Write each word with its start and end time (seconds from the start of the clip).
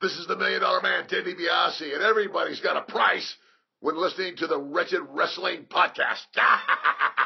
This 0.00 0.12
is 0.12 0.26
the 0.26 0.36
Million 0.36 0.62
Dollar 0.62 0.80
Man, 0.80 1.06
Ted 1.08 1.24
DiBiase, 1.24 1.94
and 1.94 2.02
everybody's 2.02 2.60
got 2.60 2.78
a 2.78 2.90
price 2.90 3.36
when 3.80 4.00
listening 4.00 4.34
to 4.36 4.46
the 4.46 4.58
Wretched 4.58 5.02
Wrestling 5.10 5.66
Podcast. 5.70 6.24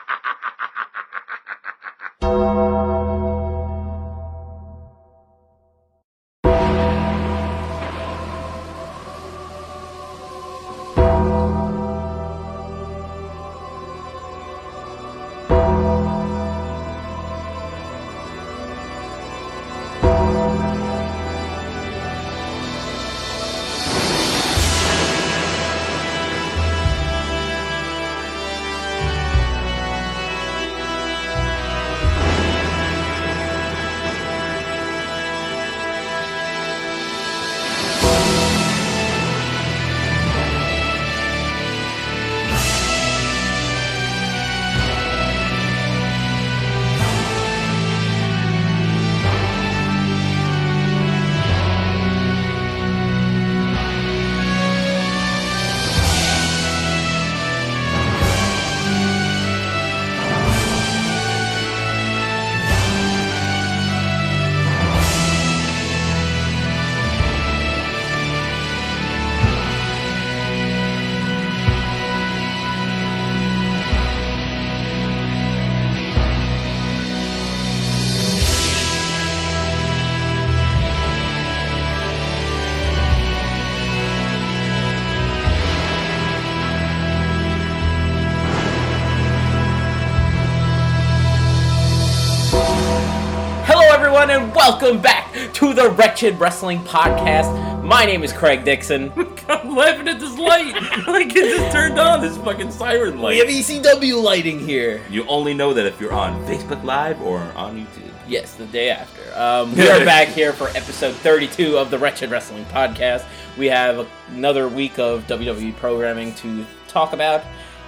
welcome 94.67 94.99
back 94.99 95.31
to 95.53 95.75
the 95.75 95.91
Wretched 95.91 96.41
Wrestling 96.41 96.79
Podcast. 96.85 97.85
My 97.85 98.07
name 98.07 98.25
is 98.25 98.33
Craig 98.33 98.65
Dixon. 98.65 99.13
I'm 99.49 99.77
laughing 99.77 100.09
at 100.09 100.19
this 100.19 100.39
light. 100.39 100.73
like 101.07 101.37
it 101.37 101.59
just 101.59 101.71
turned 101.71 101.99
on 101.99 102.23
this 102.23 102.39
fucking 102.39 102.71
siren 102.71 103.21
light. 103.21 103.33
We 103.33 103.39
have. 103.41 103.49
ECW 103.49 104.23
lighting 104.23 104.59
here. 104.59 105.03
You 105.11 105.27
only 105.27 105.53
know 105.53 105.75
that 105.75 105.85
if 105.85 106.01
you're 106.01 106.15
on 106.15 106.43
Facebook 106.47 106.83
Live 106.83 107.21
or 107.21 107.41
on 107.55 107.77
YouTube. 107.79 108.11
Yes, 108.27 108.55
the 108.55 108.65
day 108.65 108.89
after. 108.89 109.39
Um, 109.39 109.75
we 109.77 109.87
are 109.87 110.03
back 110.07 110.29
here 110.29 110.55
for 110.55 110.69
episode 110.69 111.15
32 111.17 111.77
of 111.77 111.91
the 111.91 111.99
Wretched 111.99 112.31
Wrestling 112.31 112.65
Podcast. 112.65 113.27
We 113.59 113.67
have 113.67 114.09
another 114.31 114.67
week 114.67 114.99
of 114.99 115.27
WWE 115.27 115.77
programming 115.77 116.35
to 116.37 116.65
talk 116.89 117.13
about. 117.13 117.45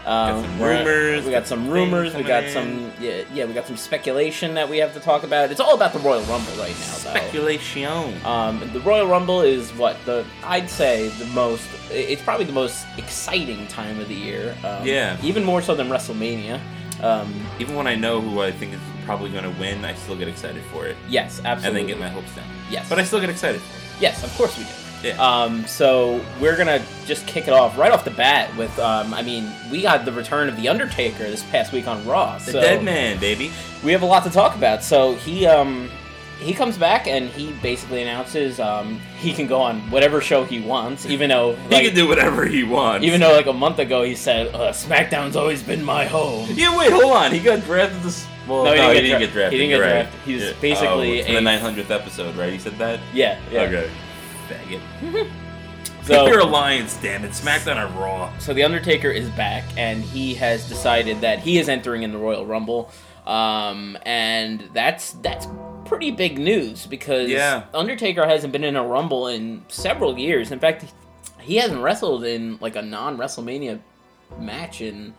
Um, 0.07 0.43
some 0.45 0.63
rumors, 0.63 1.25
We 1.25 1.33
got 1.33 1.41
got 1.41 1.47
some 1.49 1.69
rumors. 1.69 2.15
We 2.15 2.23
got 2.23 2.49
some. 2.49 2.93
Yeah, 3.01 3.25
yeah, 3.35 3.45
we 3.45 3.53
got 3.53 3.67
some 3.67 3.77
speculation 3.77 4.55
that 4.55 4.69
we 4.69 4.79
have 4.79 4.95
to 4.95 5.01
talk 5.01 5.25
about. 5.25 5.51
It's 5.51 5.61
all 5.61 5.75
about 5.75 5.93
the 5.93 5.99
Royal 5.99 6.23
Rumble 6.23 6.53
right 6.53 6.71
now, 6.79 6.93
though. 6.93 7.11
Speculation. 7.11 8.25
Um, 8.25 8.61
the 8.73 8.81
Royal 8.81 9.07
Rumble 9.09 9.41
is 9.43 9.73
what 9.75 9.97
the 10.05 10.25
I'd 10.45 10.71
say 10.71 11.09
the 11.09 11.27
most. 11.27 11.67
It's 11.91 12.23
probably 12.23 12.45
the 12.47 12.53
most 12.53 12.87
exciting 12.97 13.67
time 13.67 13.99
of 14.01 14.09
the 14.09 14.15
year. 14.15 14.57
Um, 14.65 14.87
Yeah. 14.87 15.19
Even 15.23 15.45
more 15.45 15.61
so 15.61 15.75
than 15.75 15.89
WrestleMania. 15.89 16.61
Um, 17.03 17.35
Even 17.59 17.75
when 17.75 17.87
I 17.87 17.95
know 17.95 18.21
who 18.21 18.41
I 18.41 18.53
think 18.53 18.73
is 18.73 18.81
probably 19.05 19.31
going 19.31 19.45
to 19.45 19.61
win, 19.61 19.85
I 19.85 19.95
still 19.95 20.17
get 20.17 20.29
excited 20.29 20.63
for 20.73 20.87
it. 20.87 20.97
yes, 21.09 21.43
absolutely. 21.45 21.67
And 21.67 21.77
then 21.77 21.87
get 21.99 22.01
my 22.01 22.09
hopes 22.09 22.35
down. 22.35 22.47
Yes. 22.71 22.89
But 22.89 22.99
I 22.99 23.05
still 23.05 23.21
get 23.21 23.29
excited 23.29 23.61
yes, 24.01 24.23
of 24.25 24.35
course 24.37 24.57
we 24.59 24.65
do. 24.65 24.71
Yeah. 25.03 25.13
Um, 25.23 25.67
so 25.67 26.25
we're 26.41 26.57
gonna 26.57 26.83
just 27.05 27.27
kick 27.27 27.49
it 27.49 27.53
off 27.53 27.77
right 27.79 27.93
off 27.93 28.05
the 28.05 28.11
bat 28.11 28.55
with. 28.57 28.77
Um, 28.79 29.13
I 29.15 29.23
mean, 29.23 29.51
we 29.71 29.83
got 29.83 30.05
the 30.05 30.13
return 30.13 30.49
of 30.49 30.57
the 30.57 30.69
Undertaker 30.69 31.25
this 31.25 31.43
past 31.45 31.73
week 31.73 31.87
on 31.87 32.05
Raw. 32.07 32.39
the 32.39 32.53
so 32.53 32.61
Dead 32.61 32.83
Man, 32.83 33.19
baby. 33.21 33.53
we 33.85 33.93
have 33.93 34.03
a 34.03 34.07
lot 34.07 34.25
to 34.25 34.31
talk 34.31 34.57
about. 34.57 34.83
So 34.83 35.15
he 35.17 35.47
um 35.47 35.89
he 36.41 36.53
comes 36.53 36.77
back 36.77 37.07
and 37.07 37.29
he 37.31 37.53
basically 37.63 38.03
announces 38.03 38.59
um 38.61 39.01
he 39.19 39.33
can 39.33 39.47
go 39.47 39.61
on 39.61 39.81
whatever 39.91 40.21
show 40.21 40.45
he 40.45 40.61
wants, 40.61 41.07
even 41.07 41.29
though 41.31 41.55
he 41.71 41.87
can 41.87 41.95
do 41.95 42.09
whatever 42.09 42.45
he 42.47 42.63
wants. 42.65 43.07
even 43.07 43.21
though 43.21 43.33
like 43.33 43.47
a 43.47 43.53
month 43.53 43.79
ago 43.79 44.03
he 44.03 44.15
said 44.15 44.49
uh, 44.55 44.73
SmackDown's 44.73 45.37
always 45.37 45.63
been 45.63 45.85
my 45.85 46.05
home. 46.07 46.49
Yeah, 46.53 46.77
wait, 46.77 46.91
hold 46.93 47.13
on. 47.13 47.33
He 47.33 47.41
got 47.41 47.63
drafted 47.65 48.03
this. 48.03 48.27
Well, 48.49 48.65
No, 48.65 48.75
no, 48.77 48.91
he 48.91 48.97
he 48.97 49.03
didn't 49.03 49.05
didn't, 49.05 49.19
get 49.21 49.27
get, 49.27 49.33
drafted. 49.33 49.53
he 49.61 49.67
didn't 49.67 49.81
get 49.81 49.89
drafted. 49.89 50.21
He 50.25 50.35
was 50.35 50.43
Yeah. 50.45 50.53
basically 50.61 51.21
oh, 51.21 51.25
for 51.25 51.31
a- 51.31 51.35
the 51.35 51.41
900th 51.41 51.91
episode, 51.91 52.37
right? 52.37 52.53
He 52.53 52.59
said 52.59 52.79
that. 52.79 53.01
Yeah, 53.13 53.39
yeah. 53.51 53.61
Okay. 53.63 53.91
Faggot. 54.49 55.29
So- 56.03 56.25
Pick 56.25 56.35
your 56.35 56.41
alliance, 56.43 56.97
damn 57.03 57.25
it. 57.25 57.33
SmackDown 57.33 57.83
or 57.85 57.89
Raw. 58.01 58.31
So 58.39 58.55
the 58.55 58.63
Undertaker 58.63 59.11
is 59.11 59.29
back, 59.31 59.65
and 59.77 60.05
he 60.05 60.35
has 60.35 60.69
decided 60.69 61.21
that 61.23 61.41
he 61.41 61.59
is 61.59 61.69
entering 61.69 62.05
in 62.05 62.13
the 62.13 62.19
Royal 62.19 62.47
Rumble, 62.47 62.93
um, 63.27 63.99
and 64.07 64.69
that's 64.73 65.13
that's 65.15 65.49
pretty 65.85 66.13
big 66.13 66.39
news 66.39 66.87
because 66.87 67.29
Yeah. 67.29 67.65
Undertaker 67.75 68.25
hasn't 68.25 68.53
been 68.53 68.63
in 68.63 68.77
a 68.77 68.85
Rumble 68.87 69.27
in 69.27 69.65
several 69.67 70.17
years. 70.17 70.53
In 70.53 70.61
fact, 70.61 70.85
he 71.41 71.57
hasn't 71.57 71.81
wrestled 71.81 72.23
in 72.25 72.59
like 72.61 72.77
a 72.77 72.83
non 72.83 73.17
WrestleMania 73.19 73.81
match 74.39 74.81
in 74.81 75.13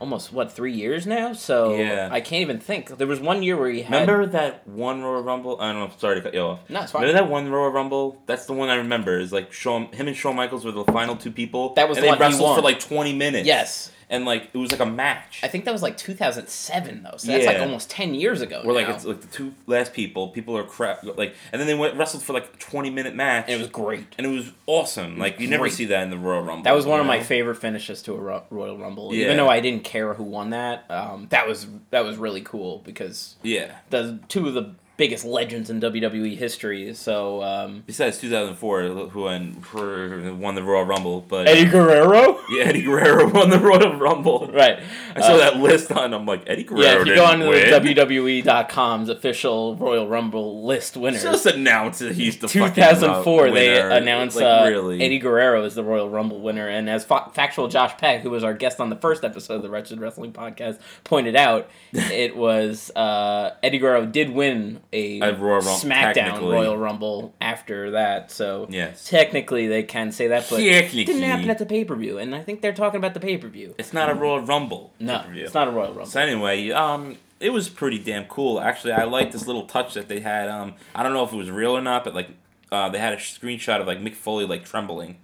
almost 0.00 0.32
what 0.32 0.52
three 0.52 0.72
years 0.72 1.06
now. 1.06 1.32
So 1.32 1.74
Yeah. 1.74 2.08
I 2.10 2.20
can't 2.20 2.42
even 2.42 2.58
think. 2.58 2.96
There 2.98 3.06
was 3.06 3.20
one 3.20 3.42
year 3.42 3.56
where 3.56 3.70
he 3.70 3.82
had. 3.82 4.00
Remember 4.08 4.26
that 4.26 4.66
one 4.66 5.02
Royal 5.02 5.22
Rumble? 5.22 5.60
I 5.60 5.72
don't 5.72 5.80
know. 5.88 5.90
Sorry 5.98 6.16
to 6.16 6.20
cut 6.22 6.34
you 6.34 6.40
off. 6.40 6.60
No, 6.68 6.80
it's 6.82 6.92
fine. 6.92 7.02
Remember 7.02 7.20
that 7.22 7.30
one 7.30 7.50
Royal 7.50 7.70
Rumble? 7.70 8.20
That's 8.26 8.46
the 8.46 8.52
one 8.52 8.68
I 8.68 8.76
remember. 8.76 9.18
Is 9.18 9.32
like 9.32 9.52
Shawn, 9.52 9.86
him 9.92 10.08
and 10.08 10.16
Shawn 10.16 10.36
Michaels 10.36 10.64
were 10.64 10.72
the 10.72 10.84
final 10.84 11.16
two 11.16 11.30
people. 11.30 11.74
That 11.74 11.88
was 11.88 11.98
and 11.98 12.02
the 12.04 12.06
they 12.06 12.10
one 12.10 12.18
he 12.18 12.24
wrestled 12.24 12.42
won. 12.50 12.56
for 12.58 12.62
like 12.64 12.80
twenty 12.80 13.12
minutes. 13.14 13.46
Yes, 13.46 13.90
and 14.08 14.24
like 14.24 14.50
it 14.52 14.58
was 14.58 14.70
like 14.70 14.80
a 14.80 14.86
match. 14.86 15.40
I 15.42 15.48
think 15.48 15.64
that 15.64 15.72
was 15.72 15.82
like 15.82 15.96
2007 15.96 17.02
though. 17.02 17.16
So 17.16 17.28
that's 17.28 17.46
like 17.46 17.58
almost 17.58 17.90
10 17.90 18.14
years 18.14 18.40
ago. 18.40 18.60
Where 18.64 18.74
like 18.74 18.88
now. 18.88 18.94
it's 18.94 19.04
like 19.04 19.20
the 19.20 19.26
two 19.26 19.54
last 19.66 19.92
people, 19.92 20.28
people 20.28 20.56
are 20.56 20.64
crap. 20.64 21.02
Like, 21.02 21.34
and 21.52 21.60
then 21.60 21.66
they 21.66 21.74
went 21.74 21.96
wrestled 21.96 22.22
for 22.22 22.32
like 22.32 22.44
a 22.54 22.56
twenty 22.58 22.90
minute 22.90 23.14
match, 23.14 23.44
and 23.48 23.54
it 23.56 23.58
was 23.58 23.68
great. 23.68 24.14
and 24.18 24.26
it 24.26 24.30
was 24.30 24.52
awesome. 24.66 25.18
Like 25.18 25.40
you 25.40 25.48
never 25.48 25.62
great. 25.64 25.72
see 25.72 25.86
that 25.86 26.02
in 26.02 26.10
the 26.10 26.18
Royal 26.18 26.42
Rumble. 26.42 26.62
That 26.64 26.74
was 26.74 26.86
one 26.86 26.96
you 26.98 27.00
of 27.02 27.06
my 27.06 27.18
know? 27.18 27.24
favorite 27.24 27.56
finishes 27.56 28.02
to 28.02 28.12
a 28.14 28.18
Ro- 28.18 28.44
Royal 28.50 28.78
Rumble. 28.78 29.14
Yeah. 29.14 29.24
Even 29.24 29.36
though 29.36 29.48
I 29.48 29.60
didn't 29.60 29.84
care 29.84 30.14
who 30.14 30.24
won 30.24 30.50
that, 30.50 30.84
um, 30.90 31.26
that 31.30 31.46
was 31.48 31.66
that 31.90 32.04
was 32.04 32.16
really 32.16 32.42
cool 32.42 32.78
because 32.84 33.36
Yeah. 33.42 33.72
the 33.90 34.20
two 34.28 34.46
of 34.48 34.54
the 34.54 34.74
biggest 34.96 35.24
legends 35.24 35.68
in 35.70 35.80
WWE 35.80 36.36
history. 36.36 36.94
So 36.94 37.42
um, 37.42 37.82
Besides 37.86 38.18
2004, 38.18 38.82
who 39.10 39.22
won, 39.22 39.52
who 39.72 40.34
won 40.36 40.54
the 40.54 40.62
Royal 40.62 40.84
Rumble, 40.84 41.20
but 41.20 41.46
Eddie 41.48 41.66
Guerrero, 41.66 42.38
yeah, 42.50 42.64
Eddie 42.64 42.82
Guerrero 42.82 43.28
won 43.30 43.50
the 43.50 43.58
Royal 43.58 43.96
Rumble. 43.96 44.50
right? 44.52 44.80
I 45.14 45.20
saw 45.20 45.34
Uh, 45.34 45.36
that 45.38 45.56
list 45.58 45.92
on. 45.92 46.14
I'm 46.14 46.24
like 46.26 46.42
Eddie 46.46 46.64
Guerrero. 46.64 46.82
Yeah, 46.82 47.00
if 47.02 47.06
you 47.06 47.14
go 47.14 47.24
on 47.24 47.40
win. 47.40 47.64
WWE.com's 47.72 49.08
official 49.08 49.76
Royal 49.76 50.08
Rumble 50.08 50.64
list 50.64 50.96
winners. 50.96 51.22
Just 51.22 51.46
announce 51.46 51.98
that 52.00 52.14
he's 52.14 52.38
the 52.38 52.48
2004, 52.48 53.42
winner. 53.44 53.54
they 53.54 53.96
announced 53.96 54.36
like, 54.36 54.44
uh, 54.44 54.66
really. 54.68 55.02
Eddie 55.02 55.18
Guerrero 55.18 55.64
is 55.64 55.74
the 55.74 55.84
Royal 55.84 56.08
Rumble 56.08 56.40
winner, 56.40 56.68
and 56.68 56.88
as 56.88 57.04
fa- 57.04 57.30
factual 57.34 57.68
Josh 57.68 57.96
Peck, 57.98 58.22
who 58.22 58.30
was 58.30 58.44
our 58.44 58.54
guest 58.54 58.80
on 58.80 58.90
the 58.90 58.96
first 58.96 59.24
episode 59.24 59.54
of 59.54 59.62
the 59.62 59.70
Wretched 59.70 60.00
Wrestling 60.00 60.32
Podcast, 60.32 60.78
pointed 61.04 61.36
out, 61.36 61.68
it 61.92 62.36
was 62.36 62.90
uh, 62.96 63.54
Eddie 63.62 63.78
Guerrero 63.78 64.06
did 64.06 64.30
win 64.30 64.80
a, 64.92 65.20
A 65.20 65.34
Royal 65.34 65.60
Rum- 65.60 65.80
SmackDown. 65.80 66.40
Royal 66.40 66.76
Rumble 66.76 67.34
after 67.40 67.90
that, 67.92 68.30
so 68.30 68.66
Yes. 68.70 69.08
technically 69.08 69.66
they 69.66 69.82
can 69.82 70.12
say 70.12 70.28
that, 70.28 70.46
but 70.48 70.60
it 70.60 70.90
didn't 70.92 71.22
happen 71.22 71.50
at 71.50 71.58
the 71.58 71.66
pay 71.66 71.84
per 71.84 71.94
view, 71.96 72.18
and 72.18 72.34
I 72.34 72.42
think 72.42 72.60
they're 72.62 72.72
talking 72.72 72.98
about 72.98 73.14
the 73.14 73.20
pay 73.20 73.36
per 73.36 73.48
view. 73.48 73.74
It's 73.78 73.92
not 73.92 74.10
a 74.10 74.14
Royal 74.14 74.40
Rumble. 74.40 74.92
No, 75.00 75.18
pay-per-view. 75.18 75.44
it's 75.44 75.54
not 75.54 75.68
a 75.68 75.70
Royal 75.70 75.88
Rumble. 75.88 76.06
So 76.06 76.20
anyway, 76.20 76.70
um, 76.70 77.16
it 77.40 77.50
was 77.50 77.68
pretty 77.68 77.98
damn 77.98 78.24
cool. 78.26 78.60
Actually, 78.60 78.92
I 78.92 79.04
liked 79.04 79.32
this 79.32 79.46
little 79.46 79.66
touch 79.66 79.94
that 79.94 80.08
they 80.08 80.20
had. 80.20 80.48
Um, 80.48 80.74
I 80.94 81.02
don't 81.02 81.12
know 81.12 81.24
if 81.24 81.32
it 81.32 81.36
was 81.36 81.50
real 81.50 81.72
or 81.76 81.82
not, 81.82 82.04
but 82.04 82.14
like, 82.14 82.28
uh, 82.72 82.88
they 82.88 82.98
had 82.98 83.12
a 83.12 83.16
screenshot 83.16 83.80
of 83.80 83.86
like 83.86 83.98
Mick 84.00 84.14
Foley 84.14 84.46
like 84.46 84.64
trembling. 84.64 85.18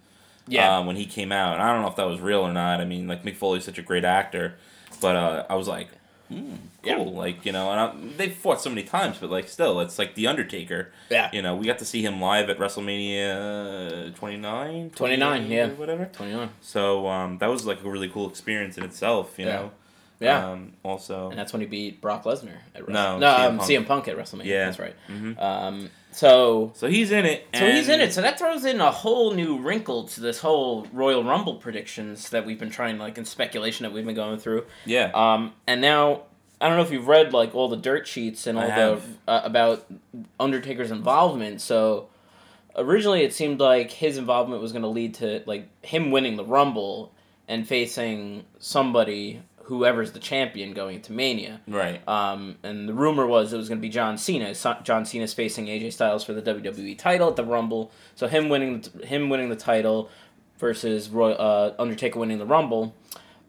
Yeah. 0.49 0.79
Uh, 0.79 0.83
when 0.85 0.97
he 0.97 1.07
came 1.07 1.31
out, 1.31 1.55
and 1.55 1.63
I 1.63 1.73
don't 1.73 1.83
know 1.83 1.89
if 1.89 1.97
that 1.97 2.07
was 2.07 2.21
real 2.21 2.41
or 2.41 2.53
not. 2.53 2.81
I 2.81 2.85
mean, 2.85 3.07
like 3.07 3.23
Mick 3.23 3.37
Foley's 3.37 3.65
such 3.65 3.79
a 3.79 3.83
great 3.83 4.05
actor, 4.05 4.57
but 5.01 5.15
uh, 5.15 5.45
I 5.49 5.55
was 5.55 5.69
like, 5.69 5.89
Yeah. 6.31 6.97
Cool, 6.97 7.13
like 7.13 7.45
you 7.45 7.53
know, 7.53 7.71
and 7.71 7.81
I, 7.81 8.17
they've 8.17 8.35
fought 8.35 8.61
so 8.61 8.71
many 8.71 8.83
times, 8.85 9.19
but 9.21 9.31
like 9.31 9.49
still, 9.49 9.81
it's 9.81 9.99
like 9.99 10.15
the 10.15 10.27
Undertaker. 10.27 10.91
Yeah. 11.11 11.29
You 11.33 11.43
know, 11.43 11.55
we 11.57 11.67
got 11.67 11.79
to 11.79 11.85
see 11.85 12.03
him 12.03 12.21
live 12.21 12.49
at 12.51 12.59
WrestleMania 12.59 14.15
29? 14.15 14.91
29, 14.91 15.51
yeah. 15.51 15.69
Whatever. 15.69 16.07
29. 16.07 16.49
So 16.61 17.07
um, 17.09 17.39
that 17.39 17.49
was 17.49 17.67
like 17.67 17.83
a 17.85 17.89
really 17.91 18.09
cool 18.09 18.29
experience 18.29 18.79
in 18.79 18.85
itself, 18.85 19.35
you 19.39 19.47
Yeah. 19.47 19.53
know? 19.53 19.71
Yeah. 20.21 20.51
Um, 20.51 20.73
also, 20.85 21.31
and 21.31 21.39
that's 21.39 21.53
when 21.53 21.61
he 21.63 21.67
beat 21.67 22.01
Brock 22.01 22.23
Lesnar 22.25 22.55
at 22.77 22.87
No, 22.89 23.19
Wrestle- 23.19 23.19
no 23.19 23.27
CM 23.27 23.49
um, 23.49 23.59
Punk. 23.59 23.71
CM 23.71 23.87
Punk 23.87 24.09
at 24.09 24.17
WrestleMania. 24.17 24.45
Yeah. 24.45 24.65
That's 24.67 24.79
right. 24.79 24.95
Mhm. 25.09 25.43
Um, 25.43 25.91
so 26.13 26.73
so 26.75 26.89
he's 26.89 27.11
in 27.11 27.25
it. 27.27 27.47
So 27.55 27.71
he's 27.71 27.89
in 27.89 28.01
it. 28.01 28.13
So 28.13 28.23
that 28.23 28.39
throws 28.39 28.65
in 28.65 28.81
a 28.81 28.91
whole 28.91 29.33
new 29.33 29.59
wrinkle 29.59 30.05
to 30.05 30.21
this 30.21 30.41
whole 30.41 30.87
Royal 30.93 31.25
Rumble 31.25 31.57
predictions 31.57 32.31
that 32.31 32.47
we've 32.47 32.59
been 32.59 32.71
trying, 32.71 32.99
like 32.99 33.19
in 33.19 33.25
speculation 33.25 33.85
that 33.85 33.93
we've 33.93 34.05
been 34.05 34.15
going 34.15 34.39
through. 34.39 34.67
Yeah. 34.85 35.11
Um, 35.15 35.53
and 35.67 35.81
now 35.81 36.23
I 36.61 36.69
don't 36.69 36.77
know 36.77 36.85
if 36.85 36.93
you've 36.93 37.09
read 37.09 37.33
like 37.33 37.55
all 37.55 37.69
the 37.69 37.77
dirt 37.77 38.07
sheets 38.07 38.47
and 38.47 38.57
all 38.57 38.69
the 38.69 39.01
uh, 39.27 39.41
about 39.45 39.85
Undertaker's 40.39 40.91
involvement. 40.91 41.61
So 41.61 42.09
originally 42.77 43.23
it 43.23 43.33
seemed 43.33 43.59
like 43.59 43.91
his 43.91 44.17
involvement 44.17 44.63
was 44.63 44.73
going 44.73 44.83
to 44.83 44.89
lead 44.89 45.15
to 45.15 45.43
like 45.47 45.69
him 45.85 46.11
winning 46.11 46.37
the 46.37 46.45
Rumble 46.45 47.13
and 47.49 47.67
facing 47.67 48.45
somebody, 48.59 49.43
whoever's 49.65 50.13
the 50.13 50.19
champion, 50.19 50.73
going 50.73 51.01
to 51.03 51.13
Mania. 51.13 51.61
right. 51.67 52.07
Um, 52.09 52.57
and 52.63 52.89
the 52.89 52.95
rumor 52.95 53.27
was 53.27 53.53
it 53.53 53.57
was 53.57 53.69
going 53.69 53.79
to 53.79 53.83
be 53.83 53.89
John 53.89 54.19
Cena. 54.19 54.55
So- 54.55 54.77
John 54.83 55.05
Cena's 55.05 55.33
facing 55.35 55.67
AJ 55.67 55.93
Styles 55.93 56.25
for 56.25 56.33
the 56.33 56.43
WWE 56.43 56.97
title 56.99 57.29
at 57.29 57.37
the 57.37 57.45
Rumble. 57.45 57.91
So 58.15 58.27
him 58.29 58.49
winning 58.49 58.85
him 59.05 59.29
winning 59.29 59.49
the 59.49 59.57
title 59.57 60.11
versus 60.59 61.09
Roy, 61.09 61.33
uh, 61.33 61.75
Undertaker 61.79 62.19
winning 62.19 62.39
the 62.39 62.47
Rumble. 62.47 62.95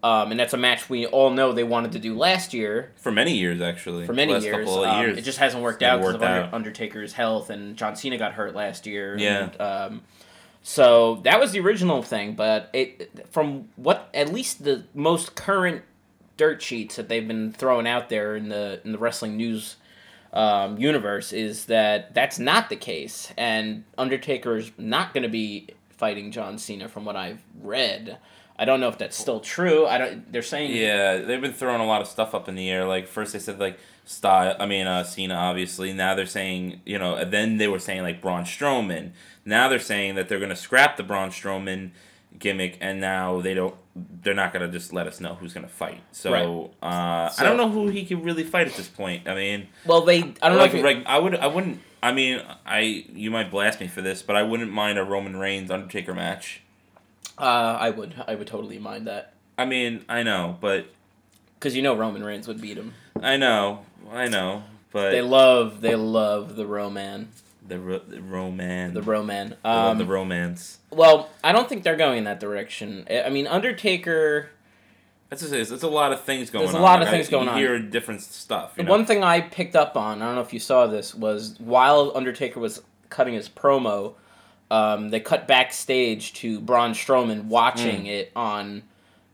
Um, 0.04 0.31
and 0.31 0.39
that's 0.39 0.54
a 0.54 0.57
match 0.57 0.89
we 0.89 1.06
all 1.06 1.30
know 1.30 1.54
they 1.54 1.63
wanted 1.63 1.94
to 1.94 2.00
do 2.00 2.13
last 2.18 2.54
year 2.54 2.92
For 2.98 3.09
many 3.12 3.38
years, 3.38 3.62
actually. 3.62 4.06
for 4.06 4.12
many 4.12 4.33
years. 4.38 4.66
Couple 4.66 4.83
of 4.83 4.89
Um, 4.89 5.01
years. 5.01 5.18
It 5.18 5.21
just 5.21 5.38
hasn't 5.38 5.63
worked 5.63 5.81
out 5.81 6.00
because 6.01 6.16
of 6.16 6.24
out. 6.24 6.54
Undertaker's 6.54 7.13
health, 7.13 7.50
and 7.50 7.77
John 7.77 7.95
Cena 7.95 8.18
got 8.18 8.33
hurt 8.33 8.54
last 8.54 8.86
year. 8.86 9.16
Yeah. 9.18 9.50
And, 9.51 9.62
um, 9.62 10.01
so 10.62 11.21
that 11.24 11.39
was 11.39 11.54
the 11.54 11.59
original 11.62 12.01
thing, 12.04 12.33
but 12.36 12.69
it 12.74 13.27
from 13.31 13.69
what 13.77 14.09
at 14.13 14.31
least 14.33 14.63
the 14.66 14.83
most 14.94 15.36
current 15.36 15.83
dirt 16.44 16.62
sheets 16.62 16.98
that 16.98 17.07
they've 17.07 17.25
been 17.25 17.54
throwing 17.54 17.88
out 17.88 18.10
there 18.10 18.36
in 18.36 18.50
the 18.50 18.81
in 18.84 18.92
the 18.92 18.98
wrestling 18.98 19.38
news 19.38 19.78
um, 20.34 20.78
universe 20.78 21.31
is 21.31 21.66
that 21.66 22.13
that's 22.13 22.38
not 22.38 22.68
the 22.68 22.75
case, 22.75 23.31
and 23.38 23.86
Undertaker 23.98 24.57
is 24.57 24.72
not 24.78 25.13
going 25.13 25.24
to 25.24 25.30
be 25.30 25.69
fighting 25.90 26.31
John 26.31 26.57
Cena 26.57 26.90
from 26.90 27.06
what 27.06 27.16
I've 27.16 27.42
read. 27.62 28.18
I 28.60 28.66
don't 28.66 28.81
know 28.81 28.90
if 28.90 28.98
that's 28.98 29.18
still 29.18 29.40
true. 29.40 29.86
I 29.86 29.98
don't. 29.98 30.30
They're 30.34 30.42
saying 30.42 30.75
Yeah, 30.75 31.19
they've 31.19 31.40
been 31.40 31.54
throwing 31.54 31.80
a 31.80 31.86
lot 31.86 32.01
of 32.01 32.10
stuff 32.10 32.36
up 32.36 32.50
in 32.50 32.56
the 32.56 32.69
air. 32.69 32.86
Like 32.86 33.07
first 33.07 33.31
they 33.31 33.40
said 33.40 33.57
like 33.57 33.80
style. 34.04 34.57
I 34.60 34.66
mean, 34.66 34.86
uh, 34.86 35.06
Cena 35.06 35.36
obviously. 35.36 35.94
Now 35.94 36.13
they're 36.13 36.25
saying 36.25 36.81
you 36.86 37.00
know. 37.00 37.24
Then 37.24 37.56
they 37.56 37.69
were 37.69 37.80
saying 37.80 38.01
like 38.01 38.22
Braun 38.22 38.44
Strowman. 38.44 39.12
Now 39.45 39.69
they're 39.69 39.80
saying 39.80 40.16
that 40.16 40.28
they're 40.28 40.42
gonna 40.42 40.57
scrap 40.57 40.98
the 40.98 41.04
Braun 41.04 41.30
Strowman 41.30 41.92
gimmick, 42.44 42.78
and 42.81 43.01
now 43.01 43.42
they 43.42 43.56
don't. 43.56 43.74
They're 43.95 44.34
not 44.36 44.54
gonna 44.54 44.68
just 44.72 44.92
let 44.94 45.07
us 45.07 45.19
know 45.19 45.36
who's 45.36 45.54
gonna 45.54 45.68
fight. 45.68 46.01
So, 46.12 46.72
uh, 46.81 47.30
So- 47.30 47.44
I 47.44 47.48
don't 47.48 47.57
know 47.57 47.69
who 47.69 47.88
he 47.88 48.06
can 48.06 48.22
really 48.24 48.44
fight 48.44 48.68
at 48.68 48.74
this 48.74 48.88
point. 48.88 49.28
I 49.28 49.34
mean, 49.34 49.68
Well, 49.86 50.01
they. 50.01 50.18
I 50.42 50.50
don't 50.50 50.57
like, 50.57 50.74
know. 50.74 50.80
If 50.80 50.86
like 50.86 51.06
I 51.07 51.18
would. 51.18 51.36
I 51.36 51.48
wouldn't. 51.48 51.80
I 52.04 52.12
mean, 52.12 52.42
I 52.66 53.06
you 53.13 53.31
might 53.31 53.50
blast 53.50 53.80
me 53.80 53.88
for 53.88 54.01
this, 54.01 54.22
but 54.22 54.36
I 54.36 54.44
wouldn't 54.44 54.72
mind 54.72 55.00
a 55.00 55.04
Roman 55.04 55.38
Reigns 55.38 55.72
Undertaker 55.72 56.13
match. 56.13 56.62
Uh, 57.38 57.78
I 57.80 57.90
would. 57.90 58.13
I 58.28 58.36
would 58.36 58.48
totally 58.48 58.78
mind 58.78 59.07
that 59.07 59.34
I 59.57 59.66
mean, 59.66 60.04
I 60.10 60.24
know, 60.24 60.57
but 60.60 60.88
because 61.60 61.75
you 61.75 61.81
know 61.81 61.95
Roman 61.95 62.24
Reigns 62.24 62.48
would 62.48 62.60
beat 62.62 62.78
him. 62.78 62.94
I 63.22 63.38
know, 63.38 63.86
I 64.12 64.28
know, 64.28 64.63
but 64.92 65.12
They 65.12 65.22
love. 65.22 65.81
They 65.81 65.95
love 65.95 66.56
the 66.56 66.66
Roman. 66.66 67.30
The, 67.65 67.80
ro- 67.80 68.01
the 68.06 68.21
romance. 68.21 68.94
The 68.94 69.01
Roman. 69.01 69.56
Um, 69.63 69.98
the 69.98 70.06
romance. 70.06 70.80
well, 70.92 71.30
I 71.44 71.51
don't 71.54 71.69
think 71.69 71.83
they're 71.83 71.95
going 71.95 72.18
in 72.19 72.24
that 72.25 72.39
direction. 72.39 73.07
I 73.10 73.30
mean, 73.30 73.48
Undertaker. 73.48 74.50
That's 75.30 75.42
just, 75.42 75.54
it's, 75.54 75.71
it's 75.71 75.83
a 75.83 75.88
lot 75.88 76.12
of 76.13 76.21
things 76.21 76.50
going 76.51 76.68
on. 76.68 76.71
There's 76.74 76.80
a 76.80 76.83
lot 76.83 77.01
of 77.01 77.07
Like, 77.07 77.15
things 77.15 77.27
I, 77.30 77.31
going 77.31 77.45
you 77.45 77.51
on. 77.51 77.57
hear 77.57 77.80
different 77.80 78.21
stuff. 78.21 78.74
You 78.77 78.83
The 78.83 78.88
know? 78.88 78.92
one 78.98 79.06
thing 79.06 79.24
I 79.24 79.42
picked 79.42 79.75
up 79.75 79.98
on, 79.98 80.21
I 80.21 80.25
don't 80.25 80.36
know 80.36 80.42
if 80.42 80.54
you 80.54 80.60
saw 80.60 80.86
this, 80.88 81.15
was 81.15 81.56
while 81.60 82.12
Undertaker 82.15 82.60
was 82.60 82.81
cutting 83.10 83.33
his 83.33 83.50
promo, 83.50 84.13
um, 84.69 85.09
they 85.09 85.19
cut 85.19 85.48
backstage 85.48 86.33
to 86.33 86.59
Braun 86.59 86.92
Strowman 86.94 87.45
watching 87.45 88.06
it 88.07 88.31
on 88.36 88.83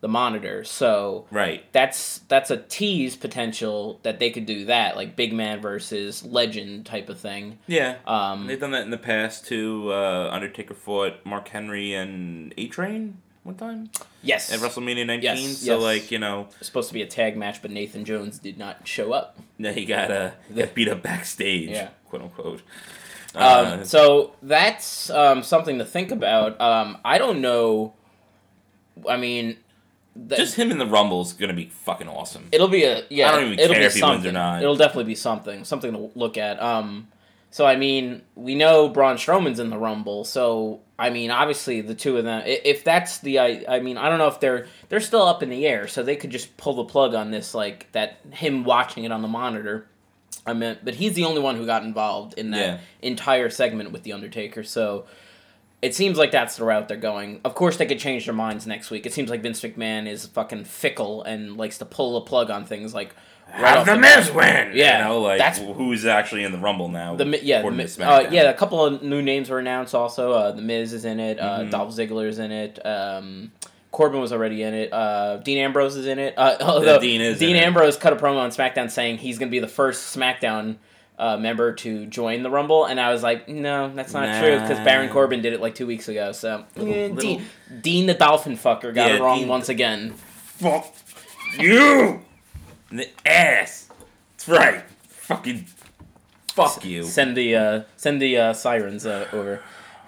the 0.01 0.07
monitor. 0.07 0.63
So 0.63 1.25
Right. 1.31 1.65
that's 1.73 2.19
that's 2.29 2.49
a 2.51 2.57
tease 2.57 3.15
potential 3.17 3.99
that 4.03 4.19
they 4.19 4.29
could 4.31 4.45
do 4.45 4.65
that, 4.65 4.95
like 4.95 5.15
big 5.15 5.33
man 5.33 5.59
versus 5.61 6.23
legend 6.23 6.85
type 6.85 7.09
of 7.09 7.19
thing. 7.19 7.59
Yeah. 7.67 7.97
Um, 8.07 8.47
They've 8.47 8.59
done 8.59 8.71
that 8.71 8.83
in 8.83 8.91
the 8.91 8.97
past 8.97 9.45
too. 9.45 9.91
Uh, 9.91 10.29
Undertaker 10.31 10.73
fought 10.73 11.25
Mark 11.25 11.49
Henry 11.49 11.93
and 11.93 12.53
A 12.57 12.67
Train 12.67 13.17
one 13.43 13.55
time 13.55 13.89
yes, 14.21 14.51
at 14.53 14.59
WrestleMania 14.59 15.05
19. 15.07 15.21
Yes, 15.23 15.57
so 15.57 15.73
yes. 15.75 15.81
like 15.81 16.11
you 16.11 16.19
know, 16.19 16.47
It's 16.59 16.67
supposed 16.67 16.87
to 16.89 16.93
be 16.93 17.01
a 17.01 17.07
tag 17.07 17.35
match, 17.35 17.61
but 17.61 17.71
Nathan 17.71 18.05
Jones 18.05 18.37
did 18.39 18.57
not 18.57 18.87
show 18.87 19.11
up. 19.11 19.37
now 19.57 19.71
he 19.71 19.85
got 19.85 20.11
uh, 20.11 20.31
got 20.55 20.73
beat 20.75 20.87
up 20.87 21.01
backstage, 21.01 21.69
Yeah. 21.71 21.89
quote 22.07 22.21
unquote. 22.21 22.61
Um, 23.35 23.41
Uh, 23.81 23.83
so 23.83 24.33
that's 24.41 25.09
um, 25.09 25.43
something 25.43 25.77
to 25.79 25.85
think 25.85 26.11
about. 26.11 26.59
Um, 26.61 26.97
I 27.05 27.17
don't 27.17 27.41
know. 27.41 27.93
I 29.07 29.17
mean, 29.17 29.57
the, 30.27 30.35
just 30.35 30.55
him 30.55 30.71
in 30.71 30.77
the 30.77 30.85
Rumble 30.85 31.21
is 31.21 31.33
gonna 31.33 31.53
be 31.53 31.65
fucking 31.65 32.07
awesome. 32.07 32.49
it'll 32.51 32.67
be 32.67 32.83
a 32.83 33.03
yeah. 33.09 33.29
I 33.29 33.35
don't 33.35 33.45
even 33.45 33.59
it'll 33.59 33.73
care 33.73 33.81
be 33.81 33.85
if 33.87 33.93
he 33.95 34.03
wins 34.03 34.25
or 34.25 34.31
not. 34.31 34.61
It'll 34.61 34.75
definitely 34.75 35.05
be 35.05 35.15
something, 35.15 35.63
something 35.63 35.91
to 35.93 36.11
look 36.15 36.37
at. 36.37 36.61
Um, 36.61 37.07
so 37.51 37.65
I 37.65 37.75
mean, 37.75 38.21
we 38.35 38.55
know 38.55 38.89
Braun 38.89 39.17
Strowman's 39.17 39.59
in 39.59 39.69
the 39.69 39.77
Rumble, 39.77 40.23
so 40.25 40.81
I 40.97 41.09
mean, 41.09 41.31
obviously 41.31 41.81
the 41.81 41.95
two 41.95 42.17
of 42.17 42.25
them. 42.25 42.43
If 42.45 42.83
that's 42.83 43.19
the, 43.19 43.39
I, 43.39 43.63
I 43.67 43.79
mean, 43.79 43.97
I 43.97 44.09
don't 44.09 44.17
know 44.19 44.27
if 44.27 44.39
they're 44.39 44.67
they're 44.89 44.99
still 44.99 45.23
up 45.23 45.41
in 45.41 45.49
the 45.49 45.65
air, 45.65 45.87
so 45.87 46.03
they 46.03 46.15
could 46.15 46.29
just 46.29 46.55
pull 46.57 46.73
the 46.75 46.83
plug 46.83 47.13
on 47.15 47.31
this, 47.31 47.53
like 47.55 47.91
that 47.93 48.19
him 48.31 48.63
watching 48.65 49.03
it 49.05 49.11
on 49.11 49.21
the 49.21 49.27
monitor. 49.27 49.87
I 50.45 50.53
mean, 50.53 50.77
but 50.83 50.95
he's 50.95 51.13
the 51.13 51.25
only 51.25 51.41
one 51.41 51.55
who 51.55 51.65
got 51.65 51.83
involved 51.83 52.33
in 52.37 52.51
that 52.51 52.57
Yeah. 52.59 52.79
entire 53.01 53.49
segment 53.49 53.91
with 53.91 54.03
the 54.03 54.13
Undertaker, 54.13 54.63
so. 54.63 55.05
It 55.81 55.95
seems 55.95 56.17
like 56.17 56.31
that's 56.31 56.57
the 56.57 56.65
route 56.65 56.87
they're 56.89 56.97
going. 56.97 57.39
Of 57.45 57.55
course, 57.55 57.77
they 57.77 57.85
could 57.85 57.99
change 57.99 58.25
their 58.25 58.33
minds 58.35 58.67
next 58.67 58.91
week. 58.91 59.05
It 59.05 59.13
seems 59.13 59.29
like 59.29 59.41
Vince 59.41 59.61
McMahon 59.61 60.07
is 60.07 60.25
fucking 60.25 60.65
fickle 60.65 61.23
and 61.23 61.55
likes 61.57 61.77
to 61.77 61.85
pull 61.85 62.15
the 62.15 62.21
plug 62.21 62.49
on 62.49 62.65
things 62.65 62.93
like. 62.93 63.15
right 63.53 63.77
Have 63.77 63.85
the 63.85 63.93
bat. 63.93 64.01
Miz 64.25 64.31
win. 64.31 64.71
Yeah, 64.75 64.97
You 64.99 65.03
know, 65.05 65.21
like 65.21 65.37
that's- 65.39 65.59
who's 65.77 66.05
actually 66.05 66.43
in 66.43 66.51
the 66.51 66.57
Rumble 66.57 66.89
now? 66.89 67.15
The 67.15 67.23
yeah, 67.41 67.61
the, 67.61 68.03
uh, 68.03 68.19
yeah, 68.31 68.49
a 68.49 68.53
couple 68.53 68.83
of 68.85 69.01
new 69.01 69.21
names 69.21 69.49
were 69.49 69.59
announced. 69.59 69.95
Also, 69.95 70.33
uh, 70.33 70.51
the 70.51 70.61
Miz 70.61 70.91
is 70.91 71.05
in 71.05 71.19
it. 71.21 71.39
Uh, 71.39 71.59
Mhm. 71.61 71.71
Dolph 71.71 71.95
Ziggler's 71.95 72.39
in 72.39 72.51
it. 72.51 72.85
Um, 72.85 73.51
Corbin 73.91 74.19
was 74.21 74.31
already 74.33 74.61
in 74.61 74.73
it. 74.73 74.91
Uh, 74.93 75.37
Dean 75.37 75.57
Ambrose 75.59 75.95
is 75.95 76.05
in 76.07 76.19
it. 76.19 76.33
Uh, 76.37 76.57
although 76.61 76.99
Dean 76.99 77.21
is 77.21 77.39
Dean 77.39 77.51
in 77.51 77.55
it. 77.55 77.65
Ambrose 77.65 77.95
cut 77.97 78.11
a 78.13 78.17
promo 78.17 78.37
on 78.39 78.51
SmackDown 78.51 78.91
saying 78.91 79.17
he's 79.19 79.39
going 79.39 79.47
to 79.49 79.51
be 79.51 79.59
the 79.59 79.67
first 79.67 80.15
SmackDown 80.15 80.75
uh, 81.19 81.37
member 81.37 81.73
to 81.73 82.05
join 82.07 82.41
the 82.41 82.49
Rumble, 82.49 82.85
and 82.85 82.99
I 82.99 83.11
was 83.11 83.21
like, 83.21 83.47
no, 83.47 83.91
that's 83.93 84.13
not 84.13 84.39
true 84.41 84.59
because 84.59 84.79
Baron 84.85 85.09
Corbin 85.09 85.41
did 85.41 85.53
it 85.53 85.59
like 85.61 85.75
two 85.75 85.85
weeks 85.85 86.07
ago. 86.07 86.31
So 86.31 86.63
Little- 86.75 86.93
eh, 86.93 87.07
little- 87.07 87.15
Dean, 87.21 87.45
Dean 87.81 88.05
the 88.07 88.13
Dolphin 88.15 88.57
fucker 88.57 88.93
got 88.93 89.09
Yeah, 89.11 89.17
it 89.17 89.21
wrong 89.21 89.39
Dean- 89.39 89.47
once 89.49 89.69
again. 89.69 90.13
Fuck 90.13 90.93
you 91.59 92.21
in 92.91 92.97
the 92.97 93.09
ass. 93.25 93.89
That's 94.37 94.47
right. 94.47 94.83
Fucking 95.09 95.65
fuck 96.53 96.83
you. 96.85 97.03
Send 97.03 97.35
the 97.37 97.55
uh, 97.55 97.81
send 97.97 98.21
the 98.21 98.37
uh, 98.37 98.53
sirens 98.53 99.05
uh, 99.05 99.27
over. 99.33 99.61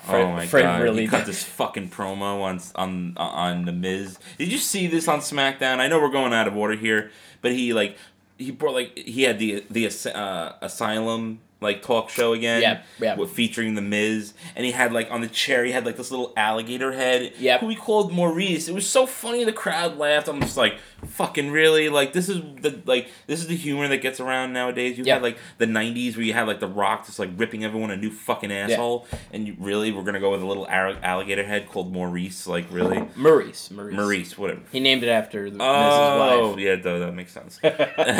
Fred, 0.03 0.21
oh 0.25 0.31
my 0.31 0.47
Fred 0.47 0.63
god! 0.63 0.81
really 0.81 1.03
he 1.03 1.07
cut 1.07 1.27
this 1.27 1.43
fucking 1.43 1.89
promo 1.89 2.41
on 2.41 2.59
on 2.75 3.13
on 3.17 3.65
the 3.65 3.71
Miz. 3.71 4.17
Did 4.39 4.51
you 4.51 4.57
see 4.57 4.87
this 4.87 5.07
on 5.07 5.19
SmackDown? 5.19 5.77
I 5.79 5.87
know 5.87 5.99
we're 5.99 6.09
going 6.09 6.33
out 6.33 6.47
of 6.47 6.57
order 6.57 6.73
here, 6.75 7.11
but 7.41 7.51
he 7.51 7.71
like 7.73 7.97
he 8.41 8.51
brought 8.51 8.73
like 8.73 8.97
he 8.97 9.23
had 9.23 9.39
the 9.39 9.63
the 9.69 9.87
uh, 10.13 10.53
Asylum 10.61 11.39
like 11.61 11.83
talk 11.83 12.09
show 12.09 12.33
again. 12.33 12.61
Yeah, 12.61 12.81
yeah. 12.99 13.15
with- 13.15 13.29
Featuring 13.31 13.75
the 13.75 13.81
Miz, 13.83 14.33
and 14.55 14.65
he 14.65 14.71
had 14.71 14.91
like 14.93 15.11
on 15.11 15.21
the 15.21 15.27
chair 15.27 15.63
he 15.63 15.71
had 15.71 15.85
like 15.85 15.95
this 15.97 16.09
little 16.11 16.33
alligator 16.35 16.91
head. 16.91 17.33
Yep. 17.37 17.59
Who 17.61 17.69
he 17.69 17.75
called 17.75 18.11
Maurice. 18.11 18.67
It 18.67 18.73
was 18.73 18.87
so 18.89 19.05
funny. 19.05 19.43
The 19.43 19.53
crowd 19.53 19.97
laughed. 19.97 20.27
I'm 20.27 20.39
just 20.41 20.57
like, 20.57 20.75
fucking 21.05 21.51
really? 21.51 21.89
Like 21.89 22.13
this 22.13 22.29
is 22.29 22.41
the 22.61 22.81
like 22.85 23.09
this 23.27 23.39
is 23.39 23.47
the 23.47 23.55
humor 23.55 23.87
that 23.87 23.97
gets 23.97 24.19
around 24.19 24.53
nowadays. 24.53 24.97
You 24.97 25.03
Yeah. 25.05 25.15
had 25.15 25.23
like 25.23 25.37
the 25.57 25.65
'90s 25.65 26.15
where 26.15 26.25
you 26.25 26.33
had 26.33 26.47
like 26.47 26.59
the 26.59 26.67
Rock 26.67 27.05
just 27.05 27.19
like 27.19 27.29
ripping 27.37 27.63
everyone 27.63 27.91
a 27.91 27.97
new 27.97 28.11
fucking 28.11 28.51
asshole, 28.51 29.07
and 29.31 29.47
you 29.47 29.55
really 29.59 29.91
we're 29.91 30.03
gonna 30.03 30.19
go 30.19 30.31
with 30.31 30.41
a 30.41 30.45
little 30.45 30.67
alligator 30.69 31.43
head 31.43 31.67
called 31.69 31.91
Maurice. 31.91 32.47
Like 32.47 32.65
really, 32.71 33.03
Maurice, 33.15 33.71
Maurice. 33.71 33.95
Maurice, 33.95 34.37
whatever. 34.37 34.61
He 34.71 34.79
named 34.79 35.03
it 35.03 35.09
after 35.09 35.49
the, 35.49 35.57
Oh 35.61 36.55
yeah, 36.57 36.75
that, 36.75 36.83
that 36.99 37.13
makes 37.13 37.31
sense. 37.31 37.59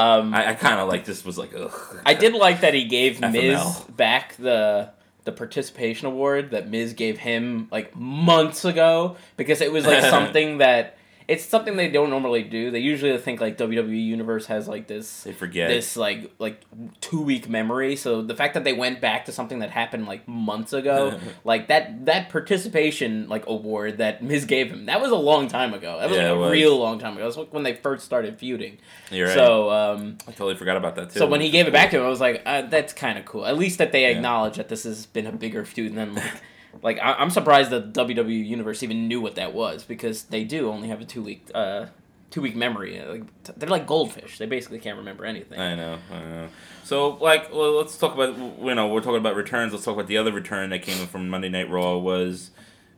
Um, 0.00 0.34
I, 0.34 0.50
I 0.50 0.54
kind 0.54 0.80
of 0.80 0.88
like 0.88 1.04
this 1.04 1.24
was 1.24 1.38
like 1.38 1.54
ugh. 1.54 1.72
I 2.06 2.14
did 2.14 2.34
like 2.34 2.60
that 2.62 2.74
he 2.74 2.84
gave 2.84 3.20
Miz 3.20 3.80
back 3.96 4.36
the 4.36 4.90
the 5.24 5.32
participation 5.32 6.06
award 6.06 6.52
that 6.52 6.68
Miz 6.68 6.94
gave 6.94 7.18
him 7.18 7.68
like 7.70 7.94
months 7.94 8.64
ago 8.64 9.16
because 9.36 9.60
it 9.60 9.70
was 9.70 9.86
like 9.86 10.02
something 10.10 10.58
that 10.58 10.96
it's 11.30 11.44
something 11.44 11.76
they 11.76 11.88
don't 11.88 12.10
normally 12.10 12.42
do. 12.42 12.70
They 12.72 12.80
usually 12.80 13.16
think 13.18 13.40
like 13.40 13.56
WWE 13.56 14.04
Universe 14.04 14.46
has 14.46 14.66
like 14.66 14.88
this 14.88 15.22
They 15.22 15.32
forget. 15.32 15.68
this 15.68 15.96
like 15.96 16.30
like 16.40 16.62
two 17.00 17.22
week 17.22 17.48
memory. 17.48 17.94
So 17.94 18.20
the 18.20 18.34
fact 18.34 18.54
that 18.54 18.64
they 18.64 18.72
went 18.72 19.00
back 19.00 19.26
to 19.26 19.32
something 19.32 19.60
that 19.60 19.70
happened 19.70 20.06
like 20.06 20.26
months 20.26 20.72
ago, 20.72 21.18
like 21.44 21.68
that 21.68 22.06
that 22.06 22.30
participation 22.30 23.28
like 23.28 23.46
award 23.46 23.98
that 23.98 24.22
Miz 24.22 24.44
gave 24.44 24.70
him, 24.72 24.86
that 24.86 25.00
was 25.00 25.12
a 25.12 25.16
long 25.16 25.46
time 25.46 25.72
ago. 25.72 25.98
That 26.00 26.08
was 26.10 26.18
Yeah, 26.18 26.30
like, 26.32 26.36
a 26.36 26.40
was. 26.40 26.52
real 26.52 26.76
long 26.78 26.98
time 26.98 27.14
ago. 27.14 27.24
That's 27.24 27.36
like 27.36 27.52
when 27.54 27.62
they 27.62 27.74
first 27.74 28.04
started 28.04 28.38
feuding. 28.38 28.78
You're 29.10 29.28
right. 29.28 29.34
So 29.34 29.70
um, 29.70 30.18
I 30.26 30.32
totally 30.32 30.56
forgot 30.56 30.76
about 30.76 30.96
that 30.96 31.10
too. 31.10 31.20
so 31.20 31.26
when 31.28 31.40
he 31.40 31.50
gave 31.50 31.68
it 31.68 31.72
back 31.72 31.90
to 31.92 31.98
him, 31.98 32.04
I 32.04 32.08
was 32.08 32.20
like, 32.20 32.42
uh, 32.44 32.62
that's 32.62 32.92
kind 32.92 33.18
of 33.18 33.24
cool. 33.24 33.46
At 33.46 33.56
least 33.56 33.78
that 33.78 33.92
they 33.92 34.02
Yeah. 34.02 34.08
acknowledge 34.16 34.56
that 34.56 34.68
this 34.68 34.82
has 34.84 35.06
been 35.06 35.26
a 35.26 35.32
bigger 35.32 35.64
feud 35.64 35.94
than 35.94 36.14
like. 36.16 36.32
Like 36.82 36.98
I- 36.98 37.14
I'm 37.14 37.30
surprised 37.30 37.70
that 37.70 37.92
WWE 37.92 38.46
Universe 38.46 38.82
even 38.82 39.08
knew 39.08 39.20
what 39.20 39.34
that 39.36 39.52
was 39.54 39.84
because 39.84 40.24
they 40.24 40.44
do 40.44 40.68
only 40.70 40.88
have 40.88 41.00
a 41.00 41.04
two 41.04 41.22
week 41.22 41.46
uh 41.54 41.86
two 42.30 42.40
week 42.40 42.54
memory. 42.56 43.00
Like 43.00 43.42
t- 43.44 43.52
they're 43.56 43.68
like 43.68 43.86
goldfish. 43.86 44.38
They 44.38 44.46
basically 44.46 44.78
can't 44.78 44.98
remember 44.98 45.24
anything. 45.24 45.58
I 45.60 45.74
know, 45.74 45.98
I 46.12 46.18
know. 46.20 46.48
So, 46.84 47.10
like, 47.20 47.52
well, 47.52 47.72
let's 47.76 47.96
talk 47.98 48.14
about, 48.14 48.36
you 48.38 48.74
know, 48.74 48.88
we're 48.88 49.00
talking 49.00 49.18
about 49.18 49.36
returns. 49.36 49.72
Let's 49.72 49.84
talk 49.84 49.94
about 49.94 50.06
the 50.08 50.16
other 50.16 50.32
return 50.32 50.70
that 50.70 50.82
came 50.82 51.06
from 51.06 51.28
Monday 51.28 51.48
Night 51.48 51.68
Raw 51.70 51.96
was 51.98 52.50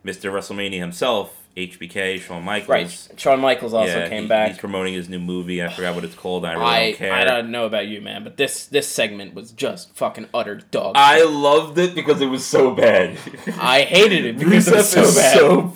Mr. 0.04 0.30
WrestleMania 0.32 0.78
himself, 0.78 1.41
HBK, 1.56 2.20
Shawn 2.20 2.42
Michaels. 2.44 2.68
Right. 2.68 3.08
Shawn 3.20 3.40
Michaels 3.40 3.74
also 3.74 3.98
Yeah, 3.98 4.08
came 4.08 4.22
he- 4.22 4.28
back. 4.28 4.48
He's 4.52 4.58
promoting 4.58 4.94
his 4.94 5.08
new 5.08 5.18
movie. 5.18 5.62
I 5.62 5.68
forgot 5.68 5.94
what 5.94 6.02
it's 6.04 6.14
called. 6.14 6.44
I 6.46 6.52
really 6.54 6.64
I 6.64 6.84
don't 6.90 6.96
care. 6.96 7.12
I 7.12 7.24
don't 7.24 7.50
know 7.50 7.66
about 7.66 7.86
you, 7.88 8.00
man, 8.00 8.24
but 8.24 8.36
this 8.38 8.66
this 8.66 8.88
segment 8.88 9.34
was 9.34 9.52
just 9.52 9.94
fucking 9.94 10.28
utter 10.32 10.56
dog. 10.70 10.94
I 10.96 11.24
loved 11.24 11.76
it 11.78 11.94
because 11.94 12.20
it 12.22 12.26
was 12.28 12.44
so 12.44 12.74
bad. 12.74 13.18
I 13.60 13.82
hated 13.82 14.24
it 14.24 14.38
because 14.38 14.66
it 14.68 14.74
was 14.74 14.88
so 14.88 15.02
bad. 15.02 15.36
so 15.38 15.74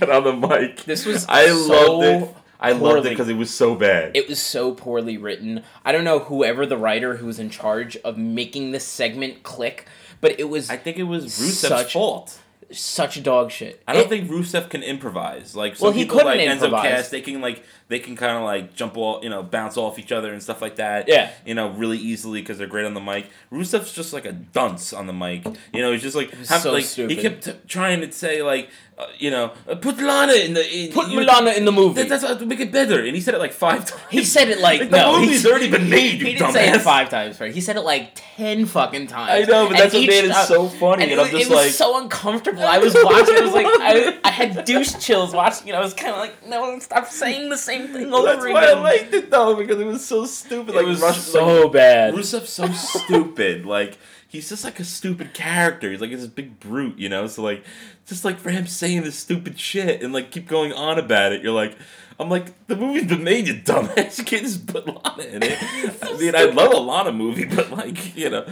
bad 0.00 0.10
on 0.10 0.24
the 0.24 0.48
mic. 0.48 0.84
This 0.84 1.04
was 1.04 1.26
I 1.28 1.46
so 1.48 1.98
loved 1.98 2.04
it. 2.04 2.34
I 2.60 2.72
loved 2.72 3.06
it 3.06 3.10
because 3.10 3.28
it 3.28 3.36
was 3.36 3.54
so 3.54 3.74
bad. 3.76 4.16
It 4.16 4.28
was 4.28 4.40
so 4.40 4.72
poorly 4.72 5.16
written. 5.16 5.62
I 5.84 5.92
don't 5.92 6.02
know 6.04 6.18
whoever 6.18 6.66
the 6.66 6.76
writer 6.76 7.16
who 7.18 7.26
was 7.26 7.38
in 7.38 7.50
charge 7.50 7.96
of 7.98 8.16
making 8.18 8.72
this 8.72 8.84
segment 8.84 9.42
click, 9.44 9.86
but 10.20 10.40
it 10.40 10.48
was 10.48 10.68
I 10.70 10.76
think 10.76 10.96
it 10.96 11.04
was 11.04 11.26
Rusev's 11.38 11.92
fault. 11.92 12.40
Such 12.70 13.22
dog 13.22 13.50
shit. 13.50 13.82
I 13.88 13.92
don't 13.94 14.04
It- 14.04 14.08
think 14.08 14.30
Rusev 14.30 14.68
can 14.70 14.82
improvise. 14.82 15.54
Like 15.56 15.76
some 15.76 15.86
Well, 15.86 15.92
he 15.92 16.04
people 16.04 16.24
like 16.24 16.40
improvise. 16.40 16.82
Cass, 16.82 17.08
they 17.10 17.20
can 17.20 17.40
like 17.40 17.62
they 17.88 17.98
can 17.98 18.14
kind 18.16 18.36
of 18.36 18.42
like 18.44 18.74
jump 18.74 18.96
all 18.96 19.20
you 19.22 19.30
know 19.30 19.42
bounce 19.42 19.76
off 19.76 19.98
each 19.98 20.12
other 20.12 20.32
and 20.32 20.42
stuff 20.42 20.60
like 20.62 20.76
that. 20.76 21.08
Yeah. 21.08 21.30
you 21.46 21.54
know 21.54 21.70
really 21.70 21.98
easily 21.98 22.40
because 22.40 22.58
they're 22.58 22.66
great 22.66 22.86
on 22.86 22.94
the 22.94 23.00
mic. 23.00 23.28
Rusev's 23.52 23.92
just 23.92 24.12
like 24.12 24.26
a 24.26 24.32
dunce 24.32 24.92
on 24.92 25.06
the 25.06 25.12
mic. 25.12 25.44
You 25.72 25.82
know, 25.82 25.92
he's 25.92 26.02
just 26.02 26.16
like 26.16 26.30
was 26.38 26.48
so 26.48 26.72
like 26.72 26.84
stupid. 26.84 27.16
he 27.16 27.22
kept 27.22 27.44
t- 27.44 27.52
trying 27.66 28.00
to 28.02 28.12
say 28.12 28.42
like 28.42 28.68
uh, 28.98 29.06
you 29.18 29.30
know 29.30 29.52
uh, 29.68 29.74
put 29.76 29.96
Lana 29.98 30.32
in 30.32 30.54
the 30.54 30.76
in, 30.76 30.92
Put 30.92 31.08
you- 31.08 31.20
Milana 31.20 31.56
in 31.56 31.64
the 31.64 31.70
movie. 31.72 32.02
That, 32.02 32.08
that's 32.08 32.24
how 32.24 32.34
to 32.36 32.44
make 32.46 32.58
it 32.60 32.72
better, 32.72 32.98
and 33.04 33.14
he 33.14 33.20
said 33.20 33.34
it 33.34 33.38
like 33.38 33.52
five 33.52 33.84
times. 33.84 34.02
He 34.10 34.24
said 34.24 34.48
it 34.48 34.58
like, 34.60 34.80
the 34.90 34.96
no, 34.96 35.14
he- 35.20 35.26
movie's 35.26 35.46
already 35.46 35.70
been 35.70 35.88
made. 35.88 36.18
You 36.20 36.26
he 36.26 36.34
didn't 36.34 36.52
say 36.52 36.68
it 36.70 36.80
five 36.80 37.08
times, 37.08 37.40
right? 37.40 37.54
He 37.54 37.60
said 37.60 37.76
it 37.76 37.82
like 37.82 38.10
ten 38.16 38.66
fucking 38.66 39.06
times. 39.06 39.30
I 39.48 39.50
know, 39.50 39.66
but 39.68 39.72
And 39.72 39.78
that's 39.80 39.94
what 39.94 40.06
made 40.06 40.24
it 40.24 40.34
so 40.46 40.66
funny, 40.68 41.04
And, 41.04 41.12
and 41.12 41.20
it, 41.20 41.24
I'm 41.24 41.32
was- 41.32 41.40
just 41.40 41.50
it 41.50 41.54
was 41.54 41.64
like- 41.66 41.70
so 41.72 42.02
uncomfortable. 42.02 42.62
I 42.64 42.78
was 42.78 42.92
watching. 42.94 43.36
I 43.36 43.40
was 43.40 43.54
like, 43.54 43.66
I, 43.66 44.18
I 44.24 44.30
had 44.32 44.64
douche 44.64 44.94
chills 44.98 45.32
watching 45.32 45.68
it. 45.68 45.74
I 45.76 45.80
was 45.80 45.94
kind 45.94 46.12
of 46.14 46.18
like, 46.18 46.46
no, 46.48 46.76
stop 46.80 47.06
saying 47.06 47.50
the 47.50 47.56
same 47.56 47.77
thing 47.86 48.12
over 48.12 48.26
That's 48.26 48.42
again. 48.42 48.54
why 48.54 48.66
I 48.66 48.72
liked 48.72 49.14
it 49.14 49.30
though 49.30 49.54
because 49.54 49.80
it 49.80 49.86
was 49.86 50.04
so 50.04 50.26
stupid. 50.26 50.74
Like 50.74 50.82
it 50.82 50.86
like 50.86 50.86
was 50.86 51.00
Rush, 51.00 51.18
so 51.18 51.62
like, 51.62 51.72
bad. 51.72 52.14
Rusev's 52.14 52.50
so 52.50 52.66
stupid. 52.72 53.64
Like 53.64 53.96
he's 54.26 54.48
just 54.48 54.64
like 54.64 54.80
a 54.80 54.84
stupid 54.84 55.32
character. 55.34 55.90
He's 55.90 56.00
like 56.00 56.10
this 56.10 56.26
big 56.26 56.58
brute, 56.58 56.98
you 56.98 57.08
know. 57.08 57.26
So 57.28 57.42
like, 57.42 57.64
just 58.06 58.24
like 58.24 58.38
for 58.38 58.50
him 58.50 58.66
saying 58.66 59.02
this 59.04 59.18
stupid 59.18 59.60
shit 59.60 60.02
and 60.02 60.12
like 60.12 60.32
keep 60.32 60.48
going 60.48 60.72
on 60.72 60.98
about 60.98 61.32
it, 61.32 61.42
you're 61.42 61.52
like. 61.52 61.76
I'm 62.20 62.28
like, 62.28 62.46
the 62.68 62.76
movie's 62.76 63.06
been 63.06 63.24
made, 63.24 63.48
you 63.48 63.54
dumbass. 63.54 64.18
You 64.18 64.24
can't 64.24 64.42
just 64.44 64.66
put 64.66 64.86
Lana 64.86 65.22
in 65.24 65.42
it. 65.42 65.58
I 66.02 66.16
mean, 66.16 66.34
I'd 66.34 66.54
love 66.54 66.72
a 66.72 66.76
Lana 66.78 67.12
movie, 67.12 67.44
but 67.44 67.70
like, 67.70 68.16
you 68.16 68.30
know, 68.30 68.46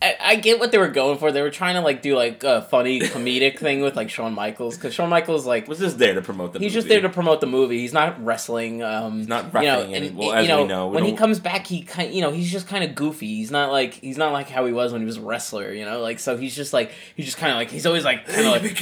I, 0.00 0.14
I 0.20 0.36
get 0.36 0.60
what 0.60 0.70
they 0.70 0.78
were 0.78 0.86
going 0.88 1.18
for. 1.18 1.32
They 1.32 1.42
were 1.42 1.50
trying 1.50 1.74
to 1.74 1.80
like 1.80 2.02
do 2.02 2.14
like 2.14 2.44
a 2.44 2.62
funny 2.62 3.00
comedic 3.00 3.58
thing 3.58 3.80
with 3.80 3.96
like 3.96 4.10
Shawn 4.10 4.32
Michaels 4.32 4.76
because 4.76 4.94
Shawn 4.94 5.08
Michaels 5.08 5.44
like 5.44 5.66
was 5.66 5.80
just 5.80 5.98
there 5.98 6.14
to 6.14 6.22
promote 6.22 6.52
the 6.52 6.60
he's 6.60 6.66
movie. 6.66 6.74
just 6.74 6.88
there 6.88 7.00
to 7.00 7.08
promote 7.08 7.40
the 7.40 7.48
movie. 7.48 7.80
He's 7.80 7.92
not 7.92 8.24
wrestling. 8.24 8.80
Um, 8.84 9.18
He's 9.18 9.26
not 9.28 9.52
you 9.54 9.62
know, 9.62 9.80
and, 9.82 10.16
well, 10.16 10.28
you 10.28 10.34
as 10.34 10.42
we 10.42 10.48
know, 10.48 10.66
know, 10.66 10.86
when 10.88 11.02
he 11.02 11.10
don't- 11.10 11.18
comes 11.18 11.40
back, 11.40 11.66
he 11.66 11.82
kind, 11.82 12.14
you 12.14 12.20
know, 12.22 12.30
he's 12.30 12.50
just 12.52 12.68
kind 12.68 12.84
of 12.84 12.94
goofy. 12.94 13.26
He's 13.26 13.50
not 13.50 13.72
like 13.72 13.94
he's 13.94 14.16
not 14.16 14.32
like 14.32 14.48
how 14.48 14.64
he 14.66 14.72
was 14.72 14.92
when 14.92 15.00
he 15.02 15.06
was 15.06 15.16
a 15.16 15.20
wrestler. 15.22 15.72
You 15.72 15.84
know, 15.84 16.00
like 16.00 16.20
so 16.20 16.36
he's 16.36 16.54
just 16.54 16.72
like 16.72 16.92
he's 17.16 17.26
just 17.26 17.38
kind 17.38 17.50
of 17.50 17.56
like 17.58 17.70
he's 17.72 17.84
always 17.84 18.04
like 18.04 18.24
kind 18.28 18.46
of 18.46 18.62
like 18.62 18.76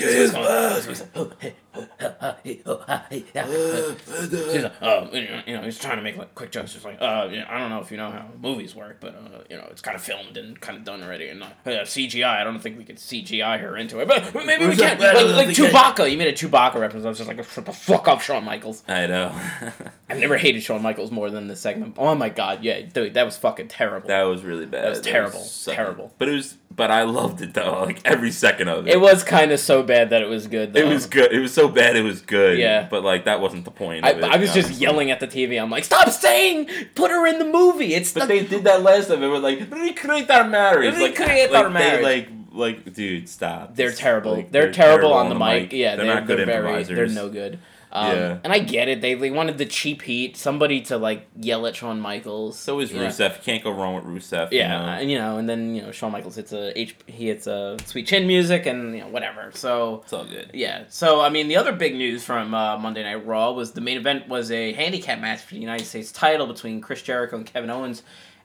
Hey, 4.37 4.53
he's 4.53 4.65
always 4.65 4.71
because- 4.81 4.81
going, 4.81 5.05
he's 5.13 5.31
like, 5.31 5.43
oh, 5.43 5.43
you 5.47 5.57
know, 5.57 5.63
he's 5.63 5.79
trying 5.79 5.97
to 5.97 6.03
make 6.03 6.17
like 6.17 6.35
quick 6.35 6.51
jokes. 6.53 6.73
Just 6.73 6.85
like, 6.85 6.99
uh, 7.01 7.29
you 7.31 7.39
know, 7.39 7.47
I 7.49 7.59
don't 7.59 7.71
know 7.71 7.81
if 7.81 7.91
you 7.91 7.97
know 7.97 8.11
how 8.11 8.27
movies 8.41 8.75
work, 8.75 8.99
but 9.01 9.15
uh, 9.15 9.43
you 9.51 9.57
know, 9.57 9.67
it's 9.71 9.81
kind 9.81 9.95
of 9.97 10.03
filmed 10.03 10.37
and 10.37 10.61
kind 10.61 10.79
of 10.79 10.85
done 10.85 11.03
already, 11.03 11.29
and 11.29 11.43
uh, 11.43 11.49
CGI. 11.65 12.25
I 12.41 12.45
don't 12.45 12.59
think 12.61 12.79
we 12.79 12.85
could 12.85 12.97
CGI 12.97 13.61
her 13.61 13.77
into 13.77 14.01
it, 14.01 14.09
but 14.09 14.35
maybe 14.47 14.67
we 14.67 14.77
can. 14.77 14.99
that? 14.99 15.15
Like, 15.17 15.47
like 15.47 15.49
Chewbacca, 15.49 16.11
you 16.11 16.19
made 16.19 16.29
a 16.29 16.33
Chewbacca 16.33 16.75
reference. 16.77 17.05
I 17.05 17.09
was 17.09 17.19
just 17.19 17.29
like, 17.29 17.43
shut 17.45 17.65
the 17.67 17.73
fuck 17.73 18.09
up, 18.09 18.21
Shawn 18.21 18.45
Michaels. 18.45 18.83
I 18.89 19.07
know. 19.07 19.33
I've 20.09 20.19
never 20.19 20.37
hated 20.37 20.63
Shawn 20.63 20.83
Michaels 20.83 21.11
more 21.11 21.31
than 21.31 21.49
this 21.49 21.61
segment. 21.61 21.97
Oh 21.99 22.15
my 22.15 22.29
god, 22.29 22.63
yeah, 22.63 22.81
dude, 22.81 23.15
that 23.15 23.25
was 23.25 23.37
fucking 23.37 23.69
terrible. 23.69 24.09
that 24.09 24.23
was 24.23 24.43
really 24.43 24.67
bad. 24.67 24.85
That 24.85 24.91
was 24.91 25.01
terrible. 25.01 25.41
so- 25.41 25.73
Terrible. 25.73 26.13
But 26.19 26.29
it 26.29 26.33
was. 26.33 26.57
But 26.75 26.91
I 26.91 27.05
loved 27.05 27.41
it 27.41 27.55
though. 27.55 27.85
Like 27.87 28.01
every 28.05 28.31
second 28.31 28.69
of 28.69 28.87
it. 28.87 28.93
it 28.95 29.01
was 29.01 29.23
kind 29.25 29.51
of 29.51 29.59
so 29.61 29.83
bad 29.83 30.11
that 30.11 30.21
it 30.21 30.29
was 30.29 30.47
good. 30.47 30.75
Though. 30.75 30.81
It 30.81 30.87
was 30.89 31.07
good. 31.07 31.33
It 31.33 31.39
was 31.41 31.55
so 31.55 31.69
bad. 31.69 31.97
It 31.97 32.03
was 32.03 32.21
good. 32.21 32.59
Yeah. 32.59 32.87
But 32.91 33.03
like 33.03 33.25
that 33.25 33.41
wasn't 33.41 33.65
the 33.65 33.71
point. 33.71 34.05
I, 34.05 34.11
it, 34.11 34.25
I 34.31 34.37
was 34.37 34.53
just 34.53 34.69
honestly. 34.69 34.83
yelling 34.85 35.11
at 35.11 35.21
the 35.21 35.27
TV. 35.27 35.61
I'm 35.61 35.71
like, 35.71 35.85
stop 35.85 36.09
saying, 36.11 36.69
put 36.95 37.11
her 37.11 37.27
in 37.27 37.39
the 37.39 37.45
movie. 37.45 37.95
It's 37.95 38.13
But 38.13 38.23
the 38.23 38.27
they 38.27 38.45
did 38.47 38.65
that 38.65 38.83
last 38.83 39.09
time. 39.09 39.21
They 39.21 39.29
were 39.29 39.39
like, 39.39 39.71
recreate 39.71 40.31
our 40.31 40.49
marriage. 40.49 40.95
Like, 40.95 41.19
Recreate 41.19 41.51
like, 41.53 41.65
our 41.65 41.69
they, 41.69 41.75
marriage. 41.75 42.05
like, 42.05 42.29
like, 42.53 42.95
dude, 42.95 43.29
stop. 43.29 43.75
They're 43.77 43.93
terrible. 43.93 44.33
like, 44.35 44.51
they're, 44.51 44.73
terrible, 44.73 45.13
on 45.13 45.29
the 45.29 45.35
mic. 45.35 45.73
Yeah, 45.73 45.97
they're, 45.97 46.07
they're, 46.07 46.15
not 46.15 46.27
good 46.27 46.39
they're 46.39 46.47
very. 46.63 46.83
They're 46.85 47.07
no 47.09 47.29
good. 47.29 47.59
Um, 47.93 48.11
Yeah. 48.17 48.39
And 48.45 48.53
I 48.53 48.59
get 48.59 48.89
it. 48.89 49.01
They 49.01 49.15
they 49.15 49.31
wanted 49.31 49.59
the 49.59 49.65
cheap 49.67 50.03
heat, 50.03 50.37
somebody 50.37 50.81
to 50.83 50.97
like 50.99 51.27
yell 51.41 51.67
at 51.67 51.77
Shawn 51.77 52.01
Michaels. 52.01 52.59
So 52.59 52.81
is. 52.81 52.91
Rusev. 52.93 53.37
You 53.37 53.43
can't 53.45 53.65
go 53.65 53.71
wrong 53.71 53.95
with 53.95 54.05
Rusev. 54.05 54.53
you 54.53 54.59
Yeah, 54.59 54.69
know? 54.69 54.85
and 54.93 55.11
you 55.11 55.19
know, 55.19 55.39
and 55.39 55.49
then 55.49 55.75
you 55.75 55.83
know, 55.83 55.93
Shawn 55.93 56.13
Michaels 56.13 56.37
hits 56.37 56.53
a 56.53 56.79
H, 56.79 56.97
he 57.07 57.29
hits 57.29 57.47
a 57.47 57.77
sweet 57.87 58.07
chin 58.07 58.27
music, 58.27 58.67
and 58.67 58.95
you 58.95 59.01
know, 59.03 59.09
whatever. 59.09 59.51
So 59.55 60.01
it's 60.05 60.13
all 60.13 60.25
good. 60.25 60.51
yeah, 60.53 60.85
so 60.89 61.21
I 61.21 61.29
mean, 61.31 61.49
the 61.49 61.57
other 61.57 61.73
big 61.73 61.95
news 61.95 62.25
from 62.25 62.55
uh, 62.55 62.77
Monday 62.79 63.03
Night 63.03 63.25
Raw 63.27 63.53
was 63.53 63.73
the 63.73 63.81
main 63.81 63.97
event 63.97 64.29
was 64.29 64.51
a 64.51 64.73
handicap 64.73 65.21
match 65.21 65.41
for 65.41 65.55
the 65.55 65.61
United 65.61 65.85
States 65.87 66.11
title 66.13 66.47
between 66.47 66.81
Chris 66.81 67.03
Jericho 67.03 67.37
and 67.37 67.47
Kevin 67.47 67.71
Owens 67.71 68.03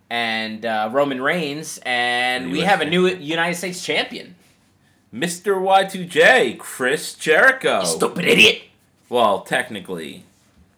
and 0.09 0.65
uh, 0.65 0.89
Roman 0.91 1.21
Reigns, 1.21 1.79
and 1.85 2.51
we 2.51 2.61
have 2.61 2.81
a 2.81 2.85
new 2.85 3.07
United 3.07 3.55
States 3.55 3.83
champion. 3.83 4.35
Mr. 5.13 5.55
Y2J, 5.61 6.57
Chris 6.57 7.13
Jericho. 7.15 7.83
Stupid 7.83 8.25
idiot. 8.25 8.61
Well, 9.11 9.41
technically, 9.41 10.23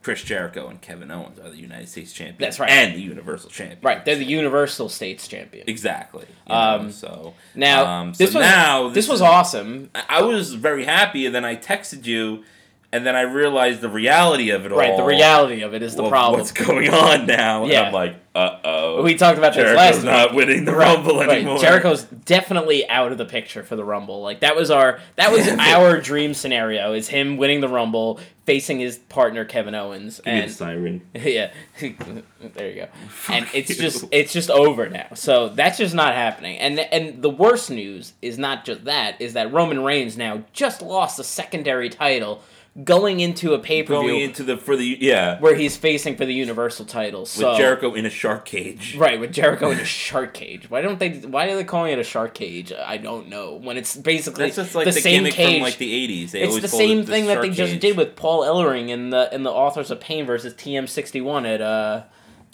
Chris 0.02 0.24
Jericho 0.24 0.68
and 0.68 0.82
Kevin 0.82 1.12
Owens 1.12 1.38
are 1.38 1.52
the 1.52 1.58
United 1.58 1.88
States 1.88 2.12
champions. 2.12 2.40
That's 2.40 2.60
right. 2.60 2.70
And 2.72 2.96
the 2.96 3.00
Universal 3.00 3.52
champion. 3.52 3.78
Right, 3.84 4.04
they're 4.04 4.16
the 4.16 4.26
Universal 4.26 4.90
States 4.90 5.28
champion. 5.28 5.66
Exactly. 5.68 6.26
you 6.48 6.54
know, 6.54 6.56
Um, 6.60 6.92
so 6.92 7.36
Now, 7.54 7.86
um, 7.86 8.14
so 8.16 8.24
this 8.26 8.34
was 8.34 8.42
now 8.42 8.90
this, 8.90 9.08
was 9.08 9.20
is- 9.20 9.22
awesome. 9.22 9.92
I- 9.94 10.04
I 10.10 10.22
was 10.24 10.56
very 10.56 10.84
happy, 10.86 11.28
and 11.28 11.36
then 11.36 11.46
I 11.46 11.56
texted 11.56 12.06
you, 12.08 12.44
and 12.94 13.04
then 13.04 13.16
I 13.16 13.22
realized 13.22 13.82
the 13.82 13.90
reality 13.90 14.52
of 14.52 14.68
it 14.68 14.72
all. 14.72 14.78
Right, 14.78 14.96
the 14.96 15.04
reality 15.04 15.64
of 15.64 15.74
it 15.74 15.82
is 15.82 15.96
the 15.96 16.04
of 16.04 16.10
problem. 16.10 16.40
What's 16.40 16.52
going 16.52 16.90
on 16.94 17.26
now? 17.26 17.66
Yeah. 17.66 17.80
And 17.80 17.88
I'm 17.88 17.94
like, 17.94 18.16
uh 18.36 18.60
oh. 18.64 19.02
We 19.02 19.16
talked 19.16 19.40
about 19.40 19.56
this 19.56 19.64
Jericho's 19.64 20.04
last 20.04 20.04
not 20.04 20.36
winning 20.36 20.66
the 20.66 20.74
Right, 20.74 20.96
Rumble 20.96 21.18
right. 21.18 21.30
anymore. 21.30 21.58
Jericho's 21.58 22.04
definitely 22.04 22.88
out 22.88 23.12
of 23.12 23.18
the 23.18 23.26
picture 23.26 23.64
for 23.64 23.76
the 23.76 23.84
Rumble. 23.84 24.22
Like 24.22 24.42
that 24.42 24.56
was 24.56 24.70
our 24.70 25.00
that 25.16 25.32
was 25.32 25.48
our 25.60 26.00
dream 26.02 26.36
scenario 26.36 26.94
is 26.94 27.08
him 27.08 27.38
winning 27.38 27.62
the 27.62 27.68
Rumble, 27.68 28.20
facing 28.46 28.80
his 28.80 29.00
partner 29.00 29.44
Kevin 29.44 29.74
Owens, 29.74 30.18
Give 30.18 30.32
and 30.32 30.52
siren. 30.52 31.02
yeah, 31.16 31.52
there 31.80 32.70
you 32.70 32.76
go. 32.76 32.88
and 33.30 33.48
it's 33.56 33.72
you. 33.72 33.76
just 33.76 34.06
it's 34.12 34.34
just 34.34 34.52
over 34.52 34.88
now. 34.88 35.08
So 35.16 35.50
that's 35.50 35.80
just 35.80 35.96
not 35.96 36.14
happening. 36.14 36.60
And 36.60 36.80
and 36.80 37.24
the 37.24 37.30
worst 37.32 37.72
news 37.72 38.14
is 38.22 38.38
not 38.38 38.66
just 38.66 38.86
that 38.86 39.20
is 39.20 39.34
that 39.34 39.52
Roman 39.52 39.84
Reigns 39.84 40.16
now 40.16 40.44
just 40.54 40.84
lost 40.84 41.18
the 41.18 41.24
secondary 41.24 41.90
title 41.90 42.44
going 42.84 43.20
into 43.20 43.54
a 43.54 43.60
pay 43.60 43.84
per 43.84 44.00
view, 44.00 44.10
Going 44.10 44.22
into 44.22 44.42
the 44.44 44.58
for 44.58 44.76
the 44.76 44.98
yeah 45.00 45.40
where 45.40 45.54
he's 45.56 45.78
facing 45.78 46.16
for 46.16 46.26
the 46.26 46.34
Universal 46.34 46.86
title. 46.86 47.22
with 47.22 47.30
So 47.30 47.56
Jericho 47.56 47.94
in 47.94 48.06
a 48.06 48.10
shark 48.10 48.46
cage. 48.46 48.96
Right, 48.98 49.20
with 49.20 49.32
Jericho 49.32 49.70
in 49.72 49.80
a 49.80 49.86
shark 50.04 50.34
cage. 50.34 50.70
Why 50.72 50.82
don't 50.82 50.98
they? 51.00 51.12
Why 51.20 51.50
are 51.50 51.56
they 51.56 51.64
calling 51.64 51.94
it 51.94 52.00
a 52.00 52.04
shark 52.04 52.34
cage? 52.34 52.72
I 52.74 52.98
don't 52.98 53.30
know. 53.30 53.54
When 53.62 53.78
it's 53.78 53.96
basically 53.96 54.46
That's 54.46 54.56
just 54.56 54.74
like 54.76 54.86
the, 54.86 54.92
the, 54.92 55.02
same 55.02 55.26
cage. 55.26 55.54
from 55.58 55.62
like 55.62 55.78
the 55.78 56.08
'80s. 56.08 56.24
It's 56.24 56.34
the 56.34 56.40
called 56.48 56.64
it 56.64 56.68
same 56.70 56.98
the 57.06 57.12
thing 57.12 57.26
that 57.28 57.42
they 57.42 57.48
shark 57.54 57.58
just 57.70 57.80
did 57.80 57.96
with 57.96 58.16
Paul 58.16 58.42
Ellering 58.42 58.90
in 58.90 59.12
the 59.12 59.30
in 59.34 59.44
the 59.44 59.52
Authors 59.52 59.92
of 59.92 60.00
Pain 60.00 60.26
versus 60.26 60.54
TM 60.54 60.90
sixty 60.90 61.22
one 61.22 61.46
at 61.46 61.62
uh 61.62 62.04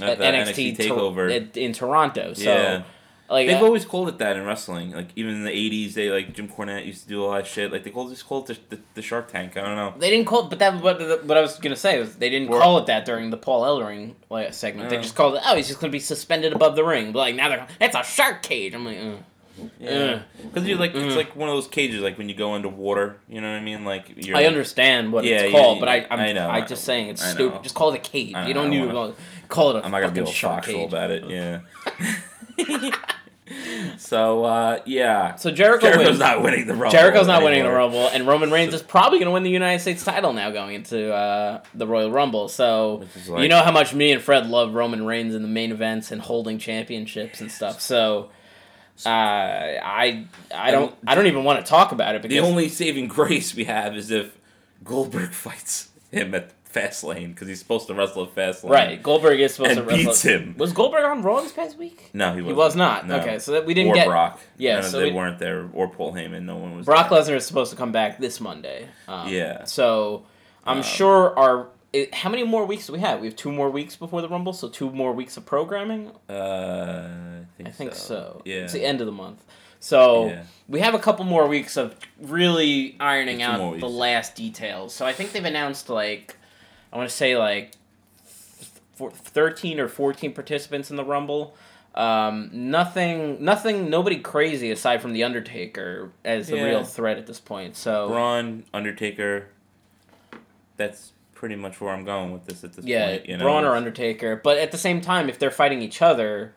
At 0.02 0.20
at, 0.22 0.34
NXT, 0.48 0.76
NXT 0.76 0.78
takeover. 0.78 1.34
at- 1.34 1.56
in 1.56 1.72
Toronto. 1.74 2.34
So 2.34 2.44
Yeah. 2.44 2.84
Like 3.30 3.48
They've 3.48 3.62
uh, 3.62 3.66
always 3.66 3.86
called 3.86 4.10
it 4.10 4.18
that 4.18 4.38
in 4.38 4.44
wrestling. 4.46 4.92
Like 4.92 5.10
even 5.16 5.36
in 5.36 5.44
the 5.44 5.52
'80s, 5.52 5.94
they 5.94 6.10
like 6.10 6.34
Jim 6.34 6.48
Cornette 6.48 6.86
used 6.86 7.04
to 7.04 7.10
do 7.10 7.24
a 7.24 7.26
lot 7.26 7.42
of 7.42 7.48
shit. 7.48 7.72
Like 7.72 7.84
they 7.84 7.92
called 7.92 8.10
just 8.10 8.26
called 8.26 8.50
it 8.50 8.70
the, 8.70 8.76
the, 8.78 8.82
the 8.96 9.02
Shark 9.04 9.32
Tank. 9.32 9.56
I 9.56 9.62
don't 9.62 9.76
know. 9.76 9.94
They 10.00 10.10
didn't 10.10 10.26
call 10.26 10.46
it, 10.46 10.50
but 10.50 10.58
that 10.60 10.82
what 10.82 11.00
what 11.26 11.38
I 11.38 11.42
was 11.42 11.58
gonna 11.60 11.76
say 11.76 12.00
was 12.00 12.16
they 12.16 12.30
didn't 12.32 12.50
Or- 12.50 12.60
call 12.60 12.80
it 12.80 12.88
that 12.88 13.06
during 13.06 13.30
the 13.30 13.38
Paul 13.38 13.64
Ellering 13.64 14.16
like 14.32 14.54
segment. 14.54 14.90
They 14.90 14.98
just 14.98 15.16
called 15.16 15.36
it, 15.36 15.42
oh, 15.46 15.56
he's 15.56 15.68
just 15.68 15.80
gonna 15.80 15.92
be 15.92 16.00
suspended 16.00 16.54
above 16.54 16.76
the 16.76 16.84
ring. 16.84 17.12
But 17.12 17.20
like 17.20 17.36
now 17.36 17.50
they're, 17.50 17.68
it's 17.80 17.96
a 17.96 18.04
shark 18.04 18.42
cage. 18.42 18.74
I'm 18.74 18.86
like, 18.86 18.98
uh. 18.98 19.16
Yeah, 19.78 20.22
because 20.42 20.66
you're 20.68 20.78
like 20.78 20.96
it's 20.96 21.18
like 21.18 21.36
one 21.36 21.50
of 21.50 21.56
those 21.56 21.68
cages, 21.68 22.02
like 22.02 22.18
when 22.18 22.30
you 22.30 22.36
go 22.36 22.56
into 22.56 22.70
water. 22.70 23.18
You 23.28 23.42
know 23.42 23.52
what 23.52 23.58
I 23.58 23.62
mean? 23.62 23.84
Like 23.86 24.14
you're. 24.26 24.38
I 24.38 24.46
understand 24.46 25.12
what 25.12 25.26
Yeah, 25.26 25.42
it's 25.42 25.54
yeah, 25.54 25.60
called, 25.60 25.82
but 25.82 25.90
I 25.90 26.08
I'm, 26.10 26.20
I 26.20 26.32
know. 26.32 26.50
I 26.50 26.62
just 26.62 26.86
saying 26.86 27.10
it's 27.10 27.24
stupid. 27.24 27.62
Just 27.62 27.76
call 27.76 27.92
it 27.94 27.96
a 27.98 28.00
cage. 28.00 28.34
I 28.36 28.48
you 28.48 28.54
know, 28.54 28.62
don't 28.62 28.68
I 28.68 28.70
need 28.70 28.80
don't 28.80 28.90
to 28.90 28.96
wanna- 28.96 29.14
call 29.50 29.72
it 29.72 29.82
a 29.82 29.86
I'm 29.86 29.92
not 29.92 30.00
gonna 30.00 30.14
be 30.14 30.22
all 30.22 30.28
shark 30.28 30.64
factual 30.64 30.84
cage. 30.86 30.94
about 30.94 31.12
it. 31.12 31.26
Yeah. 31.30 32.92
so 33.98 34.44
uh, 34.44 34.80
yeah. 34.86 35.36
So 35.36 35.52
Jericho 35.52 35.88
Jericho's 35.88 36.08
wins. 36.08 36.20
not 36.20 36.42
winning 36.42 36.68
the 36.68 36.74
Rumble. 36.74 36.92
Jericho's 36.92 37.28
not 37.28 37.44
winning 37.44 37.64
the 37.64 37.70
anymore. 37.70 37.78
Rumble, 37.78 38.08
and 38.08 38.28
Roman 38.28 38.52
Reigns 38.52 38.74
is 38.74 38.82
probably 38.82 39.20
going 39.20 39.28
to 39.28 39.32
win 39.32 39.44
the 39.44 39.50
United 39.50 39.82
States 39.82 40.04
title 40.04 40.34
now 40.34 40.52
going 40.52 40.76
into 40.76 41.14
uh, 41.14 41.62
the 41.74 41.88
Royal 41.88 42.12
Rumble. 42.12 42.48
So 42.48 43.04
is 43.16 43.28
you 43.28 43.48
know 43.48 43.62
how 43.64 43.72
much 43.72 43.94
me 43.94 44.12
and 44.12 44.22
Fred 44.22 44.48
love 44.48 44.74
Roman 44.74 45.06
Reigns 45.06 45.36
in 45.36 45.42
the 45.42 45.48
main 45.48 45.72
events 45.72 46.12
and 46.12 46.22
holding 46.22 46.58
championships 46.60 47.42
and 47.42 47.52
stuff. 47.52 47.82
So 47.82 48.30
uh, 49.06 49.10
I 49.10 50.28
I 50.54 50.72
don't 50.72 50.96
I 51.08 51.16
don't 51.16 51.28
even 51.28 51.44
want 51.44 51.64
to 51.64 51.70
talk 51.70 51.92
about 51.92 52.16
it 52.16 52.22
because 52.22 52.36
The 52.36 52.46
only 52.46 52.70
saving 52.70 53.08
grace 53.08 53.56
we 53.56 53.66
have 53.66 53.96
is 53.96 54.12
if 54.12 54.38
Goldberg 54.84 55.32
fights 55.34 55.90
him 56.12 56.34
at 56.36 56.52
Fastlane 56.74 57.30
because 57.30 57.48
he's 57.48 57.60
supposed 57.60 57.88
to 57.88 57.94
wrestle 57.94 58.24
at 58.24 58.36
Fastlane. 58.36 58.70
right 58.70 59.02
Goldberg 59.02 59.40
is 59.40 59.54
supposed 59.56 59.72
And 59.78 59.80
to 59.82 59.86
wrestle. 59.86 60.06
beats 60.06 60.22
him. 60.22 60.56
Was 60.58 60.72
Goldberg 60.74 61.04
on 61.04 61.22
Raw 61.24 61.42
this 61.42 61.52
past 61.52 61.78
week? 61.78 62.10
No, 62.14 62.30
he 62.32 62.36
He 62.38 62.42
wasn't. 62.44 62.58
was 62.58 62.76
not. 62.76 63.08
No. 63.08 63.16
Okay, 63.18 63.40
so 63.40 63.54
that 63.54 63.66
we 63.66 63.74
didn't 63.74 63.92
or 63.92 63.96
get 63.96 64.08
Brock. 64.08 64.40
Yeah, 64.58 64.82
so 64.82 65.00
they 65.00 65.06
we- 65.06 65.12
weren't 65.14 65.40
there. 65.40 65.68
Or 65.74 65.88
Paul 65.90 66.14
Heyman. 66.14 66.44
No 66.44 66.58
one 66.58 66.76
was. 66.78 66.86
Brock 66.86 67.10
there. 67.10 67.20
Lesnar 67.22 67.36
is 67.36 67.46
supposed 67.46 67.72
to 67.72 67.78
come 67.78 67.92
back 67.92 68.20
this 68.20 68.40
Monday. 68.40 68.88
Um, 69.08 69.28
Yeah. 69.30 69.64
So 69.64 70.26
I'm 70.66 70.78
Um, 70.78 70.84
sure 70.84 71.38
our. 71.38 71.68
It, 71.92 72.14
how 72.14 72.30
many 72.30 72.44
more 72.44 72.66
weeks 72.66 72.86
do 72.86 72.94
we 72.94 73.00
have? 73.00 73.20
We 73.20 73.26
have 73.26 73.36
two 73.36 73.52
more 73.52 73.72
weeks 73.72 73.96
before 73.96 74.22
the 74.22 74.30
Rumble, 74.30 74.54
so 74.54 74.70
two 74.70 74.92
more 74.92 75.12
weeks 75.12 75.38
of 75.38 75.46
programming. 75.48 76.12
Uh, 76.30 77.00
I 77.42 77.46
think, 77.58 77.70
I 77.70 77.72
think 77.72 77.96
so. 77.96 78.42
Yeah. 78.46 78.58
It's 78.58 78.74
the 78.74 78.86
end 78.86 79.02
of 79.02 79.08
the 79.08 79.12
month. 79.12 79.44
So 79.80 80.28
Yeah. 80.28 80.44
we 80.68 80.82
have 80.82 80.94
a 80.94 81.00
couple 81.00 81.26
more 81.26 81.48
weeks 81.48 81.78
of 81.78 81.96
really 82.22 82.96
ironing 83.00 83.40
Yeah, 83.40 83.54
two 83.54 83.58
more 83.64 83.74
out 83.76 83.80
the 83.80 83.90
last 83.90 84.36
details. 84.36 84.94
So 84.94 85.06
I 85.06 85.14
think 85.14 85.32
they've 85.32 85.44
announced 85.44 85.90
like 85.90 86.36
I 86.92 86.98
want 86.98 87.10
to 87.10 87.16
say 87.16 87.38
like 87.38 87.72
four, 88.94 89.12
13 89.12 89.80
or 89.80 89.88
14 89.88 90.34
participants 90.34 90.90
in 90.90 90.98
the 90.98 91.04
Rumble. 91.06 91.56
Um, 91.96 92.50
nothing, 92.54 93.44
nothing, 93.44 93.90
nobody 93.90 94.20
crazy 94.20 94.72
aside 94.72 95.02
from 95.02 95.14
the 95.14 95.24
Undertaker 95.24 96.12
as 96.24 96.48
the 96.48 96.58
Yeah. 96.58 96.64
real 96.64 96.84
threat 96.84 97.18
at 97.18 97.28
this 97.28 97.40
point. 97.40 97.76
So 97.76 98.08
Braun, 98.10 98.64
Undertaker. 98.74 99.48
That's 100.78 101.12
pretty 101.34 101.56
much 101.56 101.82
where 101.82 101.94
I'm 101.94 102.06
going 102.06 102.32
with 102.32 102.46
this 102.46 102.64
at 102.64 102.74
this 102.74 102.86
yeah, 102.86 103.08
point. 103.08 103.30
You 103.30 103.38
know? 103.38 103.44
Braun 103.44 103.66
or 103.66 103.76
Undertaker. 103.76 104.36
But 104.36 104.58
at 104.58 104.72
the 104.72 104.78
same 104.78 105.02
time, 105.02 105.30
if 105.30 105.40
they're 105.40 105.52
fighting 105.52 105.82
each 105.82 106.02
other, 106.02 106.54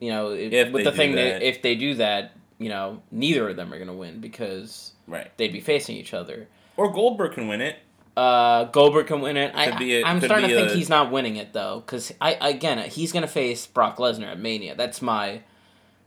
you 0.00 0.10
know, 0.10 0.30
if, 0.30 0.52
If 0.52 0.72
with 0.72 0.84
the 0.84 0.92
thing 0.92 1.14
that. 1.16 1.40
that 1.40 1.42
if 1.42 1.62
they 1.62 1.74
do 1.74 1.94
that, 1.94 2.32
you 2.58 2.68
know, 2.68 3.02
neither 3.10 3.48
of 3.48 3.56
them 3.56 3.72
are 3.72 3.78
gonna 3.78 3.94
win 3.94 4.20
because 4.20 4.92
Right. 5.06 5.30
they'd 5.36 5.52
be 5.52 5.60
facing 5.60 5.96
each 5.96 6.14
other. 6.14 6.48
Or 6.76 6.90
Goldberg 6.92 7.32
can 7.32 7.48
win 7.48 7.60
it. 7.60 7.76
Uh, 8.20 8.64
Goldberg 8.64 9.06
can 9.06 9.22
win 9.22 9.38
it. 9.38 9.54
I, 9.54 9.78
be 9.78 9.96
a, 9.96 10.04
I'm 10.04 10.20
starting 10.20 10.50
to 10.50 10.54
think 10.54 10.72
a- 10.72 10.74
he's 10.74 10.90
not 10.90 11.10
winning 11.10 11.36
it 11.36 11.54
though, 11.54 11.80
because 11.80 12.12
I 12.20 12.32
again 12.34 12.78
he's 12.90 13.12
gonna 13.12 13.26
face 13.26 13.66
Brock 13.66 13.96
Lesnar 13.96 14.26
at 14.26 14.38
Mania. 14.38 14.74
That's 14.74 15.00
my, 15.00 15.40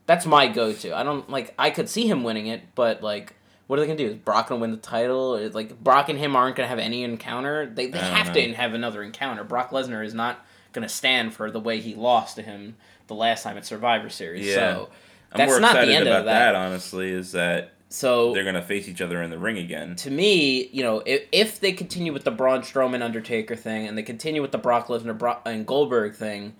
that's 0.05 0.27
my 0.27 0.47
go-to. 0.47 0.95
I 0.95 1.01
don't 1.01 1.27
like. 1.27 1.55
I 1.57 1.71
could 1.71 1.89
see 1.89 2.05
him 2.07 2.23
winning 2.23 2.45
it, 2.45 2.61
but 2.75 3.01
like, 3.01 3.33
what 3.65 3.79
are 3.79 3.81
they 3.81 3.87
gonna 3.87 3.97
do? 3.97 4.09
Is 4.11 4.15
Brock 4.17 4.49
gonna 4.49 4.61
win 4.61 4.69
the 4.69 4.77
title? 4.77 5.39
Like 5.53 5.83
Brock 5.83 6.07
and 6.09 6.19
him 6.19 6.35
aren't 6.35 6.55
gonna 6.55 6.67
have 6.67 6.77
any 6.77 7.03
encounter. 7.03 7.65
They 7.65 7.87
they 7.87 7.97
have 7.97 8.27
know. 8.27 8.33
to 8.33 8.53
have 8.53 8.75
another 8.75 9.01
encounter. 9.01 9.43
Brock 9.43 9.71
Lesnar 9.71 10.05
is 10.05 10.13
not 10.13 10.45
gonna 10.71 10.89
stand 10.89 11.33
for 11.33 11.49
the 11.49 11.59
way 11.59 11.79
he 11.79 11.95
lost 11.95 12.35
to 12.35 12.43
him 12.43 12.75
the 13.07 13.15
last 13.15 13.41
time 13.41 13.57
at 13.57 13.65
Survivor 13.65 14.09
Series. 14.09 14.45
Yeah. 14.45 14.55
So 14.55 14.89
I'm 15.31 15.37
that's 15.37 15.51
more 15.51 15.59
not 15.59 15.73
the 15.73 15.91
end 15.91 16.07
about 16.07 16.19
of 16.19 16.25
that. 16.25 16.53
Honestly, 16.53 17.09
is 17.09 17.31
that 17.31 17.71
So 17.93 18.33
they're 18.33 18.43
gonna 18.43 18.63
face 18.63 18.89
each 18.89 19.01
other 19.01 19.21
in 19.21 19.29
the 19.29 19.37
ring 19.37 19.59
again. 19.59 19.95
to 19.97 20.09
me, 20.09 20.67
you 20.71 20.81
know, 20.81 21.03
if, 21.05 21.27
if 21.31 21.59
they 21.59 21.71
continue 21.73 22.11
with 22.11 22.23
the 22.23 22.31
Braun 22.31 22.61
Strowman 22.61 23.03
Undertaker 23.03 23.55
thing 23.55 23.85
and 23.87 23.95
they 23.95 24.01
continue 24.01 24.41
with 24.41 24.51
the 24.51 24.57
Brock 24.57 24.87
Lesnar 24.87 25.15
Bro- 25.15 25.37
and 25.45 25.67
Goldberg 25.67 26.15
thing, 26.15 26.55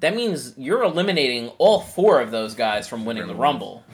that 0.00 0.14
means 0.14 0.52
you're 0.58 0.82
eliminating 0.82 1.48
all 1.56 1.80
four 1.80 2.20
of 2.20 2.30
those 2.30 2.54
guys 2.54 2.86
from 2.86 3.06
winning 3.06 3.26
the 3.26 3.34
Rumble, 3.34 3.84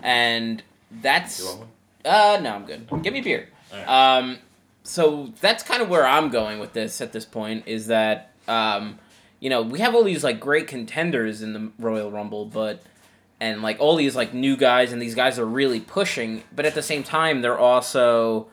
and 0.00 0.62
that's 1.02 1.56
uh 2.04 2.38
no, 2.40 2.54
I'm 2.54 2.66
good. 2.66 2.88
Give 3.02 3.12
me 3.12 3.20
beer. 3.20 3.48
Um, 3.88 4.38
so 4.84 5.32
that's 5.40 5.64
kind 5.64 5.82
of 5.82 5.88
where 5.88 6.06
I'm 6.06 6.30
going 6.30 6.60
with 6.60 6.72
this 6.72 7.00
at 7.00 7.12
this 7.12 7.24
point 7.24 7.64
is 7.66 7.88
that 7.88 8.30
um, 8.46 9.00
you 9.40 9.50
know, 9.50 9.62
we 9.62 9.80
have 9.80 9.96
all 9.96 10.04
these 10.04 10.22
like 10.22 10.38
great 10.38 10.68
contenders 10.68 11.42
in 11.42 11.52
the 11.52 11.72
Royal 11.80 12.12
Rumble, 12.12 12.44
but 12.46 12.80
and 13.40 13.62
like 13.62 13.78
all 13.80 13.96
these 13.96 14.16
like 14.16 14.34
new 14.34 14.56
guys 14.56 14.92
and 14.92 15.00
these 15.00 15.14
guys 15.14 15.38
are 15.38 15.46
really 15.46 15.80
pushing, 15.80 16.42
but 16.54 16.66
at 16.66 16.74
the 16.74 16.82
same 16.82 17.02
time 17.02 17.40
they're 17.42 17.58
also 17.58 18.48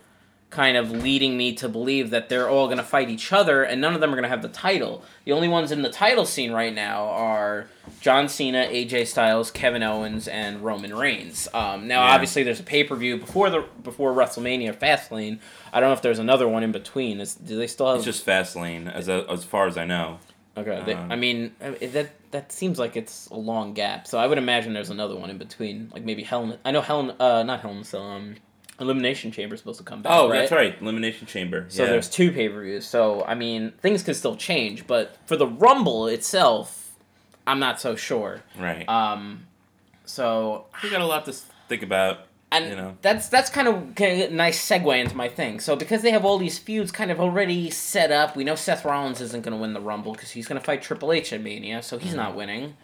kind 0.52 0.78
of 0.78 0.90
leading 0.90 1.36
me 1.36 1.52
to 1.54 1.68
believe 1.68 2.12
that 2.12 2.30
they're 2.30 2.48
all 2.48 2.68
going 2.68 2.78
to 2.78 2.84
fight 2.84 3.10
each 3.10 3.34
other 3.34 3.64
and 3.64 3.82
none 3.82 3.94
of 3.94 4.00
them 4.00 4.12
are 4.12 4.16
going 4.16 4.24
to 4.24 4.30
have 4.30 4.42
the 4.44 4.48
title. 4.48 5.04
The 5.26 5.34
only 5.34 5.50
ones 5.50 5.72
in 5.72 5.82
the 5.82 5.90
title 5.90 6.24
scene 6.26 6.52
right 6.54 6.74
now 6.74 7.06
are 7.08 7.68
John 8.00 8.30
Cena, 8.30 8.66
AJ 8.70 9.08
Styles, 9.08 9.52
Kevin 9.52 9.84
Owens, 9.84 10.28
and 10.30 10.62
Roman 10.62 10.96
Reigns. 10.96 11.50
Um, 11.54 11.88
now, 11.88 12.06
Yeah. 12.06 12.14
obviously, 12.14 12.44
there's 12.44 12.60
a 12.62 12.64
pay 12.64 12.84
per 12.86 12.96
view 12.96 13.18
before 13.18 13.50
the 13.50 13.66
before 13.84 14.14
WrestleMania, 14.14 14.74
Fastlane. 14.78 15.40
I 15.74 15.80
don't 15.82 15.90
know 15.90 15.94
if 15.94 16.02
there's 16.02 16.20
another 16.20 16.48
one 16.48 16.64
in 16.64 16.72
between. 16.72 17.20
Is, 17.20 17.36
do 17.36 17.58
they 17.58 17.68
still 17.68 17.88
have? 17.88 17.98
It's 17.98 18.06
just 18.06 18.26
Fastlane, 18.26 18.90
as 18.94 19.10
as 19.10 19.44
far 19.44 19.68
as 19.68 19.78
I 19.78 19.84
know. 19.86 20.20
Okay, 20.58 20.82
they, 20.86 20.94
Um, 20.94 21.12
I 21.12 21.16
mean 21.16 21.54
that 21.60 22.32
that 22.32 22.52
seems 22.52 22.80
like 22.80 22.96
it's 22.96 23.28
a 23.28 23.36
long 23.36 23.74
gap. 23.74 24.08
So 24.08 24.18
I 24.18 24.28
would 24.28 24.38
imagine 24.38 24.74
there's 24.74 24.90
another 24.90 25.16
one 25.16 25.30
in 25.30 25.38
between, 25.38 25.92
like 25.94 26.04
maybe 26.04 26.24
Helen. 26.24 26.58
I 26.64 26.72
know 26.72 26.82
Helen. 26.82 27.12
uh, 27.20 27.44
not 27.44 27.64
a 27.64 27.84
Cell. 27.84 28.02
Um, 28.02 28.36
Elimination 28.80 29.32
Chamber 29.32 29.56
is 29.56 29.62
supposed 29.62 29.78
to 29.78 29.86
come 29.86 30.02
back. 30.02 30.12
Oh, 30.14 30.30
right? 30.30 30.40
that's 30.40 30.52
right, 30.52 30.82
Elimination 30.82 31.28
Chamber. 31.28 31.66
So 31.70 31.84
yeah. 31.84 31.92
there's 31.92 32.10
two 32.10 32.32
pay 32.32 32.50
per 32.50 32.62
views. 32.62 32.86
So 32.86 33.24
I 33.26 33.36
mean, 33.36 33.74
things 33.82 34.04
could 34.04 34.16
still 34.16 34.36
change, 34.36 34.86
but 34.88 35.18
for 35.26 35.38
the 35.38 35.48
Rumble 35.48 36.08
itself, 36.08 36.96
I'm 37.48 37.60
not 37.60 37.80
so 37.80 37.96
sure. 37.96 38.42
right. 38.58 38.88
Um, 38.88 39.48
so 40.06 40.66
we 40.84 40.90
got 40.90 41.02
a 41.02 41.06
lot 41.06 41.26
to 41.26 41.34
think 41.68 41.84
about. 41.84 42.25
And 42.62 42.70
You 42.70 42.76
know. 42.76 42.98
that's 43.02 43.28
that's 43.30 43.50
kind 43.50 43.68
of, 43.68 44.00
a 44.02 44.30
nice 44.30 44.68
segue 44.68 45.00
into 45.00 45.16
my 45.16 45.30
thing. 45.30 45.60
So 45.60 45.76
because 45.76 46.02
they 46.02 46.12
have 46.12 46.26
all 46.26 46.38
these 46.38 46.58
feuds 46.60 46.92
kind 46.92 47.12
of 47.12 47.20
already 47.20 47.70
set 47.70 48.12
up, 48.12 48.36
we 48.36 48.44
know 48.44 48.56
Seth 48.56 48.86
Rollins 48.86 49.22
isn't 49.22 49.44
going 49.44 49.56
to 49.56 49.62
win 49.62 49.74
the 49.74 49.82
Rumble 49.82 50.14
because 50.14 50.32
he's 50.32 50.48
going 50.48 50.60
to 50.60 50.66
fight 50.66 50.82
Triple 50.82 51.12
H 51.12 51.34
at 51.34 51.42
Mania, 51.42 51.82
so 51.82 51.98
he's 51.98 52.14
not 52.16 52.36
winning. 52.36 52.76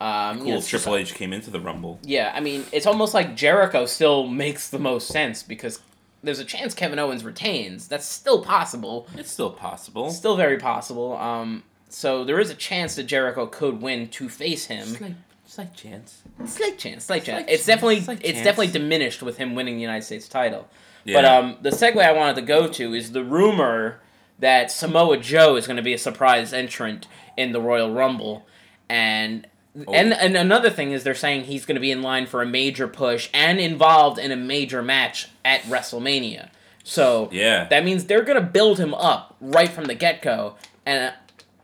Um, 0.00 0.38
you 0.38 0.42
Cool. 0.44 0.50
know, 0.52 0.58
it's 0.58 0.68
just- 0.68 0.84
Triple 0.84 0.96
H 0.98 1.14
came 1.14 1.32
into 1.32 1.50
the 1.50 1.60
Rumble. 1.60 1.98
yeah, 2.02 2.32
I 2.34 2.40
mean, 2.40 2.64
it's 2.72 2.86
almost 2.86 3.14
like 3.14 3.34
Jericho 3.34 3.86
still 3.86 4.26
makes 4.26 4.68
the 4.68 4.78
most 4.78 5.08
sense 5.08 5.42
because 5.42 5.80
there's 6.22 6.38
a 6.38 6.44
chance 6.44 6.74
Kevin 6.74 6.98
Owens 6.98 7.24
retains. 7.24 7.88
That's 7.88 8.04
still 8.06 8.42
possible. 8.42 9.06
It's 9.16 9.30
still 9.30 9.50
possible. 9.50 10.10
Still 10.10 10.36
very 10.36 10.58
possible. 10.58 11.16
Um, 11.16 11.62
so 11.88 12.24
there 12.24 12.40
is 12.40 12.50
a 12.50 12.54
chance 12.54 12.96
that 12.96 13.04
Jericho 13.04 13.46
could 13.46 13.80
win 13.80 14.08
to 14.08 14.28
face 14.28 14.66
him. 14.66 14.86
Slight, 14.86 15.14
slight 15.56 15.74
chance. 15.74 16.22
Slight 16.46 16.78
chance, 16.78 17.04
slight 17.04 17.24
chance. 17.24 17.44
Slight 17.44 17.48
it's 17.48 17.64
chance, 17.64 17.66
definitely 17.66 18.00
slight 18.00 18.18
it's 18.22 18.32
chance. 18.32 18.44
definitely 18.44 18.72
diminished 18.72 19.22
with 19.22 19.36
him 19.38 19.54
winning 19.54 19.74
the 19.76 19.82
United 19.82 20.02
States 20.04 20.28
title. 20.28 20.68
Yeah. 21.04 21.14
But 21.14 21.24
um, 21.24 21.56
the 21.62 21.70
segue 21.70 21.96
I 22.02 22.12
wanted 22.12 22.36
to 22.36 22.42
go 22.42 22.68
to 22.68 22.94
is 22.94 23.12
the 23.12 23.24
rumor 23.24 24.00
that 24.38 24.70
Samoa 24.70 25.16
Joe 25.18 25.56
is 25.56 25.66
going 25.66 25.76
to 25.78 25.82
be 25.82 25.94
a 25.94 25.98
surprise 25.98 26.52
entrant 26.52 27.06
in 27.36 27.52
the 27.52 27.60
Royal 27.60 27.92
Rumble, 27.92 28.46
and 28.88 29.46
Oh. 29.86 29.92
and 29.92 30.14
and 30.14 30.38
another 30.38 30.70
thing 30.70 30.92
is 30.92 31.04
they're 31.04 31.14
saying 31.14 31.44
he's 31.44 31.66
going 31.66 31.74
to 31.74 31.80
be 31.82 31.90
in 31.90 32.00
line 32.00 32.24
for 32.26 32.40
a 32.40 32.46
major 32.46 32.88
push 32.88 33.28
and 33.34 33.60
involved 33.60 34.18
in 34.18 34.32
a 34.32 34.36
major 34.36 34.82
match 34.82 35.28
at 35.44 35.60
WrestleMania. 35.64 36.48
So 36.82 37.28
Yeah. 37.30 37.64
that 37.68 37.84
means 37.84 38.06
they're 38.06 38.22
going 38.22 38.40
to 38.40 38.46
build 38.46 38.78
him 38.78 38.94
up 38.94 39.36
right 39.38 39.68
from 39.68 39.84
the 39.84 39.94
get 39.94 40.22
go, 40.22 40.54
and. 40.86 41.12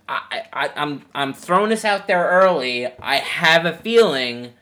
I, 0.09 0.43
I, 0.53 0.71
I'm 0.77 1.03
I'm 1.15 1.33
throwing 1.33 1.71
this 1.71 1.85
out 1.85 2.07
there 2.07 2.27
early. 2.29 2.87
I 3.01 3.17
have 3.17 3.65
a 3.65 3.73
feeling 3.73 4.53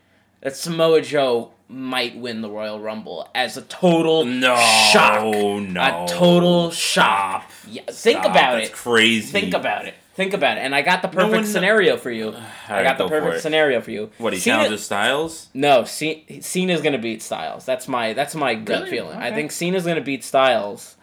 that 0.43 0.57
Samoa 0.57 1.01
Joe 1.03 1.53
might 1.69 2.17
win 2.17 2.41
the 2.43 2.51
Royal 2.51 2.81
Rumble 2.81 3.29
as 3.35 3.57
a 3.57 3.63
total 3.63 4.25
No. 4.25 4.57
shock. 4.93 5.23
No. 5.25 6.05
A 6.05 6.07
total 6.09 6.71
shock. 6.71 7.51
Yeah, 7.69 7.83
think 7.87 8.19
Stop, 8.19 8.31
about 8.33 8.55
that's 8.57 8.69
it. 8.69 8.73
crazy. 8.75 9.31
Think 9.33 9.55
about 9.55 9.87
it. 9.87 9.95
Think 10.15 10.35
about 10.35 10.59
it. 10.59 10.61
And 10.63 10.75
I 10.75 10.83
got 10.83 11.01
the 11.03 11.09
perfect 11.09 11.33
one- 11.33 11.47
scenario 11.47 11.97
for 11.97 12.11
you. 12.11 12.35
I 12.69 12.83
got 12.83 12.99
the 12.99 13.05
go 13.05 13.09
for 13.09 13.21
perfect 13.21 13.43
scenario 13.43 13.81
for 13.81 13.91
you. 13.93 14.11
What 14.19 14.33
he 14.33 14.39
Cena- 14.41 14.57
challenges 14.57 14.85
Styles? 14.85 15.49
No, 15.55 15.85
C- 15.85 16.41
Cena's 16.41 16.83
gonna 16.83 16.99
beat 16.99 17.23
Styles. 17.23 17.65
That's 17.65 17.89
my 17.89 18.13
that's 18.13 18.35
my 18.35 18.55
gut 18.55 18.81
Really? 18.85 18.91
feeling. 18.91 19.19
I 19.19 19.29
Okay. 19.29 19.37
think 19.37 19.53
Cena's 19.53 19.87
gonna 19.87 20.01
beat 20.01 20.25
Styles. 20.25 20.97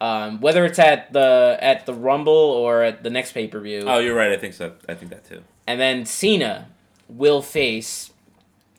Um, 0.00 0.40
whether 0.40 0.64
it's 0.64 0.78
at 0.78 1.12
the 1.12 1.58
at 1.60 1.86
the 1.86 1.94
Rumble 1.94 2.32
or 2.32 2.82
at 2.84 3.02
the 3.02 3.10
next 3.10 3.32
pay 3.32 3.48
per 3.48 3.60
view. 3.60 3.84
Oh, 3.86 3.98
you're 3.98 4.14
right. 4.14 4.30
I 4.30 4.36
think 4.36 4.54
so. 4.54 4.74
I 4.88 4.94
think 4.94 5.10
that 5.10 5.24
too. 5.24 5.42
And 5.66 5.80
then 5.80 6.06
Cena 6.06 6.68
will 7.08 7.42
face 7.42 8.12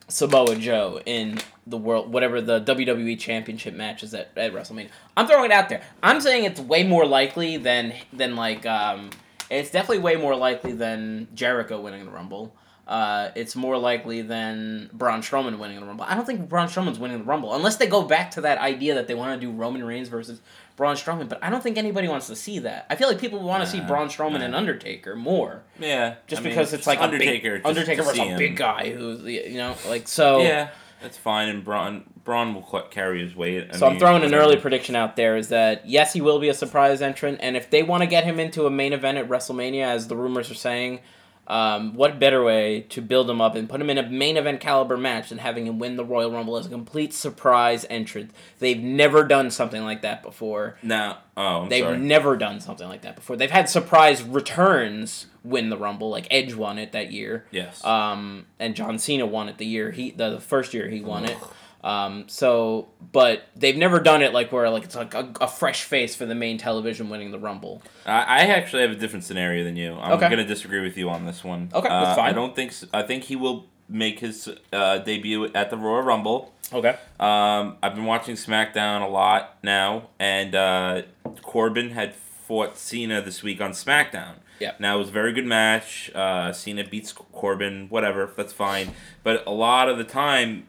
Samoa 0.08 0.56
Joe 0.56 1.02
in 1.06 1.40
the 1.68 1.78
world, 1.78 2.12
whatever 2.12 2.42
the 2.42 2.62
WWE 2.62 3.20
Championship 3.20 3.76
matches 3.76 4.14
at, 4.14 4.30
at 4.36 4.54
WrestleMania. 4.54 4.90
I'm 5.16 5.28
throwing 5.28 5.52
it 5.52 5.54
out 5.54 5.70
there. 5.70 5.84
I'm 6.02 6.22
saying 6.22 6.46
it's 6.46 6.60
way 6.60 6.84
more 6.84 7.06
likely 7.06 7.58
than 7.58 7.94
than 8.12 8.36
like 8.36 8.66
um, 8.66 9.10
it's 9.50 9.72
definitely 9.72 10.00
way 10.00 10.16
more 10.16 10.36
likely 10.36 10.72
than 10.74 11.28
Jericho 11.34 11.80
winning 11.80 12.06
the 12.06 12.12
Rumble. 12.12 12.56
Uh, 12.88 13.30
it's 13.36 13.56
more 13.56 13.78
likely 13.78 14.24
than 14.24 14.90
Braun 14.92 15.22
Strowman 15.22 15.60
winning 15.60 15.80
the 15.80 15.86
Rumble. 15.86 16.06
I 16.06 16.16
don't 16.16 16.26
think 16.26 16.50
Braun 16.50 16.68
Strowman's 16.68 16.98
winning 16.98 17.20
the 17.20 17.24
Rumble 17.24 17.54
unless 17.54 17.76
they 17.76 17.86
go 17.86 18.02
back 18.02 18.32
to 18.32 18.42
that 18.42 18.58
idea 18.58 18.96
that 18.96 19.08
they 19.08 19.14
want 19.14 19.40
to 19.40 19.46
do 19.46 19.52
Roman 19.54 19.84
Reigns 19.84 20.08
versus 20.08 20.42
Braun 20.80 20.96
Strowman. 20.96 21.28
But 21.28 21.44
I 21.44 21.50
don't 21.50 21.62
think 21.62 21.78
anybody 21.78 22.08
wants 22.08 22.28
to 22.28 22.38
see 22.38 22.60
that. 22.60 22.88
I 22.90 22.96
feel 22.96 23.10
like 23.10 23.20
people 23.20 23.42
want 23.42 23.62
to 23.64 23.70
see 23.70 23.82
Braun 23.82 24.08
Strowman 24.08 24.40
nah. 24.40 24.46
and 24.46 24.56
Undertaker 24.56 25.14
more, 25.14 25.62
Yeah, 25.78 26.16
just 26.26 26.42
I 26.42 26.46
mean, 26.46 26.54
because 26.54 26.72
it's 26.72 26.88
like 26.88 27.02
Undertaker. 27.02 27.56
a 27.56 27.58
big, 27.58 27.68
Undertaker 27.68 28.02
versus 28.02 28.20
a 28.20 28.38
big 28.38 28.56
guy 28.56 28.90
who's 28.92 29.22
you 29.24 29.58
know 29.58 29.76
like 29.90 30.08
so. 30.08 30.40
Yeah, 30.42 30.70
that's 31.02 31.18
fine. 31.18 31.50
And 31.50 31.66
Braun 31.66 32.06
Braun 32.24 32.56
will 32.56 32.64
carry 32.90 33.22
his 33.22 33.36
weight. 33.36 33.68
I 33.74 33.78
So 33.78 33.88
I'm 33.88 34.00
throwing 34.00 34.24
an 34.24 34.34
early 34.34 34.56
prediction 34.56 34.96
out 34.96 35.18
there 35.18 35.36
is 35.36 35.50
that 35.50 35.86
yes, 35.86 36.14
he 36.14 36.22
will 36.22 36.40
be 36.40 36.48
a 36.48 36.54
surprise 36.54 37.02
entrant, 37.02 37.40
and 37.42 37.58
if 37.58 37.70
they 37.70 37.84
want 37.84 38.02
to 38.02 38.08
get 38.08 38.24
him 38.24 38.40
into 38.40 38.66
a 38.66 38.72
main 38.72 38.94
event 38.94 39.18
at 39.18 39.28
WrestleMania, 39.28 39.84
as 39.84 40.08
the 40.08 40.16
rumors 40.16 40.50
are 40.50 40.56
saying, 40.56 41.02
um, 41.50 41.96
what 41.96 42.20
better 42.20 42.44
way 42.44 42.82
to 42.90 43.02
build 43.02 43.30
him 43.30 43.42
up 43.42 43.56
and 43.56 43.68
put 43.68 43.82
him 43.82 43.90
in 43.90 43.98
a 43.98 44.08
main 44.08 44.38
event 44.38 44.60
caliber 44.60 44.96
match 44.98 45.30
than 45.30 45.40
having 45.40 45.66
him 45.66 45.80
win 45.80 45.98
the 45.98 46.06
Royal 46.06 46.32
Rumble 46.32 46.58
as 46.58 46.68
a 46.68 46.70
complete 46.70 47.14
surprise 47.14 47.86
entrant? 47.90 48.32
They've 48.60 48.80
never 48.80 49.24
done 49.24 49.50
something 49.50 49.84
like 49.84 50.04
that 50.04 50.22
before. 50.22 50.78
No, 50.84 51.18
oh, 51.36 51.62
I'm 51.64 51.70
They've 51.70 51.84
sorry. 51.84 51.98
never 51.98 52.38
done 52.38 52.60
something 52.62 52.88
like 52.88 53.02
that 53.02 53.16
before. 53.16 53.36
They've 53.36 53.50
had 53.50 53.68
surprise 53.68 54.22
returns 54.22 55.26
win 55.44 55.70
the 55.70 55.78
Rumble, 55.78 56.10
like 56.10 56.28
Edge 56.30 56.54
won 56.54 56.78
it 56.78 56.92
that 56.92 57.12
year. 57.12 57.46
yes. 57.52 57.84
Um, 57.84 58.46
and 58.60 58.76
John 58.76 59.00
Cena 59.00 59.26
won 59.26 59.50
it 59.50 59.58
the 59.58 59.66
year 59.66 59.92
he 59.92 60.12
the, 60.12 60.30
the 60.32 60.40
first 60.40 60.74
year 60.74 60.88
he 60.90 61.02
won 61.02 61.26
it. 61.26 61.38
Um, 61.84 62.26
so, 62.28 62.90
but 63.12 63.44
they've 63.56 63.78
never 63.78 64.00
done 64.00 64.22
it 64.22 64.34
like 64.34 64.52
where 64.52 64.70
like 64.70 64.84
it's 64.84 64.96
like 64.96 65.14
a, 65.14 65.32
a 65.42 65.48
fresh 65.48 65.84
face 65.84 66.16
for 66.16 66.26
the 66.26 66.36
main 66.36 66.58
television 66.58 67.10
winning 67.10 67.32
the 67.32 67.40
Rumble. 67.40 67.82
I, 68.06 68.22
I 68.22 68.40
actually 68.48 68.82
have 68.82 68.92
a 68.92 68.96
different 68.96 69.24
scenario 69.26 69.64
than 69.64 69.76
you. 69.78 69.94
I'm 69.96 70.14
Okay. 70.14 70.30
gonna 70.30 70.46
disagree 70.46 70.82
with 70.82 70.98
you 70.98 71.10
on 71.10 71.26
this 71.26 71.44
one. 71.44 71.70
Okay, 71.74 71.88
Uh, 71.88 72.04
that's 72.06 72.18
fine. 72.18 72.30
I 72.30 72.34
don't 72.34 72.56
think. 72.56 72.72
s- 72.72 72.86
I 72.94 73.02
think 73.04 73.24
he 73.26 73.36
will 73.36 73.68
make 73.88 74.20
his 74.20 74.50
uh, 74.74 74.98
debut 75.00 75.46
at 75.56 75.70
the 75.70 75.78
Royal 75.78 76.02
Rumble. 76.04 76.54
Okay. 76.72 76.96
Um, 77.20 77.78
I've 77.82 77.96
been 77.96 78.06
watching 78.06 78.36
SmackDown 78.36 79.02
a 79.02 79.08
lot 79.10 79.58
now, 79.64 80.10
and 80.20 80.54
uh, 80.54 81.02
Corbin 81.42 81.92
had 81.92 82.14
fought 82.14 82.78
Cena 82.78 83.22
this 83.22 83.42
week 83.42 83.62
on 83.62 83.72
SmackDown. 83.72 84.34
Yeah. 84.60 84.74
Now 84.78 84.98
it 84.98 85.00
was 85.00 85.10
a 85.10 85.12
very 85.14 85.32
good 85.34 85.46
match. 85.46 86.12
Uh, 86.14 86.52
Cena 86.52 86.84
beats 86.84 87.14
Corbin, 87.14 87.88
whatever, 87.90 88.30
that's 88.36 88.52
fine. 88.54 88.94
But 89.24 89.44
a 89.48 89.52
lot 89.52 89.88
of 89.90 89.98
the 89.98 90.04
time, 90.04 90.68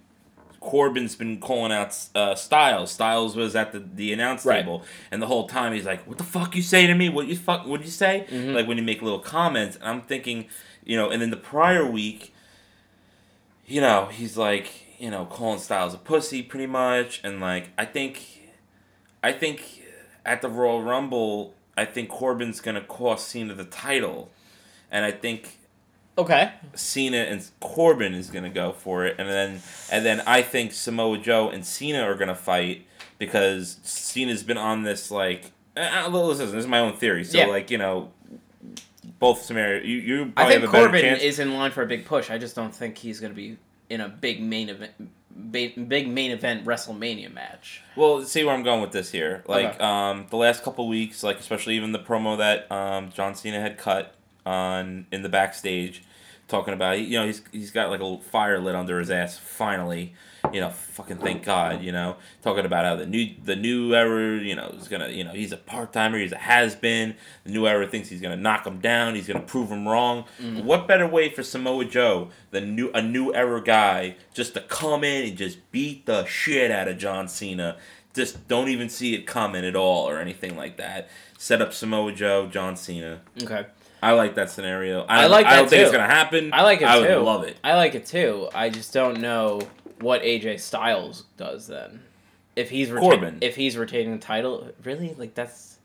Corbin's 0.61 1.17
been 1.17 1.41
calling 1.41 1.73
out 1.73 1.97
uh, 2.15 2.35
Styles. 2.35 2.91
Styles 2.93 3.35
was 3.35 3.57
at 3.57 3.73
the, 3.73 3.79
the 3.79 4.13
announce 4.13 4.45
Right. 4.45 4.61
table, 4.61 4.85
and 5.11 5.23
the 5.23 5.27
whole 5.27 5.49
time 5.49 5.73
he's 5.73 5.87
like, 5.87 6.07
"What 6.07 6.19
the 6.19 6.25
fuck 6.25 6.55
you 6.55 6.61
say 6.63 6.87
to 6.87 6.95
me? 6.95 7.09
What 7.09 7.27
you 7.29 7.37
fuck? 7.37 7.67
What 7.67 7.81
you 7.81 7.89
say?" 7.91 8.27
Mm-hmm. 8.31 8.53
Like 8.55 8.67
when 8.69 8.77
you 8.77 8.83
make 8.83 9.01
little 9.01 9.19
comments, 9.21 9.77
and 9.77 9.85
I'm 9.87 10.03
thinking, 10.03 10.47
you 10.85 10.97
know. 10.97 11.09
And 11.11 11.21
then 11.23 11.31
the 11.31 11.37
prior 11.39 11.87
week, 11.91 12.35
you 13.67 13.81
know, 13.81 14.07
he's 14.13 14.37
like, 14.37 14.71
you 15.01 15.11
know, 15.11 15.25
calling 15.25 15.59
Styles 15.59 15.95
a 15.95 15.99
pussy 15.99 16.43
pretty 16.43 16.67
much, 16.67 17.21
and 17.25 17.41
like 17.41 17.71
I 17.79 17.85
think, 17.87 18.23
I 19.23 19.33
think 19.33 19.83
at 20.27 20.43
the 20.43 20.49
Royal 20.51 20.83
Rumble, 20.83 21.55
I 21.77 21.87
think 21.87 22.11
Corbin's 22.11 22.61
gonna 22.61 22.83
cost 22.83 23.29
Cena 23.29 23.55
the 23.55 23.65
title, 23.65 24.31
and 24.91 25.07
I 25.07 25.11
think 25.13 25.57
Okay. 26.21 26.53
Cena 26.75 27.19
and 27.19 27.47
Corbin 27.61 28.15
is 28.15 28.31
gonna 28.31 28.51
go 28.51 28.73
for 28.73 29.05
it, 29.07 29.17
and 29.19 29.29
then 29.29 29.63
and 29.91 30.05
then 30.05 30.23
I 30.27 30.43
think 30.43 30.73
Samoa 30.73 31.19
Joe 31.19 31.49
and 31.49 31.65
Cena 31.65 32.03
are 32.03 32.15
gonna 32.15 32.35
fight 32.35 32.87
because 33.19 33.79
Cena's 33.83 34.43
been 34.43 34.59
on 34.59 34.83
this 34.83 35.11
like. 35.11 35.53
Uh, 35.77 36.09
listen, 36.09 36.47
this 36.47 36.55
is 36.55 36.67
my 36.67 36.79
own 36.81 36.97
theory. 36.97 37.25
So 37.25 37.39
Yeah. 37.39 37.47
like 37.47 37.71
you 37.71 37.79
know, 37.79 38.11
both 39.19 39.43
scenario 39.43 39.83
you 39.83 39.97
you 39.97 40.33
I 40.37 40.49
think 40.49 40.65
Corbin 40.67 41.05
is 41.17 41.39
in 41.39 41.55
line 41.55 41.71
for 41.71 41.83
a 41.83 41.87
big 41.87 42.05
push. 42.05 42.31
I 42.31 42.39
just 42.39 42.55
don't 42.55 42.75
think 42.75 42.99
he's 42.99 43.21
going 43.21 43.33
to 43.33 43.37
be 43.37 43.57
in 43.89 44.01
a 44.01 44.09
big 44.09 44.43
main 44.43 44.69
event, 44.69 44.93
big 45.51 46.09
main 46.09 46.31
event 46.31 46.65
WrestleMania 46.65 47.33
match. 47.33 47.83
Well, 47.97 48.23
see 48.25 48.45
where 48.45 48.55
I'm 48.55 48.63
going 48.63 48.81
with 48.83 48.93
this 48.93 49.11
here. 49.11 49.43
Like 49.47 49.75
Okay. 49.77 49.79
um, 49.85 50.27
the 50.31 50.37
last 50.37 50.63
couple 50.63 50.87
weeks, 50.89 51.23
like 51.23 51.39
especially 51.39 51.77
even 51.77 51.93
the 51.93 51.99
promo 51.99 52.37
that 52.39 52.71
um, 52.71 53.11
John 53.11 53.35
Cena 53.35 53.61
had 53.61 53.79
cut 53.79 54.15
on 54.47 55.07
in 55.13 55.23
the 55.23 55.29
backstage, 55.29 56.03
talking 56.51 56.75
about 56.75 56.99
you 57.01 57.19
know 57.19 57.27
he's 57.27 57.43
he's 57.53 57.71
got 57.71 57.91
like 57.91 58.01
a 58.01 58.03
little 58.03 58.21
fire 58.21 58.59
lit 58.59 58.75
under 58.75 58.99
his 58.99 59.11
ass 59.11 59.39
finally. 59.39 60.13
You 60.53 60.61
know, 60.63 60.71
fucking 60.71 61.19
thank 61.19 61.45
God. 61.45 61.83
You 61.83 61.93
know, 61.93 62.17
talking 62.43 62.65
about 62.65 62.85
how 62.85 62.97
the 62.97 63.07
new 63.07 63.35
the 63.45 63.57
new 63.57 63.95
era, 63.95 64.39
you 64.39 64.57
know, 64.57 64.75
is 64.79 64.89
gonna 64.89 65.09
you 65.09 65.23
know 65.23 65.33
he's 65.33 65.53
a 65.53 65.57
part 65.57 65.93
timer, 65.93 66.19
he's 66.19 66.33
a 66.33 66.39
has 66.39 66.75
been. 66.75 67.15
The 67.45 67.53
new 67.53 67.67
era 67.67 67.87
thinks 67.87 68.09
he's 68.09 68.21
gonna 68.21 68.37
knock 68.37 68.67
him 68.67 68.81
down, 68.81 69.15
he's 69.15 69.27
gonna 69.27 69.41
prove 69.41 69.69
him 69.71 69.87
wrong. 69.87 70.25
Mm. 70.41 70.65
What 70.65 70.89
better 70.89 71.07
way 71.07 71.29
for 71.31 71.43
Samoa 71.43 71.85
Joe, 71.85 72.31
the 72.51 72.61
new 72.61 72.91
a 72.93 73.03
new 73.03 73.33
era 73.33 73.63
guy, 73.63 74.17
just 74.35 74.55
to 74.55 74.61
come 74.61 75.05
in 75.05 75.29
and 75.29 75.37
just 75.37 75.59
beat 75.71 76.07
the 76.07 76.25
shit 76.27 76.71
out 76.71 76.89
of 76.89 76.99
John 76.99 77.29
Cena? 77.29 77.77
Just 78.13 78.49
don't 78.49 78.69
even 78.69 78.89
see 78.89 79.15
it 79.15 79.27
coming 79.27 79.65
at 79.65 79.77
all 79.77 80.09
or 80.09 80.19
anything 80.19 80.57
like 80.57 80.79
that. 80.79 81.09
Set 81.39 81.63
up 81.63 81.73
Samoa 81.73 82.13
Joe, 82.13 82.49
John 82.49 82.77
Cena. 82.77 83.21
Okay. 83.41 83.67
I 84.03 84.13
like 84.13 84.35
that 84.37 84.51
scenario. 84.51 85.05
I 85.09 85.23
don't- 85.23 85.31
like 85.31 85.47
I 85.47 85.57
don't 85.57 85.65
that 85.65 85.71
think 85.71 85.83
it's 85.83 85.93
gonna 85.93 86.05
happen. 86.07 86.53
I 86.53 86.63
like 86.63 86.81
it 86.81 86.89
I 86.89 86.97
too. 87.01 87.17
would 87.17 87.25
love 87.25 87.45
it. 87.45 87.57
I 87.63 87.75
like 87.75 87.95
it 87.95 88.07
too. 88.07 88.49
I 88.55 88.71
just 88.71 88.93
don't 88.93 89.21
know 89.21 89.61
what 90.01 90.23
AJ 90.23 90.61
Styles 90.61 91.25
does 91.37 91.67
then. 91.67 92.03
If 92.57 92.71
he's 92.71 92.89
reta- 92.89 93.01
Corbin. 93.01 93.39
if 93.41 93.57
he's 93.57 93.77
retaining 93.77 94.13
the 94.13 94.19
title, 94.19 94.69
really 94.85 95.15
like 95.19 95.35
that's 95.35 95.77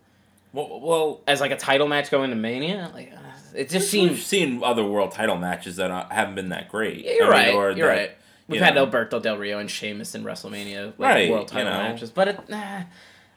Well, 0.53 0.79
well 0.81 1.21
as 1.27 1.41
like 1.41 1.51
a 1.51 1.57
title 1.57 1.87
match 1.87 2.09
going 2.09 2.29
to 2.29 2.35
Mania. 2.35 2.89
Like 2.93 3.11
uh, 3.13 3.17
it 3.53 3.69
just 3.69 3.91
we've 3.93 4.09
seems. 4.17 4.25
seen 4.25 4.63
other 4.63 4.83
world 4.85 5.11
title 5.11 5.37
matches 5.37 5.75
that 5.75 5.91
uh, 5.91 6.05
haven't 6.09 6.35
been 6.35 6.49
that 6.49 6.69
great. 6.69 7.03
Yeah, 7.05 7.11
you're 7.13 7.33
I 7.33 7.45
mean, 7.47 7.57
right. 7.57 7.77
You're 7.77 7.87
that- 7.87 7.97
right. 7.97 8.11
We've 8.47 8.59
you 8.59 8.63
had 8.65 8.75
know. 8.75 8.81
Alberto 8.81 9.19
Del 9.19 9.37
Rio 9.37 9.57
and 9.57 9.69
Sheamus 9.71 10.13
in 10.13 10.23
WrestleMania, 10.23 10.93
like 10.97 10.99
Right, 10.99 11.29
world 11.31 11.49
you 11.51 11.57
title 11.57 11.73
know. 11.73 11.79
matches, 11.79 12.11
but 12.11 12.27
it, 12.27 12.47
nah, 12.47 12.83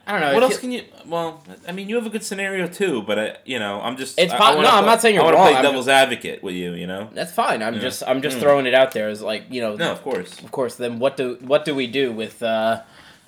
I 0.08 0.12
don't 0.12 0.20
know. 0.22 0.34
What 0.34 0.42
else 0.42 0.52
feel- 0.54 0.60
can 0.62 0.72
you? 0.72 0.82
Well, 1.06 1.44
I 1.68 1.72
mean, 1.72 1.88
you 1.88 1.96
have 1.96 2.06
a 2.06 2.10
good 2.10 2.24
scenario 2.24 2.66
too, 2.66 3.02
but 3.02 3.18
I, 3.18 3.36
you 3.44 3.58
know, 3.58 3.80
I'm 3.80 3.96
just. 3.96 4.18
It's 4.18 4.32
I- 4.32 4.36
I 4.38 4.54
no, 4.60 4.68
I'm 4.68 4.86
not 4.86 5.00
saying 5.02 5.14
you're 5.14 5.22
I 5.22 5.26
wanna 5.26 5.36
play 5.36 5.54
I'm 5.54 5.62
devil's 5.62 5.88
advocate 5.88 6.42
with 6.42 6.54
you. 6.54 6.72
You 6.72 6.86
know. 6.86 7.10
That's 7.12 7.32
fine. 7.32 7.62
I'm 7.62 7.74
Yeah. 7.74 7.80
just 7.80 8.02
I'm 8.06 8.22
just 8.22 8.38
Mm. 8.38 8.40
throwing 8.40 8.66
it 8.66 8.74
out 8.74 8.92
there 8.92 9.08
as 9.10 9.20
like 9.22 9.44
you 9.50 9.60
know 9.60 9.76
No, 9.76 9.92
of 9.92 10.02
course. 10.02 10.38
of 10.42 10.50
course 10.50 10.76
then 10.76 10.98
what 10.98 11.16
do 11.16 11.36
what 11.42 11.64
do 11.64 11.74
we 11.74 11.86
do 11.86 12.10
with 12.10 12.42
uh 12.42 12.80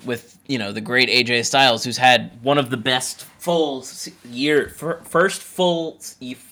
with 0.05 0.39
you 0.47 0.57
know 0.57 0.71
the 0.71 0.81
great 0.81 1.07
AJ 1.09 1.45
Styles 1.45 1.83
who's 1.83 1.97
had 1.97 2.31
one 2.41 2.57
of 2.57 2.71
the 2.71 2.77
best 2.77 3.23
full 3.37 3.85
year 4.29 4.69
first 4.69 5.41
full 5.43 5.99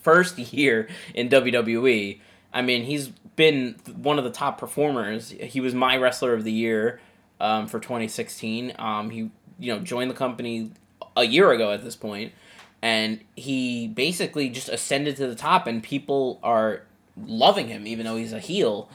first 0.04 0.38
year 0.38 0.88
in 1.16 1.30
WWE 1.30 2.20
I 2.54 2.62
mean 2.62 2.84
he's 2.84 3.08
been 3.36 3.76
one 3.96 4.18
of 4.20 4.24
the 4.26 4.30
top 4.32 4.60
performers 4.60 5.32
he 5.32 5.60
was 5.62 5.74
my 5.74 5.98
wrestler 5.98 6.34
of 6.34 6.44
the 6.44 6.52
year 6.52 7.00
um, 7.42 7.68
for 7.68 7.80
2016 7.80 8.74
um, 8.78 9.10
he 9.12 9.30
you 9.60 9.74
know 9.74 9.80
joined 9.80 10.10
the 10.10 10.16
company 10.16 10.72
a 11.16 11.24
year 11.24 11.52
ago 11.52 11.72
at 11.72 11.84
this 11.84 11.96
point 11.96 12.32
and 12.82 13.20
he 13.36 13.88
basically 13.88 14.50
just 14.50 14.70
ascended 14.70 15.16
to 15.18 15.28
the 15.28 15.36
top 15.36 15.68
and 15.68 15.84
people 15.84 16.40
are 16.44 16.84
loving 17.26 17.68
him 17.68 17.86
even 17.86 18.06
though 18.06 18.16
he's 18.16 18.34
a 18.34 18.40
heel 18.40 18.90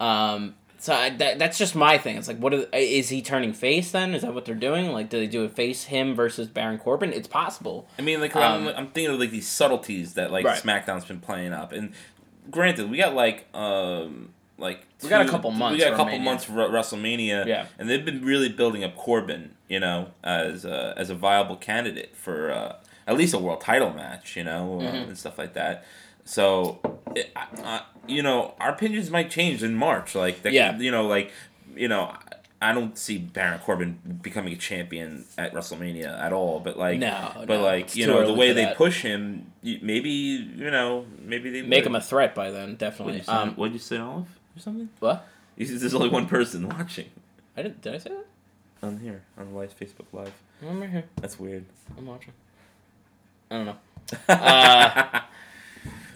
um, 0.00 0.54
so 0.78 0.92
I, 0.92 1.08
that, 1.08 1.38
that's 1.38 1.56
just 1.56 1.74
my 1.74 1.96
thing. 1.96 2.18
It's 2.18 2.28
like, 2.28 2.36
what 2.36 2.52
are, 2.52 2.66
is 2.74 3.08
he 3.08 3.22
turning 3.22 3.54
face? 3.54 3.90
Then 3.90 4.12
is 4.12 4.20
that 4.20 4.34
what 4.34 4.44
they're 4.44 4.54
doing? 4.54 4.92
Like, 4.92 5.08
do 5.08 5.18
they 5.18 5.26
do 5.26 5.42
a 5.44 5.48
face 5.48 5.84
him 5.84 6.14
versus 6.14 6.46
Baron 6.46 6.78
Corbin? 6.78 7.10
It's 7.10 7.26
possible. 7.26 7.88
I 7.98 8.02
mean, 8.02 8.20
like 8.20 8.36
Um, 8.36 8.68
I'm, 8.68 8.76
I'm 8.76 8.86
thinking 8.88 9.14
of 9.14 9.18
like 9.18 9.30
these 9.30 9.48
subtleties 9.48 10.12
that 10.14 10.30
like 10.30 10.44
Right. 10.44 10.62
SmackDown's 10.62 11.06
been 11.06 11.20
playing 11.20 11.54
up, 11.54 11.72
and 11.72 11.94
granted, 12.50 12.90
we 12.90 12.98
got 12.98 13.14
like 13.14 13.46
um 13.54 14.33
like 14.58 14.86
We 15.02 15.08
got 15.08 15.26
a 15.26 15.28
couple 15.28 15.50
months 15.50 15.74
We 15.78 15.84
got 15.84 15.92
a 15.94 15.96
couple 15.96 16.12
Mania. 16.12 16.24
months 16.24 16.44
for 16.44 16.52
WrestleMania, 16.52 17.46
Yeah. 17.46 17.66
and 17.78 17.88
they've 17.90 18.04
been 18.04 18.24
really 18.24 18.48
building 18.48 18.84
up 18.84 18.96
Corbin, 18.96 19.54
you 19.68 19.80
know, 19.80 20.08
as 20.22 20.64
a, 20.64 20.94
as 20.96 21.10
a 21.10 21.14
viable 21.14 21.56
candidate 21.56 22.16
for 22.16 22.50
uh, 22.52 22.76
at 23.06 23.16
least 23.16 23.34
a 23.34 23.38
world 23.38 23.60
title 23.60 23.92
match, 23.92 24.36
you 24.36 24.44
know, 24.44 24.80
uh, 24.80 24.84
Mhm. 24.84 25.08
and 25.08 25.18
stuff 25.18 25.38
like 25.38 25.54
that. 25.54 25.84
So, 26.24 26.80
it, 27.14 27.30
I, 27.36 27.46
I, 27.62 27.80
you 28.06 28.22
know, 28.22 28.54
our 28.60 28.70
opinions 28.70 29.10
might 29.10 29.30
change 29.30 29.62
in 29.62 29.74
March. 29.74 30.14
Like, 30.14 30.42
that, 30.42 30.52
Yeah. 30.52 30.78
you 30.78 30.90
know, 30.90 31.06
like, 31.06 31.30
you 31.76 31.86
know, 31.88 32.14
I 32.62 32.72
don't 32.72 32.96
see 32.96 33.18
Baron 33.18 33.58
Corbin 33.58 33.98
becoming 34.22 34.54
a 34.54 34.56
champion 34.56 35.26
at 35.36 35.52
WrestleMania 35.52 36.18
at 36.18 36.32
all. 36.32 36.60
But 36.60 36.78
like, 36.78 36.98
No, 36.98 37.32
but 37.40 37.48
no, 37.58 37.62
like, 37.62 37.84
it's 37.86 37.96
you 37.96 38.06
know, 38.06 38.26
the 38.26 38.32
way 38.32 38.52
they 38.54 38.64
that. 38.64 38.76
push 38.78 39.02
him, 39.02 39.52
maybe 39.62 40.08
you 40.10 40.70
know, 40.70 41.04
maybe 41.20 41.50
they 41.50 41.60
Make 41.60 41.80
would. 41.82 41.88
him 41.88 41.96
a 41.96 42.00
threat 42.00 42.34
by 42.34 42.50
then, 42.50 42.62
What'd 42.62 42.78
definitely. 42.78 43.16
you 43.18 43.22
say? 43.24 43.32
Um, 43.32 43.50
What'd 43.56 43.74
you 43.74 43.80
say, 43.80 43.98
Olive, 43.98 44.28
or 44.56 44.60
something? 44.60 44.88
what? 45.00 45.26
You 45.56 45.66
said 45.66 45.80
There's 45.80 45.94
only 45.94 46.08
one 46.08 46.26
person 46.26 46.68
watching 46.68 47.10
I 47.56 47.62
didn't. 47.62 47.82
Did 47.82 47.94
I 47.94 47.98
say 47.98 48.10
that? 48.10 48.26
on 48.82 48.98
here 48.98 49.22
on 49.38 49.54
live 49.54 49.74
Facebook 49.78 50.06
Live. 50.12 50.32
I'm 50.62 50.80
right 50.80 50.90
here. 50.90 51.04
That's 51.16 51.38
weird. 51.38 51.64
I'm 51.96 52.06
watching. 52.06 52.32
I 53.50 53.56
don't 53.56 53.66
know. 53.66 53.76
Uh, 54.28 55.20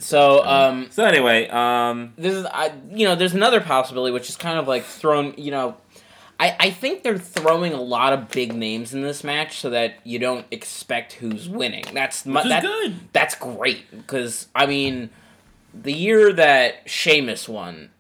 So 0.00 0.44
um, 0.44 0.88
So 0.90 1.04
anyway, 1.04 1.48
um, 1.48 2.14
this 2.16 2.32
is 2.34 2.46
I 2.46 2.72
you 2.90 3.06
know 3.06 3.14
there's 3.16 3.34
another 3.34 3.60
possibility 3.60 4.12
which 4.12 4.28
is 4.28 4.36
kind 4.36 4.58
of 4.58 4.68
like 4.68 4.84
thrown 4.84 5.34
you 5.36 5.50
know 5.50 5.76
I, 6.40 6.56
I 6.60 6.70
think 6.70 7.02
they're 7.02 7.18
throwing 7.18 7.72
a 7.72 7.80
lot 7.80 8.12
of 8.12 8.28
big 8.28 8.54
names 8.54 8.94
in 8.94 9.02
this 9.02 9.24
match 9.24 9.58
so 9.58 9.70
that 9.70 9.96
you 10.04 10.20
don't 10.20 10.46
expect 10.52 11.14
who's 11.14 11.48
winning. 11.48 11.84
That's 11.92 12.24
mu- 12.24 12.34
that, 12.34 12.62
good. 12.62 12.94
That's 13.12 13.34
great 13.34 13.90
because 13.90 14.46
I 14.54 14.66
mean, 14.66 15.10
the 15.74 15.92
year 15.92 16.32
that 16.32 16.88
Sheamus 16.88 17.48
won, 17.48 17.90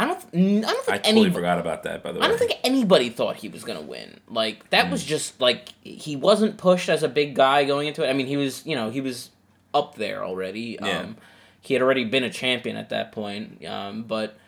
I 0.00 0.04
don't 0.06 0.16
I 0.16 0.20
don't 0.20 0.84
think 0.84 0.88
I 0.88 0.98
totally 0.98 1.22
any 1.24 1.30
forgot 1.30 1.58
about 1.58 1.82
that. 1.82 2.04
By 2.04 2.12
the 2.12 2.20
way, 2.20 2.24
I 2.24 2.28
don't 2.28 2.38
think 2.38 2.52
anybody 2.62 3.10
thought 3.10 3.34
he 3.36 3.48
was 3.48 3.64
gonna 3.64 3.80
win. 3.82 4.20
Like 4.28 4.70
that 4.70 4.86
Mm. 4.86 4.90
was 4.92 5.02
just 5.04 5.40
like 5.40 5.70
he 5.82 6.14
wasn't 6.14 6.56
pushed 6.56 6.88
as 6.88 7.02
a 7.02 7.08
big 7.08 7.34
guy 7.34 7.64
going 7.64 7.88
into 7.88 8.04
it. 8.04 8.08
I 8.08 8.12
mean, 8.12 8.26
he 8.28 8.36
was 8.36 8.64
you 8.64 8.76
know 8.76 8.90
he 8.90 9.00
was 9.00 9.30
up 9.74 9.96
there 9.96 10.24
already. 10.24 10.78
Yeah. 10.80 11.00
Um, 11.00 11.16
he 11.60 11.74
had 11.74 11.82
already 11.82 12.04
been 12.04 12.22
a 12.22 12.30
champion 12.30 12.76
at 12.76 12.90
that 12.90 13.10
point. 13.12 13.64
Um, 13.66 14.04
but 14.04 14.38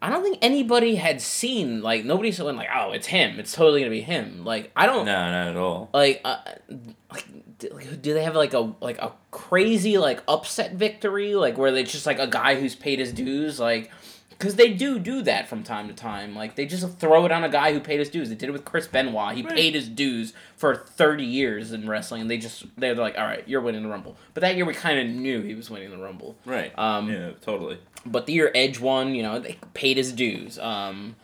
I 0.00 0.08
don't 0.10 0.22
think 0.22 0.38
anybody 0.42 0.94
had 0.94 1.20
seen 1.20 1.82
like 1.82 2.04
nobody 2.04 2.30
said 2.30 2.44
like 2.44 2.68
oh 2.72 2.92
it's 2.92 3.08
him. 3.08 3.40
It's 3.40 3.52
totally 3.52 3.80
gonna 3.80 3.90
be 3.90 4.02
him. 4.02 4.44
Like 4.44 4.70
I 4.76 4.86
don't 4.86 5.04
no, 5.06 5.12
not 5.12 5.48
at 5.48 5.56
all. 5.56 5.90
like 5.92 6.20
uh, 6.24 6.38
like 7.12 7.26
do, 7.58 7.68
do 8.00 8.14
they 8.14 8.22
have 8.22 8.36
like 8.36 8.54
a 8.54 8.72
like 8.80 8.98
a 8.98 9.12
crazy 9.32 9.98
like 9.98 10.22
upset 10.28 10.74
victory 10.74 11.34
like 11.34 11.58
where 11.58 11.72
they 11.72 11.82
just 11.82 12.06
like 12.06 12.18
a 12.20 12.26
guy 12.28 12.58
who's 12.58 12.74
paid 12.76 12.98
his 13.00 13.12
dues 13.12 13.58
like 13.60 13.90
because 14.40 14.56
they 14.56 14.72
do 14.72 14.98
do 14.98 15.20
that 15.22 15.46
from 15.48 15.62
time 15.62 15.86
to 15.86 15.94
time 15.94 16.34
like 16.34 16.56
they 16.56 16.64
just 16.66 16.98
throw 16.98 17.24
it 17.26 17.30
on 17.30 17.44
a 17.44 17.48
guy 17.48 17.72
who 17.72 17.78
paid 17.78 17.98
his 18.00 18.08
dues 18.08 18.28
they 18.30 18.34
did 18.34 18.48
it 18.48 18.52
with 18.52 18.64
chris 18.64 18.86
benoit 18.88 19.34
he 19.36 19.42
Right. 19.42 19.54
paid 19.54 19.74
his 19.74 19.86
dues 19.88 20.32
for 20.56 20.74
30 20.74 21.24
years 21.24 21.70
in 21.72 21.86
wrestling 21.88 22.22
and 22.22 22.30
they 22.30 22.38
just 22.38 22.64
they're 22.76 22.94
like 22.94 23.16
all 23.18 23.24
right 23.26 23.46
you're 23.46 23.60
winning 23.60 23.82
the 23.82 23.88
rumble 23.88 24.16
but 24.34 24.40
that 24.40 24.56
year 24.56 24.64
we 24.64 24.74
kind 24.74 24.98
of 24.98 25.06
knew 25.14 25.42
he 25.42 25.54
was 25.54 25.68
winning 25.70 25.90
the 25.90 25.98
rumble 25.98 26.36
Right. 26.46 26.76
Um, 26.78 27.10
yeah, 27.10 27.30
totally. 27.42 27.78
but 28.06 28.24
the 28.26 28.32
year 28.32 28.50
Edge 28.54 28.80
won, 28.80 29.14
you 29.14 29.22
know, 29.22 29.38
they 29.38 29.58
paid 29.74 29.96
his 29.98 30.12
dues. 30.12 30.58
Um, 30.58 31.16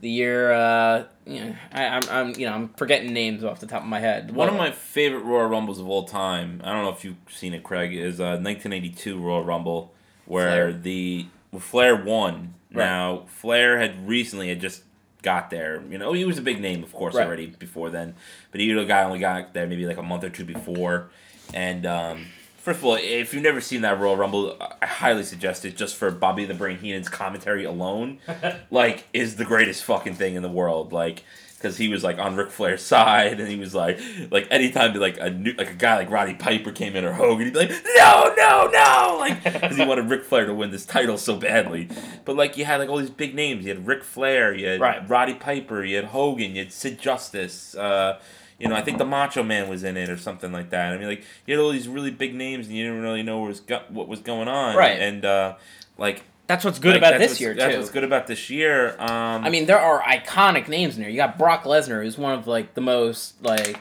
the 0.00 0.10
year, 0.10 0.52
uh, 0.52 1.04
you 1.24 1.40
know, 1.44 1.56
I, 1.72 1.84
I'm, 1.86 2.02
I'm, 2.10 2.28
you 2.38 2.44
know, 2.46 2.52
I'm 2.52 2.68
forgetting 2.70 3.12
names 3.14 3.42
off 3.44 3.60
the 3.60 3.66
top 3.66 3.82
of 3.82 3.88
my 3.88 4.00
head. 4.00 4.32
One 4.32 4.48
of 4.48 4.56
my 4.56 4.70
favorite 4.70 5.20
Royal 5.20 5.46
Rumbles 5.48 5.78
of 5.80 5.88
all 5.88 6.04
time. 6.04 6.60
I 6.62 6.72
don't 6.72 6.82
know 6.82 6.90
if 6.90 7.04
you've 7.04 7.16
seen 7.30 7.54
it, 7.54 7.62
Craig. 7.62 7.94
Is 7.94 8.20
uh, 8.20 8.36
1982 8.42 9.18
Royal 9.18 9.44
Rumble, 9.44 9.94
where 10.26 10.70
Flair. 10.70 10.72
the 10.72 11.26
Flair 11.58 11.96
won. 11.96 12.54
Right. 12.74 12.84
Now 12.84 13.24
Flair 13.26 13.78
had 13.78 14.08
recently 14.08 14.48
had 14.48 14.60
just 14.60 14.82
got 15.22 15.50
there. 15.50 15.82
You 15.90 15.98
know, 15.98 16.12
he 16.12 16.24
was 16.24 16.38
a 16.38 16.42
big 16.42 16.60
name, 16.60 16.82
of 16.84 16.92
course, 16.92 17.14
Right. 17.14 17.26
already 17.26 17.46
before 17.46 17.90
then. 17.90 18.14
But 18.52 18.60
he 18.60 18.72
guy 18.84 19.02
only 19.02 19.18
got 19.18 19.54
there 19.54 19.66
maybe 19.66 19.86
like 19.86 19.96
a 19.96 20.02
month 20.02 20.22
or 20.22 20.30
two 20.30 20.44
before. 20.44 21.08
And 21.52 21.86
um, 21.86 22.26
first 22.58 22.78
of 22.78 22.84
all, 22.84 22.94
if 23.00 23.34
you've 23.34 23.42
never 23.42 23.60
seen 23.60 23.80
that 23.82 23.98
Royal 23.98 24.16
Rumble, 24.16 24.56
I 24.80 24.86
highly 24.86 25.24
suggest 25.24 25.64
it 25.64 25.76
just 25.76 25.96
for 25.96 26.10
Bobby 26.10 26.44
the 26.44 26.54
Brain 26.54 26.78
Heenan's 26.78 27.08
commentary 27.08 27.64
alone. 27.64 28.18
like, 28.70 29.08
is 29.12 29.36
the 29.36 29.44
greatest 29.44 29.82
fucking 29.84 30.14
thing 30.14 30.34
in 30.34 30.42
the 30.42 30.50
world. 30.50 30.92
Like, 30.92 31.24
because 31.64 31.78
he 31.78 31.88
was 31.88 32.04
like 32.04 32.18
on 32.18 32.36
Ric 32.36 32.50
Flair's 32.50 32.82
side, 32.82 33.40
and 33.40 33.48
he 33.48 33.56
was 33.56 33.74
like, 33.74 33.98
like 34.30 34.46
anytime 34.50 34.92
like 35.00 35.16
a 35.18 35.30
new, 35.30 35.54
like 35.56 35.70
a 35.70 35.74
guy 35.74 35.96
like 35.96 36.10
Roddy 36.10 36.34
Piper 36.34 36.72
came 36.72 36.94
in 36.94 37.06
or 37.06 37.14
Hogan, 37.14 37.46
he'd 37.46 37.54
be 37.54 37.60
like, 37.60 37.70
no, 37.96 38.34
no, 38.36 38.68
no, 38.70 39.16
like 39.18 39.42
because 39.42 39.78
he 39.78 39.84
wanted 39.86 40.10
Ric 40.10 40.24
Flair 40.24 40.44
to 40.44 40.52
win 40.52 40.70
this 40.70 40.84
title 40.84 41.16
so 41.16 41.36
badly. 41.36 41.88
But 42.26 42.36
like 42.36 42.58
you 42.58 42.66
had 42.66 42.80
like 42.80 42.90
all 42.90 42.98
these 42.98 43.08
big 43.08 43.34
names. 43.34 43.64
You 43.64 43.74
had 43.74 43.86
Ric 43.86 44.04
Flair, 44.04 44.54
you 44.54 44.66
had 44.66 44.80
Right. 44.80 45.08
Roddy 45.08 45.34
Piper, 45.34 45.82
you 45.82 45.96
had 45.96 46.06
Hogan, 46.06 46.54
you 46.54 46.64
had 46.64 46.72
Sid 46.72 47.00
Justice. 47.00 47.74
Uh, 47.74 48.20
you 48.58 48.68
know, 48.68 48.76
I 48.76 48.82
think 48.82 48.98
the 48.98 49.06
Macho 49.06 49.42
Man 49.42 49.68
was 49.70 49.82
in 49.84 49.96
it 49.96 50.10
or 50.10 50.18
something 50.18 50.52
like 50.52 50.68
that. 50.70 50.92
I 50.92 50.98
mean, 50.98 51.08
like 51.08 51.24
you 51.46 51.56
had 51.56 51.62
all 51.62 51.70
these 51.70 51.88
really 51.88 52.10
big 52.10 52.34
names, 52.34 52.66
and 52.66 52.76
you 52.76 52.84
didn't 52.84 53.00
really 53.00 53.22
know 53.22 53.38
what 53.38 53.48
was 53.48 53.60
go- 53.60 53.82
what 53.88 54.06
was 54.06 54.20
going 54.20 54.48
on. 54.48 54.76
Right. 54.76 55.00
And 55.00 55.24
uh, 55.24 55.54
like 55.96 56.24
That's 56.46 56.64
what's 56.64 56.78
good 56.78 56.92
like, 56.92 56.98
about 56.98 57.18
this 57.18 57.40
year 57.40 57.54
That's 57.54 57.72
too. 57.72 57.78
what's 57.78 57.90
good 57.90 58.04
about 58.04 58.26
this 58.26 58.50
year. 58.50 58.96
Um, 58.98 59.44
I 59.44 59.50
mean, 59.50 59.66
there 59.66 59.78
are 59.78 60.02
iconic 60.02 60.68
names 60.68 60.96
in 60.96 61.00
there. 61.02 61.10
You 61.10 61.16
got 61.16 61.38
Brock 61.38 61.64
Lesnar, 61.64 62.02
who's 62.02 62.18
one 62.18 62.38
of 62.38 62.46
like 62.46 62.74
the 62.74 62.82
most 62.82 63.42
like 63.42 63.80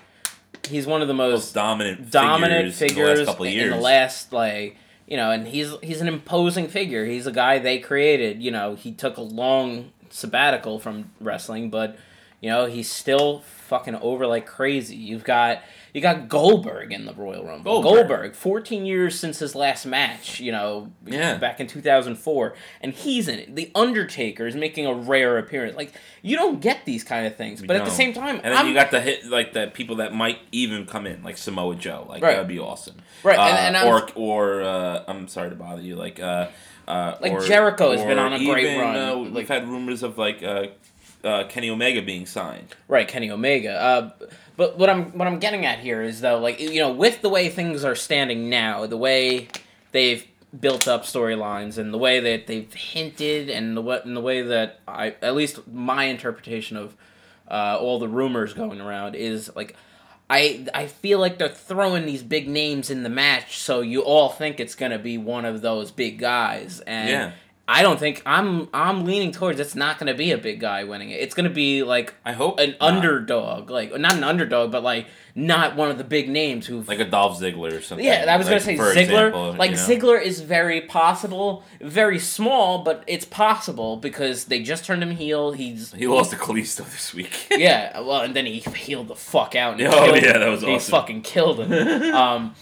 he's 0.67 0.87
one 0.87 1.01
of 1.01 1.07
the 1.07 1.13
most 1.13 1.31
most 1.31 1.53
dominant 1.53 2.09
dominant 2.09 2.73
figures, 2.73 2.77
figures, 2.77 3.19
in 3.19 3.25
the 3.25 3.25
last 3.25 3.25
couple 3.25 3.45
of 3.45 3.53
in 3.53 3.69
the 3.69 3.77
last 3.77 4.33
like 4.33 4.77
you 5.07 5.17
know, 5.17 5.31
and 5.31 5.47
he's 5.47 5.73
he's 5.83 6.01
an 6.01 6.07
imposing 6.07 6.67
figure. 6.67 7.05
He's 7.05 7.27
a 7.27 7.31
guy 7.31 7.59
they 7.59 7.79
created. 7.79 8.41
You 8.41 8.51
know, 8.51 8.75
he 8.75 8.91
took 8.91 9.17
a 9.17 9.21
long 9.21 9.91
sabbatical 10.09 10.79
from 10.79 11.11
wrestling, 11.19 11.69
but 11.69 11.97
you 12.39 12.49
know 12.49 12.65
he's 12.65 12.89
still 12.89 13.39
fucking 13.67 13.95
over 13.95 14.25
like 14.25 14.45
crazy. 14.45 14.95
You've 14.95 15.23
got 15.23 15.61
you 15.93 16.01
got 16.01 16.27
Goldberg 16.27 16.91
in 16.91 17.05
the 17.05 17.13
Royal 17.13 17.45
Rumble. 17.45 17.81
Goldberg. 17.81 18.07
Goldberg, 18.07 18.35
fourteen 18.35 18.85
years 18.85 19.19
since 19.19 19.39
his 19.39 19.53
last 19.55 19.85
match. 19.85 20.39
You 20.39 20.51
know, 20.51 20.91
Yeah. 21.05 21.37
back 21.37 21.59
in 21.59 21.67
two 21.67 21.81
thousand 21.81 22.15
four, 22.15 22.55
and 22.81 22.93
he's 22.93 23.27
in 23.27 23.39
it. 23.39 23.55
The 23.55 23.71
Undertaker 23.75 24.47
is 24.47 24.55
making 24.55 24.85
a 24.87 24.93
rare 24.93 25.37
appearance. 25.37 25.77
Like 25.77 25.93
you 26.21 26.35
don't 26.35 26.59
get 26.61 26.85
these 26.85 27.03
kind 27.03 27.27
of 27.27 27.35
things, 27.35 27.61
but 27.61 27.75
at 27.75 27.85
the 27.85 27.91
same 27.91 28.13
time, 28.13 28.35
and 28.37 28.45
then 28.45 28.57
I'm, 28.57 28.67
you 28.67 28.73
got 28.73 28.91
the 28.91 29.01
hit 29.01 29.25
like 29.27 29.53
the 29.53 29.67
people 29.73 29.97
that 29.97 30.13
might 30.13 30.39
even 30.51 30.85
come 30.85 31.05
in, 31.05 31.21
like 31.23 31.37
Samoa 31.37 31.75
Joe. 31.75 32.05
Like 32.09 32.23
Right. 32.23 32.31
that 32.33 32.39
would 32.39 32.47
be 32.47 32.59
awesome. 32.59 32.95
Right, 33.23 33.37
Uh, 33.37 33.43
and- 33.43 33.75
and 33.75 33.77
I'm- 33.77 33.87
or 33.87 34.07
or 34.15 34.61
uh, 34.63 35.03
I'm 35.07 35.27
sorry 35.27 35.49
to 35.49 35.55
bother 35.55 35.81
you. 35.81 35.95
Like 35.95 36.19
uh, 36.19 36.47
uh, 36.87 37.15
Like 37.21 37.31
or- 37.33 37.41
Jericho 37.41 37.91
has 37.91 38.01
been 38.03 38.17
on 38.19 38.33
a 38.33 38.43
great 38.43 38.77
run. 38.77 38.95
Uh, 38.95 39.15
Like- 39.15 39.33
we've 39.33 39.47
had 39.47 39.67
rumors 39.67 40.01
of 40.03 40.17
like 40.17 40.41
uh, 40.43 40.67
uh, 41.23 41.45
Kenny 41.47 41.69
Omega 41.69 42.01
being 42.01 42.25
signed. 42.25 42.67
Right, 42.87 43.07
Kenny 43.07 43.29
Omega. 43.31 43.73
Uh, 43.81 44.27
but 44.57 44.77
what 44.77 44.89
I'm 44.89 45.17
what 45.17 45.27
I'm 45.27 45.39
getting 45.39 45.65
at 45.65 45.79
here 45.79 46.01
is 46.01 46.21
though, 46.21 46.39
like 46.39 46.59
you 46.59 46.79
know, 46.81 46.91
with 46.91 47.21
the 47.21 47.29
way 47.29 47.49
things 47.49 47.83
are 47.83 47.95
standing 47.95 48.49
now, 48.49 48.85
the 48.85 48.97
way 48.97 49.47
they've 49.91 50.25
built 50.59 50.87
up 50.87 51.03
storylines 51.03 51.77
and 51.79 51.91
the 51.93 51.97
way 51.97 52.19
that 52.19 52.45
they've 52.45 52.71
hinted 52.73 53.49
and 53.49 53.75
the 53.75 53.81
what 53.81 54.05
and 54.05 54.15
the 54.15 54.21
way 54.21 54.43
that 54.43 54.81
I 54.87 55.15
at 55.21 55.33
least 55.35 55.67
my 55.67 56.05
interpretation 56.05 56.77
of 56.77 56.95
uh, 57.49 57.77
all 57.79 57.97
the 57.99 58.07
rumors 58.07 58.53
going 58.53 58.79
around 58.79 59.15
is 59.15 59.51
like 59.55 59.75
I 60.29 60.67
I 60.73 60.85
feel 60.85 61.17
like 61.19 61.39
they're 61.39 61.49
throwing 61.49 62.05
these 62.05 62.21
big 62.21 62.47
names 62.47 62.91
in 62.91 63.01
the 63.01 63.09
match 63.09 63.57
so 63.57 63.81
you 63.81 64.01
all 64.01 64.29
think 64.29 64.59
it's 64.59 64.75
gonna 64.75 64.99
be 64.99 65.17
one 65.17 65.45
of 65.45 65.61
those 65.61 65.89
big 65.89 66.19
guys 66.19 66.81
and 66.81 67.09
Yeah. 67.09 67.31
I 67.65 67.81
don't 67.81 67.97
think 67.97 68.21
I'm 68.25 68.67
I'm 68.73 69.05
leaning 69.05 69.31
towards 69.31 69.57
it's 69.59 69.73
not 69.73 69.97
gonna 69.97 70.13
be 70.13 70.31
a 70.31 70.37
big 70.37 70.59
guy 70.59 70.83
winning 70.83 71.11
it. 71.11 71.21
It's 71.21 71.33
gonna 71.33 71.49
be 71.49 71.83
like 71.83 72.13
I 72.25 72.33
hope 72.33 72.59
an 72.59 72.71
not. 72.71 72.93
underdog, 72.93 73.69
like 73.69 73.97
not 73.97 74.15
an 74.15 74.23
underdog, 74.23 74.69
but 74.69 74.83
like 74.83 75.07
not 75.33 75.77
one 75.77 75.89
of 75.89 75.97
the 75.97 76.03
big 76.03 76.29
names 76.29 76.67
who. 76.67 76.81
like 76.81 76.99
a 76.99 77.05
Dolph 77.05 77.39
Ziggler 77.39 77.71
or 77.71 77.81
something. 77.81 78.05
yeah, 78.05 78.25
I 78.27 78.35
was 78.35 78.47
like, 78.47 78.51
gonna 78.51 78.59
say 78.59 78.75
for 78.75 78.93
Ziggler. 78.93 79.27
example, 79.27 79.53
like 79.53 79.71
you 79.71 79.77
know? 79.77 79.83
Ziggler 79.83 80.21
is 80.21 80.41
very 80.41 80.81
possible, 80.81 81.63
very 81.79 82.19
small, 82.19 82.83
but 82.83 83.03
it's 83.07 83.25
possible 83.25 83.95
because 83.95 84.45
they 84.45 84.61
just 84.61 84.83
turned 84.83 85.01
him 85.01 85.11
heel. 85.11 85.53
He's 85.53 85.93
He 85.93 86.05
lost 86.05 86.31
to 86.31 86.37
Kalisto 86.37 86.83
this 86.83 87.13
week. 87.13 87.47
yeah, 87.51 87.97
well, 88.01 88.21
and 88.21 88.35
then 88.35 88.45
he 88.45 88.59
healed 88.59 89.07
the 89.07 89.15
fuck 89.15 89.55
out. 89.55 89.81
Oh, 89.81 89.89
killed 89.89 90.21
yeah, 90.21 90.37
that 90.37 90.49
was 90.49 90.65
awesome. 90.65 90.73
he 90.73 90.79
fucking 90.79 91.21
killed 91.21 91.61
him. 91.61 91.71
um, 92.13 92.55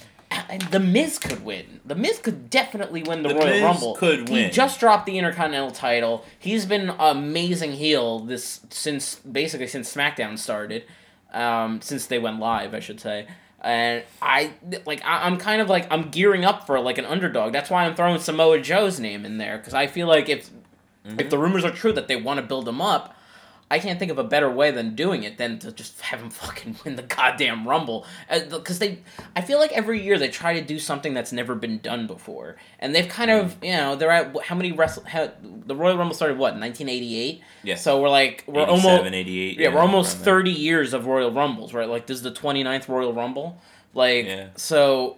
the 0.71 0.79
Miz 0.79 1.19
could 1.19 1.43
win. 1.43 1.79
The 1.85 1.95
Miz 1.95 2.19
could 2.19 2.49
definitely 2.49 3.03
win 3.03 3.23
the, 3.23 3.29
The 3.29 3.35
Royal 3.35 3.47
Miz 3.49 3.61
Rumble. 3.61 3.95
could 3.95 4.29
win. 4.29 4.45
He 4.45 4.49
just 4.49 4.79
dropped 4.79 5.05
the 5.05 5.17
Intercontinental 5.17 5.71
title. 5.71 6.25
He's 6.39 6.65
been 6.65 6.91
amazing 6.99 7.73
heel 7.73 8.19
this 8.19 8.61
since 8.69 9.15
basically 9.15 9.67
since 9.67 9.93
SmackDown 9.93 10.37
started, 10.37 10.83
um, 11.33 11.81
since 11.81 12.05
they 12.07 12.19
went 12.19 12.39
live, 12.39 12.73
I 12.73 12.79
should 12.79 12.99
say. 12.99 13.27
And 13.63 14.03
I 14.21 14.53
like 14.85 15.03
I, 15.05 15.25
I'm 15.27 15.37
kind 15.37 15.61
of 15.61 15.69
like 15.69 15.85
I'm 15.91 16.09
gearing 16.09 16.45
up 16.45 16.65
for 16.65 16.79
like 16.79 16.97
an 16.97 17.05
underdog. 17.05 17.53
That's 17.53 17.69
why 17.69 17.85
I'm 17.85 17.93
throwing 17.95 18.19
Samoa 18.19 18.59
Joe's 18.59 18.99
name 18.99 19.23
in 19.25 19.37
there 19.37 19.57
because 19.57 19.73
I 19.73 19.87
feel 19.87 20.07
like 20.07 20.29
if 20.29 20.49
Mm-hmm. 21.03 21.19
if 21.19 21.31
the 21.31 21.37
rumors 21.39 21.65
are 21.65 21.71
true 21.71 21.91
that 21.93 22.07
they 22.07 22.15
want 22.15 22.39
to 22.39 22.45
build 22.45 22.67
him 22.67 22.79
up, 22.79 23.15
I 23.71 23.79
can't 23.79 23.97
think 23.97 24.11
of 24.11 24.19
a 24.19 24.23
better 24.23 24.49
way 24.51 24.69
than 24.71 24.93
doing 24.95 25.23
it 25.23 25.37
than 25.37 25.57
to 25.59 25.71
just 25.71 26.01
have 26.01 26.19
him 26.21 26.29
fucking 26.43 26.75
win 26.83 26.95
the 26.97 27.01
goddamn 27.03 27.67
Rumble. 27.67 28.05
Because 28.49 28.79
they, 28.79 28.99
I 29.35 29.41
feel 29.41 29.57
like 29.59 29.71
every 29.71 30.01
year 30.03 30.19
they 30.19 30.27
try 30.27 30.53
to 30.59 30.61
do 30.61 30.77
something 30.77 31.13
that's 31.13 31.31
never 31.31 31.55
been 31.55 31.79
done 31.79 32.05
before, 32.05 32.57
and 32.79 32.93
they've 32.93 33.07
kind 33.07 33.31
of, 33.31 33.41
Mm-hmm. 33.55 33.65
you 33.65 33.71
know, 33.77 33.95
they're 33.95 34.11
at 34.11 34.35
how 34.43 34.55
many 34.55 34.71
wrestle? 34.71 35.03
How, 35.05 35.31
the 35.41 35.75
Royal 35.75 35.97
Rumble 35.97 36.13
started 36.15 36.37
what 36.37 36.53
1988. 36.53 37.41
Yeah. 37.63 37.75
So 37.75 38.01
we're 38.01 38.09
like 38.09 38.43
we're 38.47 38.65
almost 38.65 39.05
88. 39.05 39.57
yeah, 39.59 39.73
we're 39.73 39.79
almost 39.81 40.17
30 40.17 40.51
years 40.51 40.93
of 40.93 41.05
Royal 41.05 41.31
Rumbles, 41.31 41.73
right? 41.73 41.87
Like 41.89 42.05
this 42.07 42.17
is 42.17 42.23
the 42.23 42.31
29th 42.31 42.87
Royal 42.87 43.13
Rumble. 43.13 43.57
Like 43.93 44.25
Yeah. 44.25 44.47
so 44.55 45.17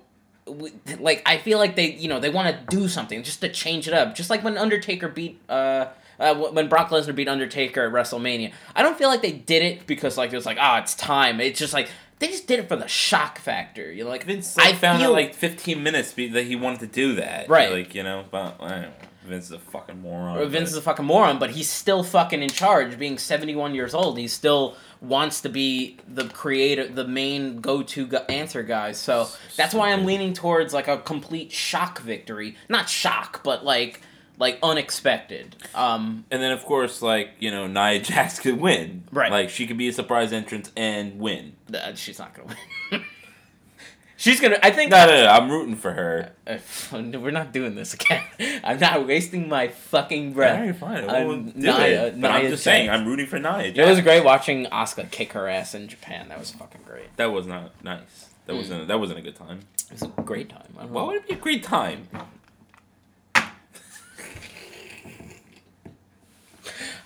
like 1.00 1.22
I 1.26 1.38
feel 1.38 1.58
like 1.58 1.76
they 1.76 1.92
you 1.94 2.10
know 2.10 2.20
they 2.20 2.30
want 2.30 2.48
to 2.54 2.76
do 2.76 2.88
something 2.90 3.24
just 3.24 3.42
to 3.42 3.50
change 3.50 3.88
it 3.88 3.94
up. 3.94 4.14
Just 4.16 4.30
like 4.30 4.44
when 4.44 4.58
Undertaker 4.58 5.08
beat 5.08 5.40
uh 5.50 5.86
uh, 6.24 6.52
when 6.52 6.68
Brock 6.70 6.90
Lesnar 6.90 7.16
beat 7.16 7.28
Undertaker 7.28 7.86
at 7.86 7.94
WrestleMania, 7.94 8.54
I 8.76 8.82
don't 8.82 8.98
feel 8.98 9.10
like 9.10 9.22
they 9.22 9.32
did 9.32 9.64
it 9.64 9.86
because 9.88 10.18
like 10.18 10.32
it 10.32 10.36
was 10.36 10.46
like 10.46 10.58
ah 10.60 10.80
it's 10.80 10.96
time. 10.96 11.40
It's 11.42 11.60
just 11.60 11.74
like 11.74 11.90
they 12.20 12.28
just 12.28 12.48
did 12.48 12.60
it 12.60 12.70
for 12.70 12.76
the 12.76 12.88
shock 12.88 13.38
factor. 13.40 13.92
You 13.92 14.06
know, 14.06 14.10
like 14.10 14.24
Vince 14.24 14.58
I 14.58 14.74
found 14.74 15.00
feel 15.00 15.10
out 15.10 15.14
like 15.14 15.36
15 15.36 15.84
minutes 15.84 16.14
be- 16.14 16.30
that 16.30 16.46
he 16.46 16.56
wanted 16.56 16.80
to 16.82 16.88
do 16.88 17.16
that. 17.16 17.50
Right. 17.50 17.72
Like, 17.72 17.94
you 17.94 18.04
know, 18.04 18.24
but 18.32 18.60
know. 18.62 18.92
Vince 19.26 19.46
is 19.46 19.52
a 19.52 19.60
fucking 19.60 20.02
moron. 20.02 20.48
Vince 20.50 20.72
is 20.72 20.78
a 20.78 20.82
fucking 20.82 21.06
moron, 21.06 21.40
but 21.40 21.52
he's 21.52 21.70
still 21.70 22.04
fucking 22.04 22.42
in 22.42 22.50
charge, 22.50 22.98
being 22.98 23.18
seventy 23.18 23.56
one 23.56 23.74
years 23.76 23.94
old. 23.94 24.18
he 24.18 24.28
still 24.28 24.76
wants 25.02 25.42
to 25.42 25.50
be 25.50 25.98
the 26.08 26.26
creator, 26.30 26.88
the 26.88 27.06
main 27.06 27.60
go-to 27.60 28.08
gu- 28.08 28.18
answer 28.30 28.64
guy. 28.64 28.94
So 28.94 29.28
that's 29.58 29.74
why 29.74 29.92
I'm 29.92 30.06
leaning 30.06 30.34
towards 30.34 30.74
like 30.74 30.88
a 30.88 30.98
complete 30.98 31.52
shock 31.52 32.00
victory. 32.00 32.56
Not 32.70 32.88
shock, 32.90 33.44
but 33.44 33.66
like 33.66 34.02
like 34.44 34.60
unexpected. 34.62 35.56
Um, 35.74 36.26
And 36.30 36.42
then 36.42 36.52
of 36.52 36.64
course, 36.66 37.02
like 37.02 37.32
you 37.40 37.50
know, 37.52 37.66
Nia 37.68 38.00
Jax 38.00 38.40
could 38.40 38.60
win. 38.60 39.04
Right. 39.12 39.32
Like 39.32 39.50
she 39.50 39.66
could 39.68 39.78
be 39.78 39.88
a 39.88 39.94
surprise 39.94 40.34
entrance 40.34 40.72
and 40.76 41.20
win. 41.20 41.54
uh, 41.74 41.96
she's 41.96 42.20
not 42.20 42.34
gonna 42.36 42.50
win. 42.92 43.04
she's 44.18 44.40
gonna. 44.40 44.58
I 44.62 44.72
think. 44.72 44.92
No, 44.92 45.06
no, 45.06 45.24
no. 45.24 45.28
I'm 45.30 45.50
rooting 45.50 45.76
for 45.76 45.92
her. 45.94 46.32
Uh, 46.46 46.58
we're 46.92 47.32
not 47.32 47.52
doing 47.54 47.76
this 47.76 47.94
again. 47.94 48.24
I'm 48.64 48.80
not 48.80 49.08
wasting 49.08 49.48
my 49.50 49.70
fucking 49.70 50.34
breath. 50.34 50.60
Alright, 50.60 50.76
fine. 50.76 51.10
I'm 51.10 51.28
We'll 51.28 51.42
do 51.42 51.52
Nia- 51.56 52.08
it. 52.08 52.22
But 52.22 52.32
I'm 52.32 52.42
Nia 52.42 52.52
just 52.52 52.64
saying, 52.64 52.90
I'm 52.90 53.06
rooting 53.08 53.28
for 53.28 53.40
Nia. 53.40 53.72
It 53.74 53.88
was 53.88 54.02
great 54.02 54.24
watching 54.24 54.66
Asuka 54.66 55.10
kick 55.10 55.34
her 55.34 55.48
ass 55.48 55.74
in 55.74 55.88
Japan. 55.88 56.28
That 56.30 56.40
was 56.40 56.52
fucking 56.52 56.82
great. 56.86 57.16
That 57.18 57.32
was 57.32 57.48
not 57.48 57.72
nice. 57.84 58.30
That 58.46 58.56
wasn't. 58.56 58.88
That 58.90 59.00
wasn't 59.00 59.20
a 59.20 59.22
good 59.22 59.36
time. 59.38 59.62
It 59.90 59.94
was 59.94 60.02
a 60.04 60.22
great 60.22 60.50
time. 60.50 60.68
Why 60.92 61.04
would 61.04 61.16
it 61.16 61.28
be 61.28 61.34
a 61.36 61.38
great 61.38 61.64
time? 61.64 62.08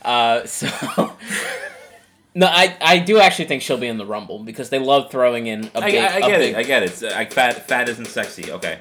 Uh, 0.07 0.45
so 0.45 0.67
no, 2.33 2.47
I 2.47 2.77
I 2.81 2.99
do 2.99 3.19
actually 3.19 3.45
think 3.45 3.61
she'll 3.61 3.77
be 3.77 3.87
in 3.87 3.97
the 3.97 4.05
Rumble 4.05 4.39
because 4.39 4.69
they 4.69 4.79
love 4.79 5.11
throwing 5.11 5.47
in 5.47 5.69
a 5.75 5.79
I, 5.79 5.91
big. 5.91 5.95
I, 5.97 6.05
I 6.05 6.17
a 6.17 6.19
get 6.21 6.39
big- 6.39 6.53
it. 6.53 6.57
I 6.57 6.63
get 6.63 6.83
it. 6.83 7.03
Uh, 7.03 7.09
Like 7.15 7.33
fat, 7.33 7.67
fat 7.67 7.89
isn't 7.89 8.05
sexy. 8.07 8.51
Okay. 8.51 8.79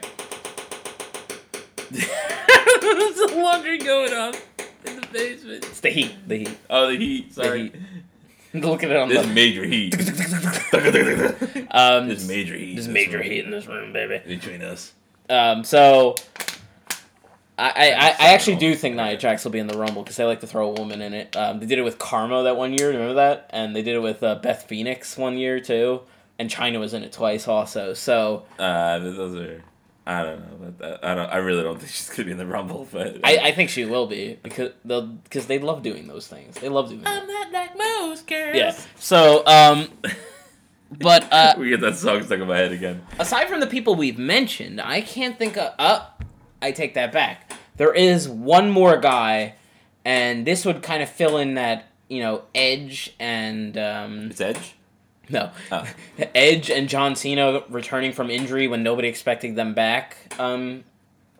There's 1.90 3.18
a 3.18 3.36
laundry 3.36 3.78
going 3.78 4.12
on 4.12 4.34
in 4.84 5.00
the 5.00 5.06
basement. 5.12 5.64
It's 5.64 5.80
the 5.80 5.90
heat. 5.90 6.14
The 6.28 6.38
heat. 6.38 6.58
Oh, 6.70 6.88
the 6.88 6.96
heat. 6.98 7.34
Sorry. 7.34 7.72
Look 8.54 8.82
at 8.84 8.90
it 8.90 8.96
on 8.96 9.08
There's 9.08 9.26
the. 9.26 9.32
major 9.32 9.64
heat. 9.64 9.94
Um, 11.70 12.08
There's 12.08 12.26
major 12.26 12.54
heat. 12.56 12.78
in 12.78 12.92
major 12.92 13.18
this 13.18 13.26
heat 13.26 13.44
in 13.44 13.50
this 13.50 13.66
room, 13.66 13.92
baby. 13.92 14.20
between 14.26 14.62
us. 14.62 14.92
Um, 15.28 15.64
so 15.64 16.14
I, 17.58 17.68
I, 17.70 17.84
I 17.90 18.08
I 18.18 18.32
actually 18.34 18.56
do 18.56 18.74
think 18.74 18.96
Nia 18.96 19.16
Jax 19.16 19.44
will 19.44 19.50
be 19.52 19.58
in 19.58 19.66
the 19.66 19.78
Rumble 19.78 20.02
because 20.02 20.16
they 20.16 20.24
like 20.24 20.40
to 20.40 20.46
throw 20.46 20.68
a 20.70 20.72
woman 20.78 21.00
in 21.00 21.14
it. 21.14 21.34
Um, 21.36 21.58
they 21.60 21.66
did 21.66 21.78
it 21.78 21.82
with 21.84 21.98
Karma 21.98 22.42
that 22.42 22.56
one 22.56 22.76
year, 22.76 22.88
remember 22.90 23.14
that? 23.14 23.48
And 23.50 23.74
they 23.74 23.82
did 23.82 23.94
it 23.94 24.00
with 24.00 24.22
uh, 24.22 24.34
Beth 24.36 24.64
Phoenix 24.68 25.16
one 25.16 25.38
year 25.38 25.58
too. 25.60 26.02
And 26.38 26.50
Chyna 26.50 26.78
was 26.78 26.92
in 26.92 27.02
it 27.02 27.12
twice 27.12 27.48
also. 27.48 27.94
So 27.94 28.44
Uh, 28.58 28.98
those 28.98 29.34
are. 29.36 29.62
I 30.08 30.22
don't 30.22 30.38
know. 30.40 30.72
But 30.78 31.02
I 31.04 31.14
don't. 31.14 31.32
I 31.32 31.38
really 31.38 31.62
don't 31.62 31.78
think 31.78 31.90
she's 31.90 32.10
gonna 32.10 32.26
be 32.26 32.30
in 32.32 32.38
the 32.38 32.46
rumble. 32.46 32.86
But 32.92 33.20
I, 33.24 33.38
I 33.48 33.52
think 33.52 33.70
she 33.70 33.86
will 33.86 34.06
be 34.06 34.38
because 34.42 34.72
they'll 34.84 35.06
because 35.06 35.46
they 35.46 35.58
love 35.58 35.82
doing 35.82 36.06
those 36.08 36.26
things. 36.28 36.56
They 36.56 36.68
love 36.68 36.90
doing 36.90 37.02
I'm 37.06 37.26
that. 37.26 37.48
not 37.50 37.52
like 37.52 37.78
most 37.78 38.26
girls. 38.26 38.54
Yeah. 38.54 38.76
So 38.96 39.44
um, 39.46 39.88
but 41.00 41.32
uh, 41.32 41.54
we 41.58 41.70
get 41.70 41.80
that 41.80 41.96
song 41.96 42.22
stuck 42.22 42.38
in 42.38 42.46
my 42.46 42.56
head 42.56 42.72
again. 42.72 43.02
aside 43.18 43.48
from 43.48 43.60
the 43.60 43.66
people 43.66 43.94
we've 43.96 44.18
mentioned, 44.18 44.80
I 44.80 45.00
can't 45.00 45.38
think 45.38 45.56
of. 45.56 45.72
Uh, 45.78 46.06
I 46.62 46.72
take 46.72 46.94
that 46.94 47.12
back. 47.12 47.52
There 47.76 47.92
is 47.92 48.28
one 48.28 48.70
more 48.70 48.96
guy, 48.98 49.54
and 50.04 50.46
this 50.46 50.64
would 50.64 50.82
kind 50.82 51.02
of 51.02 51.08
fill 51.08 51.36
in 51.38 51.54
that 51.54 51.86
you 52.08 52.20
know 52.22 52.42
Edge 52.54 53.14
and 53.20 53.76
um, 53.76 54.30
It's 54.30 54.40
Edge. 54.40 54.74
no, 55.28 55.50
Oh. 55.70 55.86
Edge 56.34 56.70
and 56.70 56.88
John 56.88 57.16
Cena 57.16 57.62
returning 57.68 58.12
from 58.12 58.30
injury 58.30 58.68
when 58.68 58.82
nobody 58.82 59.08
expected 59.08 59.56
them 59.56 59.74
back. 59.74 60.16
Um, 60.38 60.84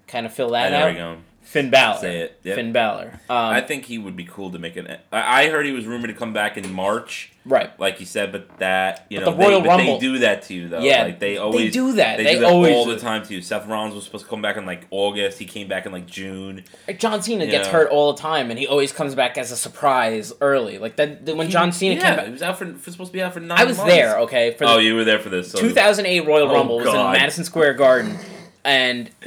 kind 0.06 0.26
of 0.26 0.32
fill 0.32 0.50
that 0.50 0.70
there 0.70 0.88
out. 0.90 1.18
Finn 1.46 1.70
Balor. 1.70 1.98
Say 2.00 2.18
it. 2.22 2.40
Yep. 2.42 2.56
Finn 2.56 2.72
Balor. 2.72 3.20
Um, 3.30 3.36
I 3.36 3.60
think 3.60 3.84
he 3.84 3.98
would 3.98 4.16
be 4.16 4.24
cool 4.24 4.50
to 4.50 4.58
make 4.58 4.76
an. 4.76 4.98
I 5.12 5.46
heard 5.46 5.64
he 5.64 5.72
was 5.72 5.86
rumored 5.86 6.08
to 6.10 6.14
come 6.16 6.32
back 6.32 6.56
in 6.58 6.72
March, 6.72 7.30
right. 7.44 7.70
like 7.80 8.00
you 8.00 8.04
said, 8.04 8.32
but 8.32 8.58
that 8.58 9.06
you 9.08 9.20
But 9.20 9.26
know 9.26 9.30
the 9.30 9.38
Royal 9.38 9.60
they, 9.62 9.68
Rumble- 9.68 9.94
they 9.94 9.98
do 10.00 10.18
that 10.18 10.42
to 10.42 10.54
you 10.54 10.68
though. 10.68 10.80
Yeah, 10.80 11.04
like 11.04 11.20
they 11.20 11.38
always 11.38 11.60
they 11.66 11.70
do 11.70 11.92
that. 11.92 12.16
They, 12.16 12.24
They 12.24 12.34
do 12.34 12.40
that 12.40 12.50
always 12.52 12.74
all 12.74 12.84
do. 12.86 12.94
the 12.96 13.00
time 13.00 13.24
to 13.24 13.32
you. 13.32 13.40
Seth 13.40 13.66
Rollins 13.68 13.94
was 13.94 14.02
supposed 14.04 14.24
to 14.24 14.28
come 14.30 14.42
back 14.42 14.56
in 14.56 14.66
like 14.66 14.86
August. 14.90 15.38
He 15.38 15.44
came 15.46 15.68
back 15.68 15.86
in 15.86 15.92
like 15.92 16.06
June. 16.06 16.64
Like 16.88 16.98
John 16.98 17.22
Cena 17.22 17.44
You 17.44 17.50
gets 17.52 17.68
know. 17.68 17.72
hurt 17.74 17.90
all 17.90 18.12
the 18.12 18.20
time, 18.20 18.50
and 18.50 18.58
he 18.58 18.66
always 18.66 18.90
comes 18.90 19.14
back 19.14 19.38
as 19.38 19.52
a 19.52 19.56
surprise 19.56 20.32
early. 20.40 20.78
Like 20.78 20.96
that 20.96 21.24
that- 21.26 21.36
when 21.36 21.48
John 21.48 21.70
Cena 21.70 21.94
yeah, 21.94 22.00
came 22.08 22.16
back. 22.16 22.26
he 22.26 22.32
was 22.32 22.42
out 22.42 22.58
for, 22.58 22.74
for 22.74 22.90
supposed 22.90 23.10
to 23.10 23.12
be 23.12 23.22
out 23.22 23.32
for 23.32 23.40
nine. 23.40 23.56
I 23.60 23.64
was 23.64 23.76
months. 23.76 23.92
there, 23.92 24.18
okay, 24.22 24.50
for 24.50 24.64
the 24.66 24.70
Oh, 24.72 24.78
you 24.78 24.96
were 24.96 25.04
there 25.04 25.20
for 25.20 25.28
this. 25.28 25.52
So 25.52 25.60
2008 25.60 26.26
Royal 26.26 26.50
Oh, 26.50 26.54
Rumble 26.54 26.78
was 26.78 26.88
in 26.88 26.94
Madison 26.94 27.44
Square 27.44 27.74
Garden, 27.74 28.18
and 28.64 29.08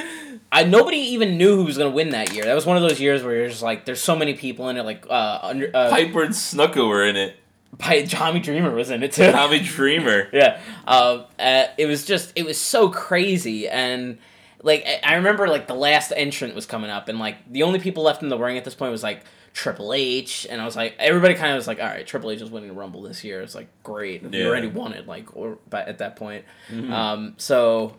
I 0.51 0.63
nobody 0.63 0.97
even 0.97 1.38
knew 1.38 1.55
who 1.55 1.63
was 1.65 1.77
gonna 1.77 1.89
win 1.91 2.09
that 2.09 2.33
year. 2.33 2.45
That 2.45 2.55
was 2.55 2.65
one 2.65 2.75
of 2.77 2.81
those 2.83 2.99
years 2.99 3.21
where 3.23 3.35
you're 3.35 3.49
just 3.49 3.62
like, 3.62 3.85
there's 3.85 4.01
so 4.01 4.15
many 4.15 4.33
people 4.33 4.69
in 4.69 4.77
it. 4.77 4.83
Like, 4.83 5.05
uh, 5.09 5.39
under 5.43 5.69
uh, 5.73 5.89
Piper 5.89 6.23
and 6.23 6.33
Snuka 6.33 6.88
were 6.88 7.05
in 7.05 7.15
it. 7.15 7.35
Pi- 7.77 8.05
Tommy 8.05 8.39
Dreamer 8.39 8.71
was 8.73 8.89
in 8.89 9.03
it 9.03 9.12
too. 9.12 9.31
Tommy 9.31 9.59
Dreamer. 9.63 10.27
yeah, 10.33 10.59
uh, 10.88 11.23
uh, 11.39 11.65
it 11.77 11.85
was 11.85 12.03
just 12.05 12.33
it 12.35 12.45
was 12.45 12.57
so 12.59 12.89
crazy 12.89 13.67
and. 13.69 14.17
Like 14.62 14.85
I- 15.05 15.15
remember, 15.15 15.47
like 15.47 15.67
the 15.67 15.73
last 15.73 16.12
entrant 16.13 16.53
was 16.53 16.65
coming 16.65 16.89
up, 16.89 17.07
and 17.07 17.17
like 17.17 17.38
the 17.49 17.63
only 17.63 17.79
people 17.79 18.03
left 18.03 18.23
in 18.23 18.27
the 18.27 18.38
ring 18.38 18.57
at 18.57 18.65
this 18.65 18.75
point 18.75 18.91
was 18.91 19.01
like 19.01 19.21
Triple 19.53 19.93
H, 19.93 20.45
and 20.49 20.59
I 20.62 20.65
was 20.65 20.75
like, 20.75 20.95
everybody 20.99 21.33
kind 21.35 21.51
of 21.53 21.55
was 21.55 21.65
like, 21.65 21.79
all 21.79 21.85
right, 21.85 22.05
Triple 22.05 22.29
H 22.29 22.41
is 22.41 22.51
winning 22.51 22.67
the 22.67 22.75
Rumble 22.75 23.01
this 23.01 23.23
year. 23.23 23.39
It's 23.41 23.55
like 23.55 23.69
great, 23.83 24.21
Yeah. 24.21 24.29
you 24.38 24.47
already 24.49 24.67
won 24.67 24.91
it, 24.91 25.07
like 25.07 25.33
or 25.38 25.59
but 25.69 25.88
at 25.88 25.99
that 25.99 26.17
point. 26.17 26.43
Mhm. 26.69 26.91
Um, 26.91 27.35
so, 27.38 27.95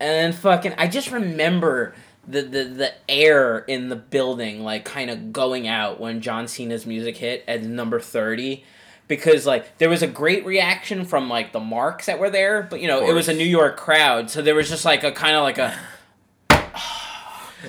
and 0.00 0.34
fucking, 0.34 0.74
I 0.78 0.88
just 0.88 1.10
remember 1.10 1.94
the, 2.26 2.42
the 2.42 2.64
the 2.64 2.92
air 3.08 3.58
in 3.58 3.88
the 3.88 3.96
building, 3.96 4.62
like 4.62 4.84
kind 4.84 5.10
of 5.10 5.32
going 5.32 5.68
out 5.68 6.00
when 6.00 6.20
John 6.20 6.48
Cena's 6.48 6.86
music 6.86 7.16
hit 7.18 7.44
at 7.46 7.62
number 7.62 8.00
thirty, 8.00 8.64
because 9.08 9.46
like 9.46 9.78
there 9.78 9.90
was 9.90 10.02
a 10.02 10.06
great 10.06 10.44
reaction 10.46 11.04
from 11.04 11.28
like 11.28 11.52
the 11.52 11.60
marks 11.60 12.06
that 12.06 12.18
were 12.18 12.30
there, 12.30 12.62
but 12.62 12.80
you 12.80 12.88
know 12.88 13.08
it 13.08 13.12
was 13.12 13.28
a. 13.28 13.34
New 13.34 13.44
York 13.44 13.76
crowd, 13.76 14.30
so 14.30 14.40
there 14.42 14.54
was 14.54 14.68
just 14.68 14.84
like 14.84 15.04
a 15.04 15.12
kind 15.12 15.36
of 15.36 15.42
like 15.42 15.58
a 15.58 15.78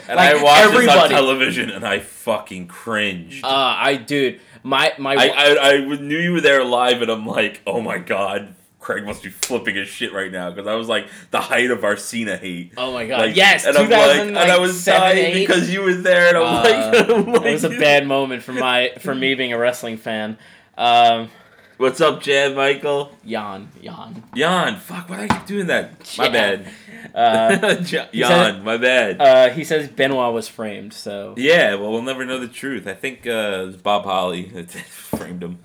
And 0.08 0.18
Like, 0.18 0.36
I 0.36 0.44
watched 0.44 0.72
this 0.74 0.90
on 0.90 1.10
television 1.10 1.70
and 1.70 1.86
I 1.86 2.00
fucking 2.00 2.68
cringed. 2.68 3.44
uh, 3.44 3.48
I 3.48 3.96
dude, 3.96 4.42
my 4.64 4.94
my 4.98 5.16
I, 5.16 5.28
I, 5.28 5.74
I 5.74 5.96
knew 5.96 6.18
you 6.18 6.34
were 6.34 6.42
there 6.42 6.64
live, 6.64 7.02
and 7.02 7.10
I'm 7.10 7.26
like, 7.26 7.62
oh 7.66 7.82
my 7.82 7.98
god, 7.98 8.56
Craig 8.86 9.04
must 9.04 9.24
be 9.24 9.32
flipping 9.32 9.74
his 9.74 9.88
shit 9.88 10.14
right 10.14 10.32
now 10.32 10.52
because 10.52 10.68
I 10.68 10.76
was 10.76 10.88
like 10.88 11.08
the 11.32 11.42
height 11.42 11.72
of 11.72 11.84
our 11.84 11.98
Cena 11.98 12.38
hate. 12.38 12.74
oh 12.78 12.94
my 12.94 13.08
god, 13.08 13.20
Like, 13.22 13.36
yes, 13.36 13.66
and 13.66 13.76
I'm 13.76 13.90
like, 13.90 14.20
and 14.20 14.38
I 14.38 14.60
was 14.60 14.86
dying 14.86 15.18
eight. 15.18 15.48
because 15.48 15.74
you 15.74 15.82
were 15.82 15.96
there, 15.96 16.28
and 16.28 16.38
I'm 16.38 16.44
Uh, 16.44 16.64
like, 16.64 17.10
I'm 17.42 17.46
It 17.48 17.54
was 17.54 17.64
a 17.64 17.70
bad 17.70 18.06
moment 18.06 18.44
for 18.44 18.54
my 18.54 18.92
for 19.00 19.16
me 19.16 19.34
being 19.34 19.54
a 19.54 19.58
wrestling 19.58 19.98
fan. 19.98 20.38
Um, 20.78 21.30
What's 21.78 22.00
up, 22.00 22.22
Chad 22.22 22.56
Michael? 22.56 23.12
Jan, 23.26 23.70
Jan. 23.84 24.24
Jan, 24.36 24.76
fuck, 24.78 25.10
why 25.10 25.18
do 25.18 25.34
I 25.34 25.38
keep 25.40 25.48
doing 25.48 25.68
that? 25.68 26.16
My 26.20 26.30
bad. 26.30 26.68
Uh, 27.14 27.74
Jan, 28.14 28.64
my 28.64 28.78
bad. 28.78 29.20
uh, 29.20 29.50
he 29.50 29.64
says 29.64 29.90
Benoit 29.90 30.32
was 30.32 30.48
framed, 30.48 30.94
so 30.94 31.34
yeah, 31.38 31.74
well, 31.74 31.92
we'll 31.92 32.02
never 32.04 32.24
know 32.24 32.40
the 32.40 32.48
truth. 32.48 32.88
I 32.88 32.94
think 32.94 33.26
uh, 33.26 33.32
it 33.64 33.66
was 33.66 33.78
Bob 33.78 34.04
Holly 34.06 34.44
that 34.54 34.70
framed 34.72 35.42
him. 35.44 35.58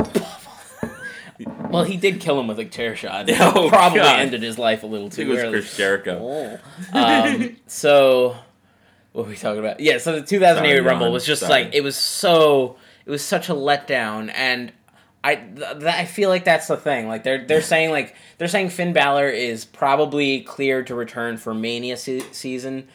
Well 1.70 1.85
he 1.85 1.96
did 1.96 2.20
kill 2.20 2.38
him 2.40 2.46
with 2.46 2.59
a 2.59 2.64
chair 2.64 2.94
shot. 2.96 3.29
Oh, 3.40 3.68
Probably 3.68 4.00
God. 4.00 4.20
ended 4.20 4.42
his 4.42 4.59
life 4.59 4.83
a 4.83 4.87
little 4.87 5.07
I 5.07 5.11
think 5.11 5.29
too 5.29 5.33
it 5.33 5.35
was 5.35 5.44
early. 5.44 5.53
Chris 5.61 5.76
Jericho. 5.76 6.59
Oh. 6.94 6.98
Um, 6.98 7.57
so 7.66 8.37
what 9.12 9.24
were 9.24 9.31
we 9.31 9.37
talking 9.37 9.59
about? 9.59 9.81
Yeah, 9.81 9.98
so 9.98 10.12
the 10.20 10.22
2008 10.22 10.68
Sorry, 10.70 10.81
Rumble 10.81 11.11
was 11.12 11.26
just 11.26 11.40
sorry. 11.42 11.64
like 11.64 11.74
it 11.74 11.83
was 11.83 11.96
so 11.96 12.76
it 13.07 13.11
was 13.11 13.24
such 13.24 13.48
a 13.48 13.55
letdown, 13.55 14.31
and 14.35 14.72
I 15.24 15.35
th- 15.37 15.57
th- 15.81 15.85
I 15.85 16.05
feel 16.05 16.29
like 16.29 16.44
that's 16.44 16.68
the 16.68 16.76
thing. 16.76 17.09
Like 17.09 17.24
they're 17.24 17.44
they're 17.44 17.62
saying 17.74 17.90
like 17.90 18.14
they're 18.38 18.46
saying 18.48 18.70
Finn 18.70 18.92
Balor 18.92 19.29
is 19.29 19.64
probably 19.64 20.42
cleared 20.42 20.87
to 20.88 20.94
return 20.94 21.37
for 21.38 21.53
Mania 21.55 21.96
se- 21.96 22.24
season. 22.33 22.88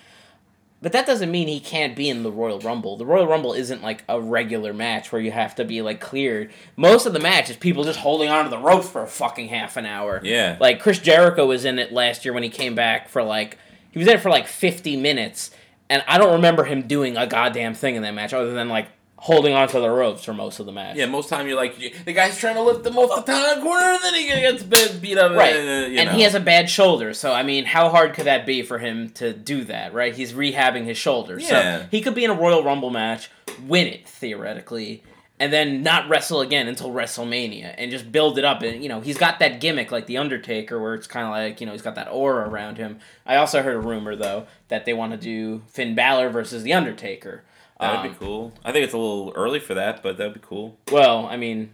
But 0.85 0.91
that 0.91 1.07
doesn't 1.07 1.31
mean 1.31 1.47
he 1.47 1.59
can't 1.59 1.95
be 1.95 2.09
in 2.09 2.21
the 2.21 2.31
Royal 2.31 2.59
Rumble. 2.59 2.95
The 2.95 3.07
Royal 3.07 3.25
Rumble 3.25 3.53
isn't 3.53 3.81
like 3.81 4.03
a 4.07 4.21
regular 4.21 4.71
match 4.71 5.11
where 5.11 5.19
you 5.19 5.31
have 5.31 5.55
to 5.55 5.65
be 5.65 5.81
like 5.81 5.99
cleared. 5.99 6.53
Most 6.75 7.07
of 7.07 7.13
the 7.13 7.19
match 7.19 7.49
is 7.49 7.55
people 7.55 7.83
just 7.83 7.97
holding 7.97 8.29
onto 8.29 8.51
the 8.51 8.59
ropes 8.59 8.87
for 8.87 9.01
a 9.01 9.07
fucking 9.07 9.47
half 9.47 9.77
an 9.77 9.87
hour. 9.87 10.21
Yeah. 10.23 10.57
Like 10.59 10.79
Chris 10.79 10.99
Jericho 10.99 11.47
was 11.47 11.65
in 11.65 11.79
it 11.79 11.91
last 11.91 12.23
year 12.23 12.35
when 12.35 12.43
he 12.43 12.49
came 12.49 12.75
back 12.75 13.09
for 13.09 13.23
like 13.23 13.57
he 13.89 13.97
was 13.97 14.07
in 14.07 14.13
it 14.13 14.19
for 14.19 14.29
like 14.29 14.45
50 14.45 14.95
minutes 14.95 15.49
and 15.89 16.03
I 16.07 16.19
don't 16.19 16.33
remember 16.33 16.65
him 16.65 16.83
doing 16.83 17.17
a 17.17 17.25
goddamn 17.25 17.73
thing 17.73 17.95
in 17.95 18.03
that 18.03 18.13
match 18.13 18.31
other 18.31 18.53
than 18.53 18.69
like 18.69 18.87
holding 19.25 19.55
onto 19.55 19.81
the 19.81 19.89
ropes 19.89 20.23
for 20.23 20.33
most 20.33 20.59
of 20.59 20.67
the 20.67 20.71
match. 20.71 20.95
Yeah, 20.95 21.07
most 21.07 21.29
time 21.29 21.47
you're 21.47 21.55
like 21.55 21.75
the 21.77 22.13
guy's 22.13 22.37
trying 22.37 22.53
to 22.55 22.61
lift 22.61 22.85
him 22.85 22.95
off 22.95 23.25
the 23.25 23.31
top 23.31 23.59
corner, 23.59 23.83
and 23.83 24.03
then 24.03 24.13
he 24.13 24.27
gets 24.27 24.61
bit- 24.61 25.01
beat 25.01 25.17
up. 25.17 25.35
Right. 25.35 25.55
uh, 25.55 25.59
and 25.59 26.09
know. 26.09 26.11
he 26.11 26.21
has 26.21 26.35
a 26.35 26.39
bad 26.39 26.69
shoulder, 26.69 27.11
so 27.15 27.33
I 27.33 27.41
mean, 27.41 27.65
how 27.65 27.89
hard 27.89 28.13
could 28.13 28.25
that 28.25 28.45
be 28.45 28.61
for 28.61 28.77
him 28.77 29.09
to 29.15 29.33
do 29.33 29.63
that, 29.63 29.95
right? 29.95 30.13
He's 30.13 30.33
rehabbing 30.33 30.85
his 30.85 30.99
shoulder. 30.99 31.39
Yeah. 31.39 31.47
So 31.47 31.87
he 31.89 32.01
could 32.01 32.13
be 32.13 32.23
in 32.23 32.29
a 32.29 32.35
Royal 32.35 32.63
Rumble 32.63 32.91
match, 32.91 33.31
win 33.67 33.87
it 33.87 34.07
theoretically, 34.07 35.01
and 35.39 35.51
then 35.51 35.81
not 35.81 36.07
wrestle 36.07 36.41
again 36.41 36.67
until 36.67 36.91
WrestleMania 36.91 37.73
and 37.79 37.89
just 37.89 38.11
build 38.11 38.37
it 38.37 38.45
up 38.45 38.61
and 38.61 38.83
you 38.83 38.89
know, 38.89 39.01
he's 39.01 39.17
got 39.17 39.39
that 39.39 39.59
gimmick 39.59 39.91
like 39.91 40.05
the 40.05 40.19
Undertaker 40.19 40.79
where 40.79 40.93
it's 40.93 41.07
kind 41.07 41.25
of 41.25 41.31
like, 41.31 41.59
you 41.59 41.65
know, 41.65 41.71
he's 41.71 41.81
got 41.81 41.95
that 41.95 42.09
aura 42.09 42.47
around 42.47 42.77
him. 42.77 42.99
I 43.25 43.37
also 43.37 43.63
heard 43.63 43.75
a 43.75 43.79
rumor 43.79 44.15
though 44.15 44.45
that 44.67 44.85
they 44.85 44.93
want 44.93 45.13
to 45.13 45.17
do 45.17 45.63
Finn 45.67 45.95
Balor 45.95 46.29
versus 46.29 46.61
the 46.61 46.73
Undertaker. 46.73 47.43
That'd 47.79 47.99
Um, 47.99 48.07
be 48.09 48.15
cool. 48.17 48.53
I 48.63 48.71
think 48.71 48.85
it's 48.85 48.93
a 48.93 48.97
little 48.97 49.33
early 49.35 49.59
for 49.59 49.73
that, 49.73 50.01
but 50.01 50.17
that'd 50.17 50.33
be 50.33 50.39
cool. 50.41 50.77
Well, 50.91 51.25
I 51.25 51.35
mean, 51.37 51.73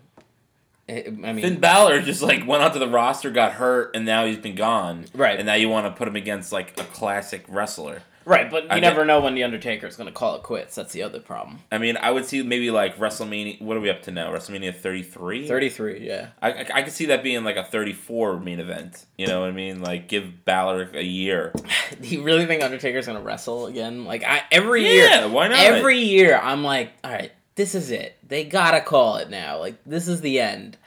I 0.89 1.05
I 1.07 1.09
mean, 1.33 1.41
Finn 1.41 1.59
Balor 1.59 2.01
just 2.01 2.21
like 2.21 2.45
went 2.47 2.63
onto 2.63 2.79
the 2.79 2.87
roster, 2.87 3.29
got 3.29 3.53
hurt, 3.53 3.95
and 3.95 4.05
now 4.05 4.25
he's 4.25 4.37
been 4.37 4.55
gone. 4.55 5.05
Right. 5.13 5.37
And 5.37 5.45
now 5.45 5.53
you 5.53 5.69
want 5.69 5.85
to 5.85 5.91
put 5.91 6.07
him 6.07 6.15
against 6.15 6.51
like 6.51 6.79
a 6.79 6.83
classic 6.85 7.45
wrestler. 7.47 8.01
Right, 8.25 8.49
but 8.49 8.63
you 8.63 8.69
I 8.69 8.79
never 8.79 9.01
get- 9.01 9.07
know 9.07 9.21
when 9.21 9.35
the 9.35 9.43
Undertaker 9.43 9.87
is 9.87 9.95
going 9.95 10.07
to 10.07 10.13
call 10.13 10.35
it 10.35 10.43
quits. 10.43 10.75
That's 10.75 10.93
the 10.93 11.03
other 11.03 11.19
problem. 11.19 11.59
I 11.71 11.77
mean, 11.77 11.97
I 11.97 12.11
would 12.11 12.25
see 12.25 12.41
maybe 12.43 12.71
like 12.71 12.97
WrestleMania. 12.97 13.61
What 13.61 13.77
are 13.77 13.79
we 13.79 13.89
up 13.89 14.01
to 14.03 14.11
now? 14.11 14.31
WrestleMania 14.31 14.75
33? 14.75 15.47
Thirty 15.47 15.69
three, 15.69 16.05
yeah. 16.07 16.29
I, 16.41 16.51
I, 16.51 16.65
I 16.75 16.81
could 16.83 16.93
see 16.93 17.07
that 17.07 17.23
being 17.23 17.43
like 17.43 17.55
a 17.57 17.63
34 17.63 18.39
main 18.39 18.59
event. 18.59 19.05
You 19.17 19.27
know 19.27 19.41
what 19.41 19.49
I 19.49 19.53
mean? 19.53 19.81
Like 19.81 20.07
give 20.07 20.45
Balor 20.45 20.91
a 20.93 21.03
year. 21.03 21.53
Do 22.01 22.07
you 22.07 22.23
really 22.23 22.45
think 22.45 22.63
Undertaker's 22.63 23.05
going 23.05 23.17
to 23.17 23.23
wrestle 23.23 23.67
again? 23.67 24.05
Like 24.05 24.23
I 24.23 24.43
every 24.51 24.83
Yeah, 24.85 25.21
year, 25.21 25.29
why 25.29 25.47
not? 25.47 25.59
Every 25.59 25.99
year, 25.99 26.39
I'm 26.41 26.63
like, 26.63 26.91
all 27.03 27.11
right, 27.11 27.31
this 27.55 27.75
is 27.75 27.91
it. 27.91 28.17
They 28.27 28.43
gotta 28.45 28.81
call 28.81 29.17
it 29.17 29.29
now. 29.29 29.59
Like 29.59 29.75
this 29.85 30.07
is 30.07 30.21
the 30.21 30.39
end. 30.39 30.77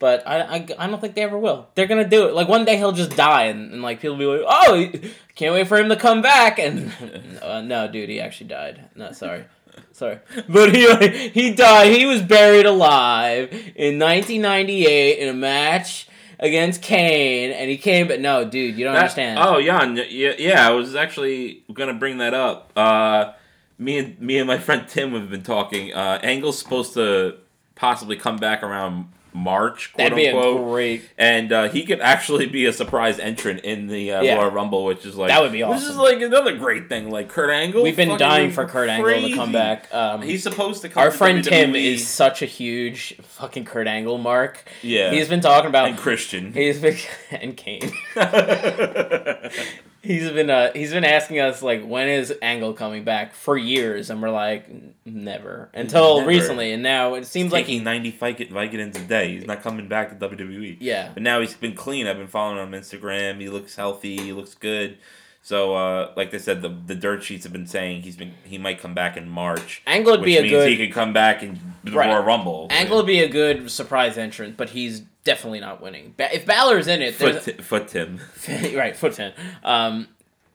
But 0.00 0.22
I, 0.28 0.40
I, 0.42 0.66
I 0.78 0.86
don't 0.86 1.00
think 1.00 1.14
they 1.16 1.22
ever 1.22 1.36
will. 1.36 1.68
They're 1.74 1.88
gonna 1.88 2.08
do 2.08 2.28
it. 2.28 2.34
Like 2.34 2.46
one 2.48 2.64
day 2.64 2.76
he'll 2.76 2.92
just 2.92 3.16
die, 3.16 3.44
and, 3.46 3.72
and 3.72 3.82
like 3.82 4.00
people 4.00 4.16
will 4.16 4.36
be 4.38 4.44
like, 4.44 4.46
"Oh, 4.48 5.08
can't 5.34 5.54
wait 5.54 5.66
for 5.66 5.76
him 5.76 5.88
to 5.88 5.96
come 5.96 6.22
back." 6.22 6.58
And 6.60 6.92
uh, 7.42 7.62
no, 7.62 7.88
dude, 7.88 8.08
he 8.08 8.20
actually 8.20 8.46
died. 8.48 8.88
No, 8.94 9.10
sorry, 9.10 9.44
sorry, 9.92 10.20
but 10.48 10.72
he 10.74 11.28
he 11.30 11.52
died. 11.52 11.92
He 11.96 12.06
was 12.06 12.22
buried 12.22 12.64
alive 12.66 13.52
in 13.74 13.98
1998 13.98 15.18
in 15.18 15.28
a 15.28 15.34
match 15.34 16.08
against 16.38 16.80
Kane, 16.80 17.50
and 17.50 17.68
he 17.68 17.76
came. 17.76 18.06
But 18.06 18.20
no, 18.20 18.44
dude, 18.48 18.78
you 18.78 18.84
don't 18.84 18.94
That- 18.94 19.00
understand. 19.00 19.40
Oh, 19.42 19.60
Jan, 19.60 19.96
yeah, 19.96 20.34
yeah, 20.38 20.68
I 20.68 20.70
was 20.70 20.94
actually 20.94 21.64
gonna 21.72 21.94
bring 21.94 22.18
that 22.18 22.34
up. 22.34 22.72
Uh, 22.76 23.32
me 23.78 23.98
and 23.98 24.20
me 24.20 24.38
and 24.38 24.46
my 24.46 24.58
friend 24.58 24.86
Tim 24.86 25.12
have 25.14 25.28
been 25.28 25.42
talking. 25.42 25.92
Uh, 25.92 26.20
Angle's 26.22 26.56
supposed 26.58 26.94
to 26.94 27.38
possibly 27.74 28.14
come 28.16 28.36
back 28.36 28.62
around 28.62 29.08
March, 29.32 29.92
quote 29.92 29.98
That'd 30.10 30.16
be 30.16 30.26
a 30.26 30.34
unquote, 30.34 30.66
great. 30.72 31.02
and 31.18 31.52
uh, 31.52 31.68
he 31.68 31.84
could 31.84 32.00
actually 32.00 32.46
be 32.46 32.64
a 32.66 32.72
surprise 32.72 33.18
entrant 33.18 33.60
in 33.60 33.86
the 33.86 34.12
uh, 34.12 34.22
Yeah. 34.22 34.34
Royal 34.36 34.50
Rumble, 34.50 34.84
which 34.84 35.04
is 35.06 35.16
like 35.16 35.28
That 35.28 35.42
would 35.42 35.52
be 35.52 35.62
awesome. 35.62 35.80
This 35.80 35.88
is 35.90 35.96
like 35.96 36.20
another 36.20 36.56
great 36.56 36.88
thing. 36.88 37.10
Like 37.10 37.28
Kurt 37.28 37.50
Angle, 37.50 37.82
We've 37.82 37.94
been 37.96 38.18
dying 38.18 38.50
for 38.50 38.64
Kurt 38.66 38.88
Angle 38.88 39.28
to 39.28 39.34
come 39.34 39.52
back. 39.52 39.92
Um, 39.94 40.22
He's 40.22 40.42
supposed 40.42 40.82
to 40.82 40.88
come. 40.88 41.02
Our 41.02 41.10
to 41.10 41.16
friend 41.16 41.44
Tim 41.44 41.76
is 41.76 42.06
such 42.06 42.42
a 42.42 42.46
huge 42.46 43.16
fucking 43.22 43.64
Kurt 43.64 43.86
Angle 43.86 44.18
mark. 44.18 44.64
yeah, 44.82 45.10
He's 45.10 45.28
been 45.28 45.40
talking 45.40 45.68
about 45.68 45.88
and 45.88 45.96
Christian. 45.98 46.52
he's 46.52 46.80
been 46.80 46.96
and 47.30 47.56
Kane. 47.56 47.92
He's 50.02 50.30
been 50.30 50.48
uh 50.48 50.70
he's 50.74 50.92
been 50.92 51.04
asking 51.04 51.40
us 51.40 51.60
like 51.62 51.84
when 51.84 52.08
is 52.08 52.32
Angle 52.40 52.74
coming 52.74 53.02
back 53.04 53.34
for 53.34 53.56
years 53.58 54.10
and 54.10 54.22
we're 54.22 54.30
like 54.30 54.68
never 55.04 55.70
until 55.74 56.18
Never. 56.18 56.28
recently 56.28 56.72
and 56.72 56.82
now 56.82 57.14
it 57.14 57.26
seems 57.26 57.52
like 57.52 57.66
taking 57.66 57.82
90 57.84 58.10
Vic- 58.12 58.50
Vicodins 58.50 58.96
a 58.96 59.04
day. 59.04 59.32
He's 59.34 59.46
not 59.46 59.62
coming 59.62 59.88
back 59.88 60.10
to 60.18 60.28
WWE. 60.28 60.76
yeah 60.80 61.10
But 61.12 61.22
now 61.24 61.40
he's 61.40 61.54
been 61.54 61.74
clean. 61.74 62.06
I've 62.06 62.16
been 62.16 62.28
following 62.28 62.58
him 62.58 62.72
on 62.74 62.80
Instagram. 62.80 63.40
He 63.40 63.48
looks 63.48 63.74
healthy. 63.74 64.16
He 64.18 64.32
looks 64.32 64.54
good. 64.54 64.98
So, 65.40 65.74
uh, 65.74 66.12
like 66.16 66.30
they 66.30 66.38
said, 66.38 66.62
the 66.62 66.68
the 66.68 66.94
dirt 66.94 67.22
sheets 67.24 67.44
have 67.44 67.52
been 67.52 67.66
saying 67.66 68.02
he's 68.02 68.16
been 68.16 68.34
he 68.44 68.58
might 68.58 68.80
come 68.80 68.92
back 68.92 69.16
in 69.16 69.28
March, 69.28 69.82
Angle 69.86 70.12
would 70.18 70.24
be 70.24 70.36
a 70.36 70.42
means 70.42 70.52
good 70.52 70.68
he 70.68 70.76
could 70.76 70.92
come 70.92 71.12
back 71.12 71.42
in 71.42 71.58
the 71.84 71.92
Right. 71.92 72.08
Royal 72.08 72.22
Rumble. 72.22 72.66
Angle 72.70 72.98
would 72.98 73.06
be 73.06 73.20
a 73.20 73.28
good 73.28 73.70
surprise 73.70 74.18
entrant 74.18 74.56
but 74.56 74.70
he's 74.70 75.02
definitely 75.28 75.60
not 75.60 75.82
winning. 75.82 76.14
Ba- 76.16 76.34
if 76.34 76.46
Balor's 76.46 76.88
in 76.88 77.02
it, 77.02 77.18
there's 77.18 77.44
foot, 77.44 77.62
foot 77.62 77.88
Tim. 77.88 78.18
right, 78.74 78.96
foot 78.96 79.12
ten. 79.12 79.34
Um, 79.62 80.08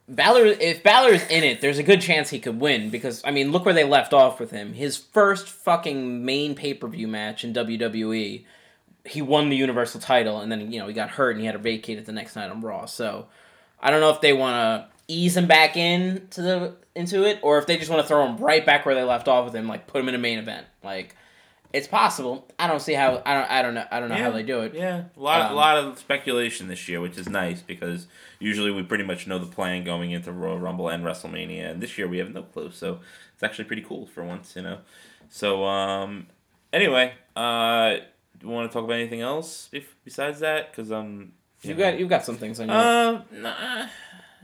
Balor, 0.10 0.48
if 0.48 0.82
Balor's 0.82 1.24
in 1.28 1.44
it, 1.44 1.62
there's 1.62 1.78
a 1.78 1.84
good 1.84 2.02
chance 2.02 2.32
he 2.32 2.40
could 2.40 2.60
win 2.60 2.90
because 2.90 3.22
I 3.24 3.30
mean, 3.30 3.52
look 3.52 3.66
where 3.66 3.74
they 3.74 3.84
left 3.84 4.14
off 4.14 4.40
with 4.40 4.50
him. 4.50 4.74
His 4.74 4.98
first 4.98 5.48
fucking 5.48 6.26
main 6.26 6.56
pay 6.56 6.74
per 6.74 6.88
view 6.88 7.08
match 7.08 7.44
in 7.44 7.54
WWE, 7.54 8.44
he 9.06 9.22
won 9.22 9.50
the 9.50 9.56
Universal 9.56 10.02
title, 10.02 10.40
and 10.40 10.52
then 10.52 10.72
you 10.72 10.80
know 10.80 10.88
he 10.88 10.94
got 10.94 11.12
hurt 11.12 11.32
and 11.32 11.40
he 11.40 11.46
had 11.46 11.54
to 11.54 11.60
vacate 11.60 12.00
it 12.00 12.08
the 12.08 12.12
next 12.12 12.36
night 12.36 12.50
on 12.50 12.62
Raw. 12.62 12.86
So 12.86 13.28
I 13.80 13.92
don't 13.92 14.02
know 14.02 14.10
if 14.10 14.22
they 14.22 14.34
want 14.34 14.56
to 14.56 14.88
ease 15.08 15.38
him 15.38 15.46
back 15.46 15.78
in 15.78 16.28
to 16.32 16.42
the 16.42 16.76
into 16.96 17.24
it, 17.26 17.38
or 17.44 17.60
if 17.60 17.68
they 17.68 17.78
just 17.78 17.92
want 17.92 18.02
to 18.02 18.08
throw 18.08 18.26
him 18.26 18.38
right 18.38 18.66
back 18.66 18.88
where 18.88 18.96
they 18.96 19.04
left 19.04 19.28
off 19.28 19.46
with 19.46 19.54
him, 19.54 19.68
like 19.68 19.86
put 19.86 20.02
him 20.02 20.10
in 20.10 20.16
a 20.16 20.20
main 20.20 20.40
event. 20.40 20.66
Like 20.84 21.16
it's 21.74 21.88
possible. 21.88 22.48
I 22.60 22.68
don't 22.68 22.80
see 22.82 22.94
how. 22.94 23.22
I 23.26 23.34
don't. 23.34 23.50
I 23.52 23.62
don't 23.64 23.74
know. 23.74 23.86
I 23.92 24.00
don't 24.00 24.10
know 24.10 24.16
how 24.16 24.30
they 24.32 24.44
do 24.44 24.62
it. 24.62 24.74
Yeah, 24.76 25.06
a 25.18 25.20
lot, 25.20 25.42
Um, 25.42 25.52
a 25.52 25.56
lot 25.56 25.78
of 25.78 25.98
speculation 26.00 26.68
this 26.68 26.88
year, 26.88 27.02
which 27.02 27.18
is 27.18 27.28
nice 27.28 27.62
because 27.62 28.08
usually 28.40 28.72
we 28.72 28.84
pretty 28.84 29.04
much 29.04 29.26
know 29.28 29.40
the 29.40 29.48
plan 29.48 29.84
going 29.84 30.12
into 30.12 30.32
Royal 30.32 30.60
Rumble 30.60 30.88
and 30.90 31.04
WrestleMania, 31.04 31.72
and 31.72 31.82
this 31.82 31.98
year 31.98 32.08
we 32.08 32.20
have 32.20 32.32
no 32.32 32.44
clue. 32.44 32.72
So 32.72 33.00
it's 33.34 33.44
actually 33.44 33.66
pretty 33.66 33.82
cool 33.82 34.06
for 34.06 34.24
once, 34.24 34.56
you 34.56 34.62
know. 34.62 34.78
So 35.30 35.64
um, 35.66 36.28
anyway, 36.72 37.14
uh, 37.36 37.96
do 38.38 38.48
you 38.48 38.50
want 38.50 38.70
to 38.70 38.74
talk 38.74 38.84
about 38.86 38.96
anything 38.96 39.22
else 39.22 39.70
if, 39.72 39.96
besides 40.06 40.40
that? 40.42 40.72
Because 40.72 40.92
um, 40.92 41.32
You 41.64 41.74
got 41.74 41.98
you 41.98 42.08
got 42.08 42.24
some 42.24 42.38
things 42.38 42.60
on 42.60 42.68
your. 42.68 42.78
uh, 42.78 43.22
nah, 43.32 43.88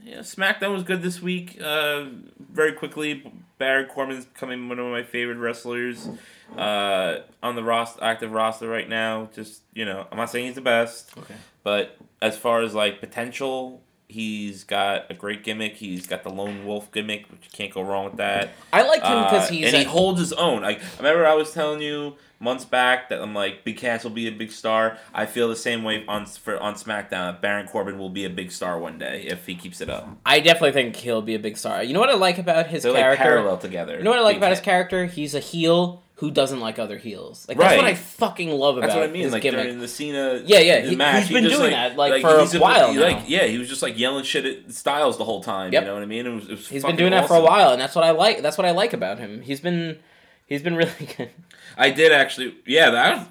yeah, 0.04 0.20
SmackDown 0.20 0.74
was 0.74 0.84
good 0.84 1.04
this 1.04 1.22
week. 1.22 1.60
Uh, 1.62 2.06
very 2.40 2.74
quickly, 2.74 3.32
Baron 3.60 3.88
Corbin's 3.88 4.26
becoming 4.26 4.68
one 4.68 4.80
of 4.80 4.88
my 4.88 5.04
favorite 5.04 5.38
wrestlers. 5.38 6.10
Uh, 6.58 7.20
on 7.44 7.56
the 7.56 7.64
roster, 7.64 8.04
active 8.04 8.32
roster 8.32 8.68
right 8.68 8.90
now. 8.90 9.30
Just 9.36 9.62
you 9.74 9.86
know, 9.86 10.08
I'm 10.12 10.18
not 10.18 10.32
saying 10.32 10.48
he's 10.48 10.56
the 10.56 10.62
best, 10.62 11.16
okay. 11.16 11.36
but 11.64 11.96
as 12.24 12.38
far 12.38 12.64
as 12.64 12.74
like 12.74 13.00
potential, 13.00 13.84
he's 14.10 14.64
got 14.66 15.10
a 15.10 15.14
great 15.14 15.44
gimmick. 15.44 15.76
He's 15.78 16.06
got 16.08 16.24
the 16.24 16.30
lone 16.30 16.66
wolf 16.66 16.92
gimmick, 16.92 17.30
which 17.32 17.42
you 17.44 17.50
can't 17.54 17.74
go 17.74 17.82
wrong 17.82 18.06
with 18.06 18.18
that. 18.18 18.50
I 18.74 18.82
like 18.82 19.02
him 19.04 19.24
because 19.24 19.50
Uh, 19.50 19.54
he's 19.54 19.68
and 19.68 19.78
he 19.78 19.84
holds 19.84 20.20
his 20.20 20.34
own. 20.34 20.62
Like 20.64 20.82
I 20.82 20.98
remember, 20.98 21.26
I 21.26 21.34
was 21.36 21.52
telling 21.54 21.82
you 21.82 22.16
months 22.42 22.66
back 22.66 23.10
that 23.10 23.22
I'm 23.22 23.34
like, 23.36 23.64
Big 23.64 23.78
Cass 23.78 24.04
will 24.04 24.12
be 24.12 24.28
a 24.28 24.32
big 24.32 24.52
star. 24.52 24.98
I 25.14 25.26
feel 25.26 25.48
the 25.48 25.56
same 25.56 25.84
way 25.84 26.04
on 26.08 26.26
for 26.26 26.60
on 26.60 26.74
SmackDown. 26.74 27.40
Baron 27.40 27.68
Corbin 27.68 27.98
will 28.00 28.10
be 28.10 28.26
a 28.26 28.30
big 28.30 28.52
star 28.52 28.80
one 28.80 28.98
day 28.98 29.24
if 29.28 29.46
he 29.46 29.56
keeps 29.56 29.80
it 29.82 29.90
up. 29.90 30.10
I 30.26 30.40
definitely 30.40 30.72
think 30.72 30.96
he'll 30.96 31.22
be 31.22 31.36
a 31.36 31.40
big 31.40 31.56
star. 31.58 31.84
You 31.84 31.94
know 31.94 32.00
what 32.00 32.10
I 32.10 32.16
like 32.16 32.38
about 32.40 32.68
his 32.68 32.84
They're 32.84 32.92
like 32.92 33.02
character? 33.02 33.24
parallel 33.24 33.58
together. 33.58 33.98
you 33.98 34.04
know 34.04 34.10
what 34.10 34.20
I 34.20 34.24
like 34.24 34.38
about 34.38 34.50
his 34.52 34.60
character? 34.62 35.06
He's 35.06 35.36
a 35.36 35.40
heel 35.40 36.04
who 36.20 36.30
doesn't 36.32 36.60
like 36.60 36.78
other 36.80 36.98
heels. 36.98 37.46
Like 37.48 37.58
that's 37.58 37.78
what 37.78 37.86
I 37.86 37.96
fucking 37.96 38.52
love 38.52 38.78
about 38.78 38.88
That's 38.88 38.98
what 39.00 39.10
I 39.10 39.12
mean. 39.12 39.32
Like 39.32 39.42
gimmick. 39.42 39.64
during 39.64 39.80
the 39.80 39.88
Cena, 39.88 40.42
Yeah, 40.44 40.60
yeah, 40.60 40.82
he- 40.82 40.96
match, 40.98 41.20
he's 41.20 41.28
he 41.30 41.34
been 41.36 41.44
doing 41.46 41.72
that, 41.72 41.96
like, 41.96 42.22
for 42.22 42.36
a 42.40 42.46
while 42.60 42.94
now. 42.94 43.02
Like, 43.02 43.30
yeah, 43.30 43.46
he 43.46 43.58
was 43.58 43.70
just 43.70 43.82
like 43.82 43.98
yelling 43.98 44.26
shit 44.26 44.46
at 44.46 44.72
Styles 44.74 45.18
the 45.18 45.24
whole 45.24 45.42
time. 45.42 45.72
Yep. 45.72 45.82
You 45.82 45.88
know 45.88 45.94
what 45.94 46.04
I 46.04 46.08
mean? 46.08 46.28
It 46.28 46.30
was, 46.36 46.44
it 46.46 46.52
was 46.52 46.68
He's 46.68 46.84
been 46.84 46.98
doing 46.98 47.12
that 47.12 47.28
for 47.30 47.36
a 47.36 47.42
while, 47.42 47.72
and 47.72 47.80
that's 47.82 47.96
what 47.96 48.04
I 48.04 48.12
like. 48.12 48.42
That's 48.42 48.58
what 48.58 48.68
I 48.68 48.72
like 48.72 48.92
about 48.92 49.18
him. 49.20 49.42
He's 49.42 49.62
been 49.62 49.98
he's 50.46 50.62
been 50.62 50.76
really 50.76 50.92
good. 51.18 51.30
I 51.78 51.90
did 51.90 52.12
actually. 52.12 52.54
Yeah, 52.66 52.90
that. 52.92 53.30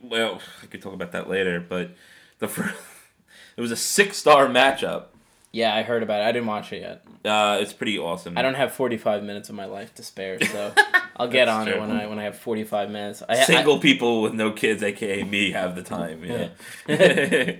Well, 0.00 0.40
I 0.62 0.66
could 0.66 0.80
talk 0.80 0.94
about 0.94 1.12
that 1.12 1.28
later, 1.28 1.60
but 1.60 1.90
the 2.38 2.48
first, 2.48 2.74
it 3.58 3.60
was 3.60 3.70
a 3.70 3.76
six 3.76 4.16
star 4.16 4.46
matchup. 4.46 5.08
Yeah, 5.52 5.74
I 5.74 5.82
heard 5.82 6.02
about 6.04 6.20
it. 6.20 6.24
I 6.24 6.32
didn't 6.32 6.46
watch 6.46 6.72
it 6.72 6.80
yet. 6.82 7.04
Uh, 7.24 7.58
it's 7.60 7.72
pretty 7.72 7.98
awesome. 7.98 8.38
I 8.38 8.42
don't 8.42 8.54
have 8.54 8.72
forty 8.72 8.96
five 8.96 9.22
minutes 9.24 9.48
of 9.48 9.56
my 9.56 9.64
life 9.64 9.92
to 9.96 10.02
spare, 10.04 10.40
so 10.40 10.72
I'll 11.16 11.26
get 11.28 11.48
on 11.48 11.66
it 11.66 11.80
when 11.80 11.90
I 11.90 12.06
when 12.06 12.18
I 12.20 12.24
have 12.24 12.38
forty 12.38 12.62
five 12.62 12.88
minutes. 12.90 13.22
I, 13.28 13.42
Single 13.44 13.80
people 13.80 14.22
with 14.22 14.32
no 14.32 14.52
kids, 14.52 14.82
aka 14.82 15.24
me, 15.24 15.50
have 15.50 15.74
the 15.74 15.82
time. 15.82 16.22
Know? 16.22 16.50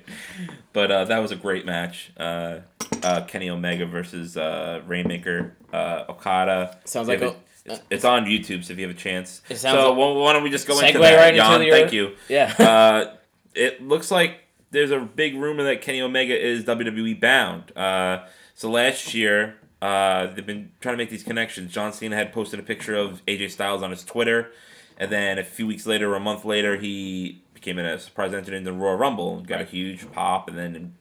but 0.73 0.91
uh, 0.91 1.05
that 1.07 1.19
was 1.19 1.33
a 1.33 1.37
great 1.37 1.67
match. 1.67 2.13
Uh, 2.17 2.61
uh, 3.03 3.23
Kenny 3.23 3.51
Omega 3.51 3.87
versus 3.87 4.37
uh, 4.37 4.83
Rainmaker 4.87 5.57
uh, 5.73 6.05
Okada. 6.09 6.79
Sounds 6.85 7.09
like 7.09 7.21
it- 7.21 7.37
it's, 7.67 7.83
it's 7.91 8.05
on 8.07 8.25
YouTube, 8.25 8.65
so 8.65 8.73
if 8.73 8.79
you 8.79 8.87
have 8.89 8.97
a 8.97 8.99
chance. 8.99 9.43
It 9.51 9.57
sounds 9.59 9.79
so 9.79 9.93
like- 9.93 10.17
why 10.17 10.33
don't 10.33 10.43
we 10.43 10.51
just 10.51 10.67
go 10.67 10.81
into 10.81 10.99
that? 10.99 11.17
right 11.17 11.35
into 11.35 11.43
Jan, 11.47 11.63
your- 11.63 11.77
thank 11.77 11.93
you. 11.93 12.17
Yeah. 12.29 12.55
uh, 12.59 13.15
it 13.55 13.83
looks 13.83 14.11
like 14.11 14.41
there's 14.71 14.91
a 14.91 15.01
big 15.01 15.37
rumor 15.37 15.63
that 15.65 15.83
Kenny 15.83 16.01
Omega 16.01 16.39
is 16.39 16.65
WWE 16.65 17.21
bound. 17.21 17.77
Uh, 17.77 18.27
so 18.55 18.71
last 18.71 19.15
year, 19.15 19.57
uh, 19.83 20.27
they've 20.29 20.47
been 20.47 20.73
trying 20.81 20.95
to 20.95 20.99
make 20.99 21.11
these 21.11 21.23
connections. 21.23 21.73
John 21.73 21.93
Cena 21.93 22.17
had 22.17 22.33
posted 22.33 22.61
a 22.61 22.63
picture 22.63 22.95
of 22.95 23.25
AJ 23.27 23.51
Styles 23.51 23.83
on 23.83 23.91
his 23.91 24.05
Twitter, 24.05 24.53
and 24.99 25.11
then 25.11 25.39
a 25.39 25.45
few 25.45 25.67
weeks 25.67 25.87
later, 25.87 26.13
or 26.13 26.17
a 26.17 26.21
month 26.21 26.45
later, 26.45 26.77
he 26.77 27.43
became 27.55 27.79
a 27.79 27.99
surprise 27.99 28.33
entrant 28.33 28.57
in 28.57 28.65
the 28.65 28.73
Royal 28.73 28.97
Rumble 28.97 29.39
and 29.39 29.47
got 29.47 29.61
a 29.61 29.65
huge 29.65 30.11
pop, 30.13 30.49
and 30.49 30.59
then 30.59 30.95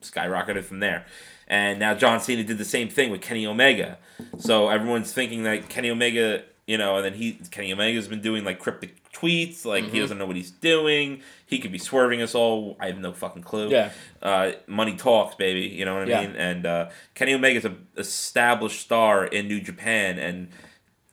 skyrocketed 0.00 0.64
from 0.64 0.80
there. 0.80 1.06
And 1.46 1.78
now 1.78 1.94
John 1.94 2.20
Cena 2.20 2.44
did 2.44 2.58
the 2.58 2.64
same 2.64 2.88
thing 2.88 3.10
with 3.10 3.20
Kenny 3.20 3.46
Omega. 3.46 3.98
So 4.38 4.68
everyone's 4.68 5.12
thinking 5.12 5.42
that 5.42 5.68
Kenny 5.68 5.90
Omega, 5.90 6.44
you 6.66 6.78
know, 6.78 6.96
and 6.96 7.04
then 7.04 7.14
he 7.14 7.34
Kenny 7.50 7.72
Omega's 7.72 8.08
been 8.08 8.22
doing 8.22 8.44
like 8.44 8.58
cryptic 8.58 9.01
tweets, 9.12 9.64
like 9.64 9.84
he 9.90 10.00
doesn't 10.00 10.18
know 10.18 10.26
what 10.26 10.36
he's 10.36 10.50
doing. 10.50 11.20
He 11.46 11.58
could 11.58 11.70
be 11.72 11.78
swerving 11.78 12.22
us 12.22 12.34
all. 12.34 12.76
I 12.80 12.86
have 12.86 12.98
no 12.98 13.12
fucking 13.12 13.42
clue. 13.42 13.68
Yeah. 13.70 13.90
Uh, 14.22 14.52
money 14.66 14.96
talks, 14.96 15.34
baby. 15.34 15.62
You 15.68 15.84
know 15.84 15.94
what 15.94 16.04
I 16.08 16.10
Yeah. 16.10 16.20
mean? 16.26 16.36
And 16.36 16.66
uh, 16.66 16.88
Kenny 17.14 17.34
Omega's 17.34 17.64
a 17.64 17.74
established 17.96 18.80
star 18.80 19.24
in 19.24 19.48
New 19.48 19.60
Japan, 19.60 20.18
and 20.18 20.48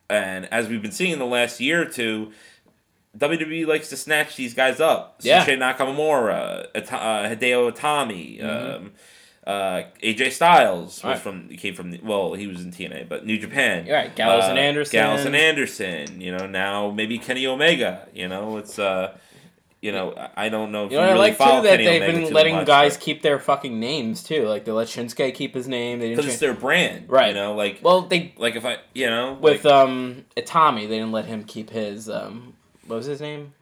and 0.10 0.46
as 0.52 0.68
we've 0.68 0.82
been 0.82 0.92
seeing 0.92 1.12
in 1.14 1.20
the 1.20 1.26
last 1.26 1.60
year 1.60 1.82
or 1.82 1.86
two. 1.86 2.32
WWE 3.18 3.66
likes 3.66 3.90
to 3.90 3.98
snatch 3.98 4.36
these 4.36 4.54
guys 4.54 4.80
up. 4.80 5.18
Yeah. 5.22 5.44
Shinsuke 5.44 5.58
Nakamura, 5.58 6.68
Ita- 6.76 6.96
uh, 6.96 7.28
Hideo 7.36 7.72
Itami, 7.76 8.40
Mm-hmm. 8.40 8.76
um, 8.86 8.92
uh, 9.50 9.84
AJ 10.04 10.32
Styles 10.34 10.86
was 10.86 11.04
Right. 11.04 11.18
from 11.20 11.50
he 11.50 11.58
came 11.58 11.74
from 11.76 11.92
the, 11.92 12.00
well 12.04 12.34
he 12.34 12.46
was 12.48 12.64
in 12.64 12.72
TNA 12.72 13.08
but 13.10 13.26
New 13.26 13.38
Japan. 13.38 13.86
You're 13.86 13.96
right, 13.96 14.16
Gallows 14.16 14.46
and 14.46 14.58
Uh, 14.58 14.62
Anderson. 14.62 14.92
Gallows 15.00 15.26
and 15.26 15.36
Anderson. 15.36 16.22
You 16.22 16.32
know 16.36 16.46
now 16.46 16.92
maybe 16.92 17.18
Kenny 17.18 17.48
Omega. 17.48 18.08
You 18.14 18.28
know 18.28 18.58
it's 18.58 18.78
uh 18.78 19.18
you 19.82 19.94
know, 19.94 20.14
I 20.36 20.46
I 20.48 20.50
don't 20.50 20.74
know 20.74 20.86
if 20.88 20.92
You 20.92 20.98
know, 20.98 21.04
you 21.04 21.10
I 21.10 21.14
really 21.14 21.30
like 21.30 21.38
too 21.38 21.44
that 21.64 21.64
Kenny 21.64 21.86
they've 21.86 22.02
Omega 22.04 22.26
been 22.26 22.34
letting 22.34 22.56
much, 22.58 22.68
guys 22.68 22.98
but- 22.98 23.04
keep 23.06 23.22
their 23.22 23.40
fucking 23.40 23.80
names 23.80 24.22
too. 24.24 24.46
Like 24.46 24.66
they 24.66 24.74
let 24.74 24.88
Shinsuke 24.88 25.34
keep 25.34 25.56
his 25.56 25.70
name. 25.70 26.00
They 26.00 26.10
because 26.10 26.26
it's 26.28 26.40
their 26.40 26.54
brand, 26.54 27.06
Right. 27.10 27.30
You 27.30 27.34
know, 27.36 27.56
like 27.56 27.80
well, 27.82 28.02
they 28.02 28.34
like 28.38 28.56
if 28.58 28.66
I, 28.66 28.78
you 28.94 29.08
know, 29.08 29.38
with 29.40 29.64
like, 29.64 29.74
um 29.74 30.26
Itami, 30.36 30.82
they 30.90 30.98
didn't 31.00 31.14
let 31.14 31.26
him 31.26 31.44
keep 31.46 31.70
his 31.70 32.10
um 32.10 32.54
what 32.88 32.98
was 32.98 33.06
his 33.06 33.22
name? 33.22 33.54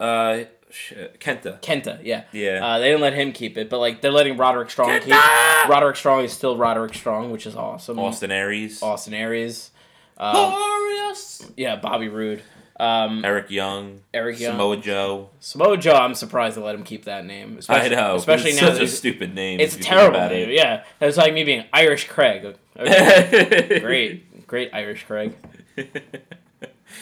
uh, 0.00 0.44
Kenta, 0.70 1.60
Kenta. 1.60 1.98
Yeah. 2.02 2.24
yeah, 2.32 2.64
Uh, 2.64 2.78
they 2.78 2.86
didn't 2.88 3.00
let 3.00 3.14
him 3.14 3.32
keep 3.32 3.56
it, 3.56 3.70
but 3.70 3.78
like 3.78 4.00
they're 4.00 4.12
letting 4.12 4.36
Roderick 4.36 4.70
Strong 4.70 5.00
keep. 5.00 5.12
Kenta! 5.14 5.68
Roderick 5.68 5.96
Strong 5.96 6.24
is 6.24 6.32
still 6.32 6.56
Roderick 6.56 6.94
Strong, 6.94 7.30
which 7.30 7.46
is 7.46 7.56
awesome. 7.56 7.98
Austin 7.98 8.30
Aries, 8.30 8.82
Austin 8.82 9.14
Aries. 9.14 9.70
Um, 10.18 10.34
Glorious, 10.34 11.50
yeah, 11.56 11.76
Bobby 11.76 12.08
Roode. 12.08 12.42
Um, 12.80 13.24
Eric 13.24 13.50
Young, 13.50 14.02
Eric 14.14 14.38
Young. 14.38 14.52
Samoa 14.52 14.76
Joe. 14.76 15.30
Samoa 15.40 15.76
Joe, 15.78 15.94
I'm 15.94 16.14
surprised 16.14 16.56
they 16.56 16.60
let 16.60 16.74
him 16.76 16.84
keep 16.84 17.06
that 17.06 17.24
name. 17.24 17.54
I 17.54 17.58
Especially, 17.58 17.96
know, 17.96 18.14
Especially 18.16 18.50
it's 18.50 18.60
now 18.62 18.72
such 18.72 18.82
a 18.82 18.86
stupid 18.88 19.34
name. 19.34 19.58
It's 19.60 19.74
a 19.74 19.78
if 19.78 19.84
you 19.84 19.90
think 19.90 19.98
terrible 20.00 20.28
name. 20.28 20.48
it. 20.50 20.54
Yeah, 20.54 20.84
it's 21.00 21.16
like 21.16 21.34
me 21.34 21.44
being 21.44 21.64
Irish 21.72 22.06
Craig. 22.08 22.56
Okay. 22.78 23.80
Great, 23.80 23.80
great, 23.82 24.46
great 24.46 24.70
Irish 24.72 25.04
Craig. 25.06 25.34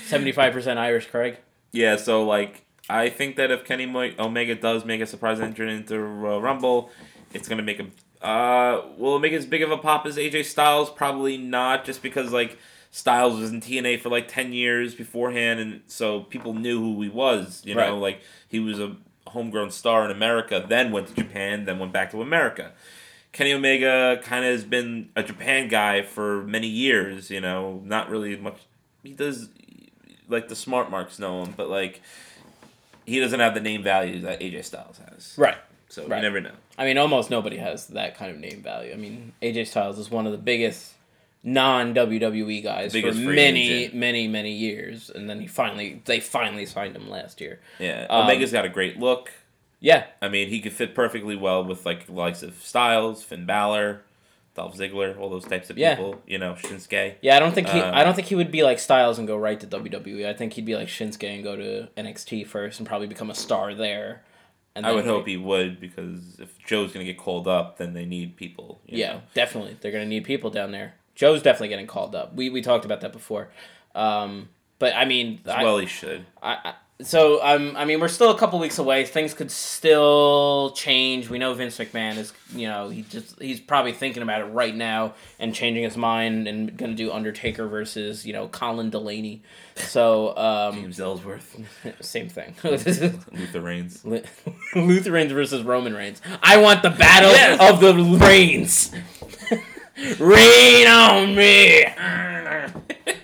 Seventy-five 0.07 0.53
percent 0.53 0.79
Irish 0.79 1.07
Craig. 1.11 1.39
Yeah, 1.73 1.97
so 1.97 2.25
like 2.25 2.65
I 2.89 3.09
think 3.09 3.37
that 3.37 3.51
if 3.51 3.65
Kenny 3.65 3.87
Mo- 3.87 4.13
Omega 4.19 4.55
does 4.55 4.85
make 4.85 5.01
a 5.01 5.07
surprise 5.07 5.41
entrance 5.41 5.81
into 5.91 5.97
uh, 5.97 6.39
Rumble, 6.39 6.91
it's 7.33 7.49
gonna 7.49 7.63
make 7.63 7.79
him. 7.79 7.93
Uh, 8.23 8.83
will 8.97 9.17
it 9.17 9.21
make 9.21 9.33
as 9.33 9.45
big 9.47 9.63
of 9.63 9.71
a 9.71 9.79
pop 9.79 10.07
as 10.07 10.17
AJ 10.17 10.45
Styles? 10.45 10.91
Probably 10.91 11.37
not, 11.37 11.85
just 11.85 12.03
because 12.03 12.33
like 12.33 12.59
Styles 12.91 13.39
was 13.41 13.51
in 13.51 13.61
TNA 13.61 14.01
for 14.01 14.09
like 14.09 14.29
ten 14.29 14.53
years 14.53 14.95
beforehand, 14.95 15.59
and 15.61 15.81
so 15.87 16.21
people 16.21 16.55
knew 16.55 16.79
who 16.81 17.03
he 17.03 17.09
was. 17.09 17.63
You 17.65 17.75
know, 17.75 17.81
Right. 17.95 18.01
like 18.01 18.21
he 18.49 18.61
was 18.61 18.79
a 18.79 18.97
homegrown 19.29 19.71
star 19.73 20.05
in 20.05 20.11
America, 20.13 20.65
then 20.67 20.93
went 20.93 21.09
to 21.09 21.15
Japan, 21.15 21.65
then 21.65 21.79
went 21.79 21.93
back 21.93 22.11
to 22.13 22.23
America. 22.23 22.73
Kenny 23.33 23.53
Omega 23.53 24.19
kind 24.23 24.45
of 24.47 24.53
has 24.53 24.65
been 24.65 25.11
a 25.15 25.23
Japan 25.23 25.69
guy 25.69 26.01
for 26.03 26.43
many 26.45 26.69
years. 26.69 27.31
You 27.31 27.41
know, 27.41 27.83
not 27.85 28.09
really 28.09 28.37
much. 28.37 28.59
He 29.03 29.11
does 29.13 29.51
like 30.29 30.49
the 30.49 30.57
smart 30.57 30.91
marks 30.91 31.19
know 31.19 31.43
him, 31.45 31.53
but 31.57 31.69
like 31.69 32.01
he 33.07 33.19
doesn't 33.21 33.41
have 33.41 33.55
the 33.55 33.61
name 33.61 33.83
value 33.83 34.21
that 34.21 34.41
AJ 34.41 34.65
Styles 34.65 34.99
has. 35.11 35.35
Right. 35.39 35.57
So 35.89 36.07
Right. 36.07 36.17
you 36.17 36.23
never 36.23 36.41
know. 36.41 36.51
I 36.77 36.85
mean, 36.85 36.99
almost 36.99 37.31
nobody 37.31 37.57
has 37.59 37.87
that 37.89 38.17
kind 38.17 38.31
of 38.33 38.39
name 38.39 38.61
value. 38.63 38.93
I 38.93 38.97
mean, 38.97 39.33
AJ 39.41 39.69
Styles 39.69 39.99
is 39.99 40.11
one 40.11 40.27
of 40.27 40.33
the 40.33 40.39
biggest 40.39 40.93
non 41.45 41.95
WWE 41.95 42.63
guys 42.63 42.93
for 42.93 43.13
many, 43.15 43.71
agent. 43.85 43.95
many, 43.95 44.27
many 44.29 44.53
years, 44.53 45.11
and 45.11 45.31
then 45.31 45.41
he 45.41 45.47
finally 45.47 46.03
they 46.05 46.19
finally 46.21 46.67
signed 46.67 46.97
him 46.97 47.09
last 47.09 47.41
year. 47.41 47.61
Yeah, 47.79 48.07
Um, 48.11 48.23
Omega's 48.27 48.53
got 48.53 48.65
a 48.65 48.69
great 48.69 48.99
look. 48.99 49.31
Yeah, 49.79 50.07
I 50.21 50.29
mean, 50.29 50.49
he 50.49 50.61
could 50.61 50.73
fit 50.73 50.95
perfectly 50.95 51.37
well 51.37 51.63
with 51.65 51.87
like 51.87 52.07
the 52.07 52.13
likes 52.13 52.43
of 52.43 52.61
Styles, 52.63 53.23
Finn 53.23 53.47
Balor, 53.47 54.03
Dolph 54.57 54.77
Ziggler, 54.77 55.19
all 55.21 55.29
those 55.31 55.45
types 55.45 55.71
of 55.71 55.79
Yeah. 55.79 55.95
people. 55.95 56.21
You 56.27 56.39
know, 56.39 56.55
Shinsuke. 56.55 57.17
yeah. 57.21 57.37
I 57.37 57.39
don't 57.39 57.55
think 57.55 57.69
he. 57.69 57.79
Um, 57.79 57.95
I 57.95 58.03
don't 58.03 58.15
think 58.15 58.27
he 58.29 58.35
would 58.35 58.51
be 58.51 58.63
like 58.63 58.79
Styles 58.79 59.19
and 59.19 59.29
go 59.29 59.37
right 59.37 59.61
to 59.61 59.67
WWE. 59.67 60.27
I 60.27 60.33
think 60.35 60.55
he'd 60.55 60.65
be 60.65 60.75
like 60.75 60.89
Shinsuke 60.89 61.23
and 61.33 61.45
go 61.45 61.55
to 61.57 61.89
NXT 61.97 62.47
first 62.47 62.81
and 62.81 62.89
probably 62.89 63.07
become 63.07 63.31
a 63.31 63.35
star 63.35 63.75
there. 63.75 64.23
And 64.75 64.85
I 64.87 64.93
would 64.93 65.05
hope 65.07 65.27
he 65.27 65.37
would 65.37 65.79
because 65.81 66.39
if 66.39 66.59
Joe's 66.67 66.93
gonna 66.93 67.05
get 67.05 67.17
called 67.19 67.47
up, 67.49 67.79
then 67.79 67.93
they 67.95 68.05
need 68.05 68.37
people. 68.37 68.81
you 68.87 68.99
Yeah, 68.99 69.13
know? 69.15 69.23
definitely. 69.35 69.77
They're 69.81 69.93
gonna 69.93 70.05
need 70.07 70.25
people 70.25 70.51
down 70.51 70.71
there. 70.73 70.95
Joe's 71.15 71.43
definitely 71.43 71.69
getting 71.69 71.87
called 71.87 72.15
up. 72.15 72.35
We 72.35 72.51
we 72.51 72.61
talked 72.63 72.85
about 72.85 73.01
that 73.03 73.13
before. 73.13 73.49
Um, 73.95 74.49
but 74.79 74.95
I 74.95 75.05
mean, 75.07 75.41
I, 75.47 75.65
well, 75.65 75.79
he 75.79 75.87
should. 75.87 76.27
I, 76.43 76.59
I 76.63 76.75
so 77.03 77.45
um, 77.45 77.75
I 77.77 77.85
mean, 77.85 78.01
we're 78.01 78.09
still 78.09 78.31
a 78.31 78.39
couple 78.39 78.59
weeks 78.59 78.79
away. 78.79 79.05
Things 79.05 79.35
could 79.35 79.51
still 79.51 80.73
change. 80.75 81.29
We 81.29 81.39
know 81.39 81.53
Vince 81.55 81.77
McMahon 81.79 82.17
is, 82.17 82.33
you 82.55 82.67
know, 82.69 82.89
he 82.89 83.03
just 83.03 83.41
he's 83.41 83.61
probably 83.61 83.93
thinking 83.93 84.23
about 84.23 84.41
it 84.41 84.45
right 84.47 84.75
now 84.75 85.15
and 85.39 85.55
changing 85.55 85.85
his 85.85 85.97
mind 85.97 86.49
and 86.49 86.77
gonna 86.77 86.95
do 86.95 87.13
Undertaker 87.13 87.67
versus 87.69 88.25
you 88.27 88.33
know 88.33 88.49
Colin 88.49 88.91
Delaney. 88.91 89.43
So 89.75 90.37
um, 90.39 90.75
James 90.77 90.99
Ellsworth, 90.99 91.57
same 92.01 92.29
thing. 92.31 92.55
Luther 92.65 93.61
Reigns. 93.61 94.05
Luther 94.75 95.13
Reigns 95.13 95.33
versus 95.33 95.63
Roman 95.65 95.95
Reigns. 95.95 96.23
I 96.43 96.57
want 96.57 96.83
the 96.83 96.91
battle 96.91 97.31
Yes! 97.31 97.61
of 97.61 97.81
the 97.81 97.95
Reigns. 98.27 98.91
Reign 100.19 100.87
on 100.89 101.35
me. 101.35 101.85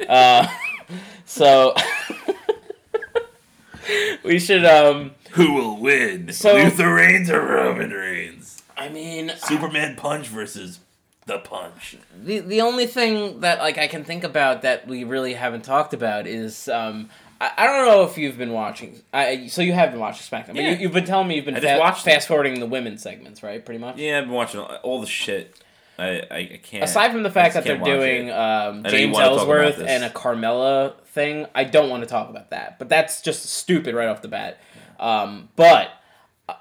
uh, 0.09 0.47
so 1.27 1.75
we 4.25 4.39
should. 4.39 4.65
Um, 4.65 5.13
Who 5.33 5.53
will 5.55 5.77
win? 5.79 6.33
So- 6.33 6.55
Luther 6.55 6.95
Reigns 6.95 7.31
or 7.31 7.41
Roman 7.41 7.91
Reigns? 7.91 8.63
I 8.77 8.89
mean, 8.89 9.33
Superman 9.37 9.97
Punch 9.97 10.29
versus 10.29 10.81
the 11.27 11.39
Punch. 11.39 11.97
the 12.25 12.41
the 12.41 12.61
only 12.61 12.87
thing 12.87 13.41
that 13.41 13.59
like 13.61 13.79
I 13.79 13.87
can 13.87 14.03
think 14.05 14.25
about 14.25 14.63
that 14.63 14.87
we 14.89 15.05
really 15.05 15.35
haven't 15.35 15.63
talked 15.65 15.95
about 15.95 16.27
is. 16.27 16.69
Um, 16.69 17.11
I, 17.41 17.51
I 17.59 17.67
don't 17.67 17.87
know 17.87 18.05
if 18.05 18.17
you've 18.19 18.39
been 18.39 18.53
watching. 18.53 19.03
I 19.13 19.47
so 19.49 19.63
you 19.63 19.73
have 19.73 19.91
been 19.91 20.01
watching 20.01 20.23
SmackDown, 20.23 20.47
but 20.49 20.57
Yeah. 20.57 20.71
you, 20.71 20.77
you've 20.79 20.93
been 20.93 21.05
telling 21.05 21.29
me 21.29 21.37
you've 21.37 21.45
been 21.45 21.57
I 21.57 21.61
just 21.61 21.75
fa- 21.75 21.81
watched 21.81 22.05
fast 22.05 22.29
forwarding 22.29 22.59
the 22.61 22.67
women's 22.67 23.03
segments, 23.03 23.43
right? 23.43 23.65
Pretty 23.65 23.79
much. 23.81 23.97
Yeah, 23.99 24.19
I've 24.19 24.25
been 24.25 24.33
watching 24.35 24.61
all, 24.61 24.75
all 24.83 25.01
the 25.01 25.07
shit. 25.07 25.57
I, 25.99 26.23
I, 26.31 26.61
can't. 26.63 26.85
Aside 26.85 27.13
from 27.13 27.23
the 27.23 27.31
fact 27.31 27.55
that 27.55 27.65
they're 27.65 27.77
doing 27.79 28.31
um, 28.31 28.37
I 28.37 28.71
know 28.71 28.91
you 28.91 28.91
James 28.91 29.15
wanna 29.15 29.27
talk 29.27 29.45
about 29.45 29.65
Ellsworth 29.65 29.87
and 29.87 30.05
a 30.05 30.11
Carmella 30.11 30.99
thing, 31.07 31.47
I 31.55 31.65
don't 31.65 31.91
want 31.91 32.03
to 32.03 32.09
talk 32.09 32.31
about 32.31 32.51
that. 32.51 32.79
But 32.79 32.89
that's 32.89 33.21
just 33.21 33.45
stupid 33.47 33.95
right 33.95 34.09
off 34.09 34.23
the 34.23 34.29
bat. 34.29 34.59
Um, 34.99 35.49
but 35.57 35.91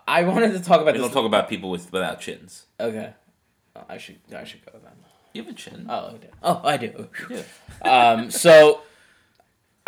I- 0.08 0.24
wanted 0.24 0.52
to 0.54 0.60
talk 0.60 0.82
about 0.82 0.94
We 0.94 1.00
this. 1.00 1.08
don't 1.08 1.14
talk 1.14 1.26
about 1.26 1.48
people 1.50 1.70
with 1.70 1.92
without 1.92 2.20
chins. 2.20 2.66
okay, 2.80 3.14
I 3.90 3.98
should 3.98 4.20
I 4.36 4.44
should 4.44 4.66
go 4.66 4.74
then. 4.74 4.92
You 5.34 5.44
have 5.44 5.52
a 5.52 5.56
chin. 5.56 5.86
Oh, 5.90 6.08
I 6.08 6.18
do. 6.18 6.28
Oh, 6.44 6.62
I 6.64 6.78
do. 6.78 7.10
Yeah. 7.30 7.90
Um, 7.90 8.32
so 8.32 8.82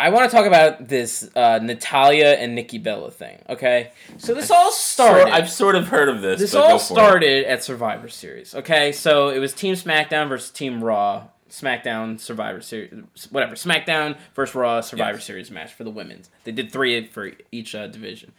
I 0.04 0.10
want 0.10 0.30
to 0.30 0.36
talk 0.36 0.44
about 0.44 0.86
this 0.86 1.30
uh, 1.34 1.60
Natalya 1.62 2.34
and 2.34 2.54
Nikki 2.54 2.76
Bella 2.76 3.10
thing. 3.10 3.38
Okay, 3.48 3.90
so 4.18 4.34
this 4.34 4.50
all 4.50 4.70
started. 4.70 5.32
I've 5.32 5.48
sort 5.48 5.76
of 5.76 5.88
heard 5.88 6.10
of 6.10 6.20
this. 6.20 6.40
This 6.40 6.54
all 6.54 6.68
for 6.68 6.76
it. 6.76 6.80
started 6.80 7.44
at 7.46 7.64
Survivor 7.64 8.10
Series. 8.10 8.54
Okay, 8.54 8.92
so 8.92 9.30
it 9.30 9.38
was 9.38 9.54
Team 9.54 9.74
SmackDown 9.74 10.28
versus 10.28 10.50
Team 10.50 10.84
Raw. 10.84 11.28
SmackDown 11.48 12.20
Survivor 12.20 12.60
Series, 12.60 12.92
whatever. 13.30 13.54
SmackDown 13.54 14.18
versus 14.34 14.54
Raw 14.54 14.82
Survivor 14.82 15.16
Yes. 15.16 15.24
Series 15.24 15.50
match 15.50 15.72
for 15.72 15.84
the 15.84 15.90
women's. 15.90 16.28
They 16.44 16.52
did 16.52 16.70
three 16.70 17.06
for 17.06 17.30
each 17.50 17.74
uh, 17.74 17.86
division. 17.86 18.32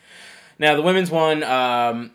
Now 0.59 0.75
the 0.75 0.83
women's 0.83 1.09
one, 1.09 1.41
um, 1.41 2.11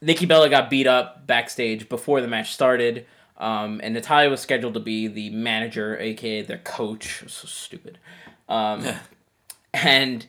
Nikki 0.00 0.26
Bella 0.26 0.48
got 0.48 0.70
beat 0.70 0.88
up 0.88 1.24
backstage 1.28 1.88
before 1.88 2.20
the 2.20 2.26
match 2.26 2.52
started, 2.52 3.06
um, 3.36 3.80
and 3.84 3.94
Natalya 3.94 4.28
was 4.28 4.40
scheduled 4.40 4.74
to 4.74 4.80
be 4.80 5.06
the 5.06 5.30
manager, 5.30 5.96
aka 6.00 6.42
their 6.42 6.58
coach. 6.58 7.22
So 7.28 7.46
stupid. 7.46 7.98
Um, 8.48 8.84
and 9.74 10.26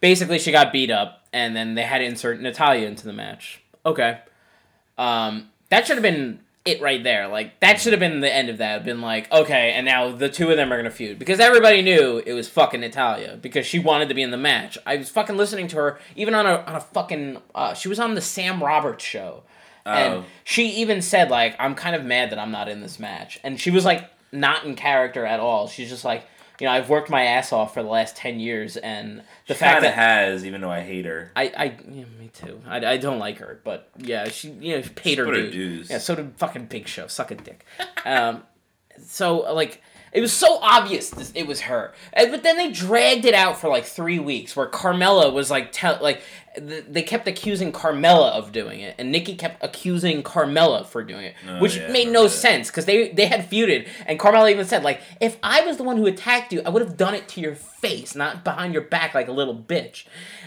basically 0.00 0.38
she 0.38 0.52
got 0.52 0.72
beat 0.72 0.90
up 0.90 1.26
and 1.32 1.54
then 1.56 1.74
they 1.74 1.82
had 1.82 1.98
to 1.98 2.04
insert 2.04 2.40
Natalya 2.40 2.86
into 2.86 3.04
the 3.04 3.12
match. 3.12 3.62
Okay. 3.86 4.18
Um, 4.98 5.50
that 5.70 5.86
should 5.86 5.96
have 5.96 6.02
been 6.02 6.40
it 6.64 6.80
right 6.80 7.02
there. 7.02 7.28
Like 7.28 7.60
that 7.60 7.80
should 7.80 7.92
have 7.92 8.00
been 8.00 8.20
the 8.20 8.32
end 8.32 8.48
of 8.48 8.58
that. 8.58 8.84
Been 8.84 9.00
like, 9.00 9.30
okay, 9.32 9.72
and 9.72 9.84
now 9.84 10.10
the 10.14 10.28
two 10.30 10.50
of 10.50 10.56
them 10.56 10.72
are 10.72 10.76
gonna 10.76 10.90
feud 10.90 11.18
because 11.18 11.40
everybody 11.40 11.82
knew 11.82 12.22
it 12.24 12.32
was 12.32 12.48
fucking 12.48 12.80
Natalya 12.80 13.36
because 13.40 13.66
she 13.66 13.78
wanted 13.78 14.08
to 14.08 14.14
be 14.14 14.22
in 14.22 14.30
the 14.30 14.36
match. 14.38 14.78
I 14.86 14.96
was 14.96 15.10
fucking 15.10 15.36
listening 15.36 15.68
to 15.68 15.76
her 15.76 15.98
even 16.16 16.34
on 16.34 16.46
a 16.46 16.56
on 16.62 16.74
a 16.74 16.80
fucking. 16.80 17.38
Uh, 17.54 17.74
she 17.74 17.88
was 17.88 17.98
on 17.98 18.14
the 18.14 18.20
Sam 18.22 18.62
Roberts 18.62 19.04
show, 19.04 19.42
and 19.84 20.14
Oh. 20.14 20.24
she 20.44 20.68
even 20.68 21.02
said 21.02 21.28
like, 21.30 21.54
I'm 21.58 21.74
kind 21.74 21.94
of 21.96 22.04
mad 22.04 22.30
that 22.30 22.38
I'm 22.38 22.50
not 22.52 22.68
in 22.68 22.80
this 22.80 22.98
match, 22.98 23.38
and 23.44 23.60
she 23.60 23.70
was 23.70 23.84
like 23.84 24.08
not 24.32 24.64
in 24.64 24.74
character 24.74 25.26
at 25.26 25.40
all. 25.40 25.68
She's 25.68 25.88
just 25.90 26.04
like. 26.04 26.24
You 26.60 26.66
know, 26.66 26.72
I've 26.72 26.88
worked 26.88 27.10
my 27.10 27.24
ass 27.24 27.52
off 27.52 27.74
for 27.74 27.82
the 27.82 27.88
last 27.88 28.16
ten 28.16 28.38
years, 28.38 28.76
and 28.76 29.22
the 29.48 29.54
fact 29.56 29.82
that 29.82 29.94
has, 29.94 30.46
even 30.46 30.60
though 30.60 30.70
I 30.70 30.80
hate 30.80 31.04
her. 31.04 31.32
I, 31.34 31.52
I, 31.56 31.64
yeah, 31.90 32.04
me 32.18 32.30
too. 32.32 32.60
I, 32.66 32.76
I 32.84 32.96
don't 32.96 33.18
like 33.18 33.38
her, 33.38 33.60
but 33.64 33.90
yeah, 33.98 34.28
she, 34.28 34.50
you 34.50 34.76
know, 34.76 34.82
she 34.82 34.90
paid 34.90 35.18
her 35.18 35.24
put 35.24 35.34
her 35.34 35.42
dues. 35.42 35.52
dues. 35.52 35.90
Yeah, 35.90 35.98
so 35.98 36.14
did 36.14 36.34
fucking 36.36 36.66
Big 36.66 36.86
Show. 36.86 37.08
Suck 37.08 37.32
a 37.32 37.34
dick. 37.34 37.66
um, 38.04 38.44
so 39.04 39.52
like, 39.52 39.82
it 40.12 40.20
was 40.20 40.32
so 40.32 40.58
obvious 40.62 41.10
this, 41.10 41.32
it 41.34 41.48
was 41.48 41.62
her, 41.62 41.92
and, 42.12 42.30
but 42.30 42.44
then 42.44 42.56
they 42.56 42.70
dragged 42.70 43.24
it 43.24 43.34
out 43.34 43.58
for 43.58 43.68
like 43.68 43.84
three 43.84 44.20
weeks, 44.20 44.54
where 44.54 44.68
Carmella 44.68 45.32
was 45.32 45.50
like, 45.50 45.72
tell 45.72 45.98
like, 46.00 46.22
they 46.60 47.02
kept 47.02 47.26
accusing 47.28 47.72
Carmella 47.72 48.30
of 48.32 48.52
doing 48.52 48.80
it, 48.80 48.94
and 48.98 49.10
Nikki 49.10 49.34
kept 49.34 49.62
accusing 49.64 50.22
Carmella 50.22 50.86
for 50.86 51.02
doing 51.02 51.26
it, 51.26 51.34
Oh, 51.48 51.60
which 51.60 51.76
yeah, 51.76 51.88
made 51.90 52.08
no 52.08 52.24
that. 52.24 52.30
sense 52.30 52.68
because 52.70 52.84
they 52.84 53.08
they 53.10 53.26
had 53.26 53.50
feuded, 53.50 53.88
and 54.06 54.18
Carmella 54.18 54.50
even 54.50 54.64
said 54.66 54.82
like, 54.84 55.00
if 55.20 55.36
I 55.42 55.62
was 55.66 55.76
the 55.76 55.82
one 55.84 55.96
who 55.96 56.06
attacked 56.06 56.52
you, 56.52 56.62
I 56.64 56.68
would 56.70 56.82
have 56.82 56.96
done 56.96 57.14
it 57.14 57.28
to 57.30 57.40
your 57.40 57.54
face, 57.54 58.14
not 58.14 58.44
behind 58.44 58.72
your 58.72 58.82
back 58.82 59.14
like 59.14 59.28
a 59.28 59.32
little 59.32 59.56
bitch. 59.56 60.04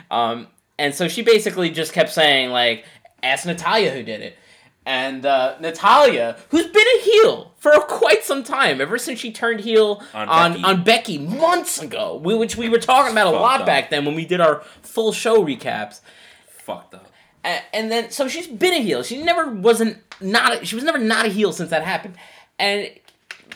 Um, 0.10 0.47
and 0.80 0.93
so 0.95 1.08
she 1.08 1.22
basically 1.22 1.70
just 1.70 1.91
kept 1.93 2.12
saying 2.12 2.51
like, 2.51 2.86
ask 3.24 3.45
Natalya 3.45 3.91
who 3.91 4.03
did 4.03 4.22
it. 4.22 4.38
And 4.88 5.25
uh, 5.25 5.57
Natalya, 5.59 6.38
who's 6.47 6.67
been 6.67 6.88
a 6.97 7.01
heel 7.01 7.51
for 7.57 7.71
quite 7.81 8.23
some 8.23 8.41
time, 8.41 8.79
ever 8.79 8.97
since 8.97 9.19
she 9.19 9.33
turned 9.33 9.59
heel 9.59 10.01
On 10.13 10.29
on 10.29 10.51
Becky. 10.53 10.63
on 10.63 10.83
Becky 10.85 11.17
months 11.17 11.81
ago, 11.81 12.21
we, 12.23 12.33
which 12.35 12.55
we 12.55 12.69
were 12.69 12.77
talking 12.79 13.11
about 13.11 13.27
a 13.27 13.31
lot 13.38 13.59
up. 13.59 13.65
back 13.67 13.89
then 13.89 14.05
when 14.05 14.15
we 14.15 14.25
did 14.25 14.39
our 14.39 14.61
full 14.83 15.11
show 15.11 15.43
recaps. 15.43 15.99
Fucked 16.47 16.93
up. 16.95 17.11
A- 17.43 17.75
and 17.75 17.91
then 17.91 18.11
so 18.11 18.29
she's 18.29 18.47
been 18.47 18.73
a 18.73 18.79
heel. 18.81 19.03
She 19.03 19.21
never 19.21 19.51
wasn't 19.51 19.97
not. 20.21 20.61
A, 20.61 20.65
she 20.65 20.75
was 20.75 20.85
never 20.85 20.97
not 20.99 21.25
a 21.25 21.29
heel 21.29 21.51
since 21.51 21.69
that 21.71 21.83
happened. 21.83 22.15
And 22.57 22.89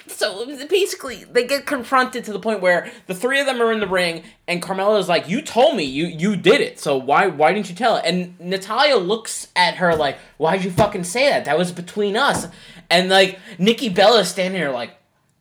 so 0.07 0.45
basically, 0.67 1.23
they 1.25 1.45
get 1.45 1.65
confronted 1.65 2.23
to 2.25 2.33
the 2.33 2.39
point 2.39 2.61
where 2.61 2.91
the 3.07 3.15
three 3.15 3.39
of 3.39 3.45
them 3.45 3.61
are 3.61 3.71
in 3.71 3.79
the 3.79 3.87
ring, 3.87 4.23
and 4.47 4.61
Carmella's 4.61 5.09
like, 5.09 5.29
"You 5.29 5.41
told 5.41 5.75
me 5.75 5.83
you 5.83 6.05
you 6.05 6.35
did 6.35 6.61
it. 6.61 6.79
So 6.79 6.97
why 6.97 7.27
why 7.27 7.53
didn't 7.53 7.69
you 7.69 7.75
tell 7.75 7.97
it?" 7.97 8.05
And 8.05 8.39
Natalya 8.39 8.95
looks 8.95 9.47
at 9.55 9.75
her 9.75 9.95
like, 9.95 10.17
"Why'd 10.37 10.63
you 10.63 10.71
fucking 10.71 11.03
say 11.03 11.29
that? 11.29 11.45
That 11.45 11.57
was 11.57 11.71
between 11.71 12.15
us." 12.15 12.47
And 12.89 13.09
like 13.09 13.39
Nikki 13.57 13.89
Bella 13.89 14.25
standing 14.25 14.59
there 14.59 14.71
like, 14.71 14.91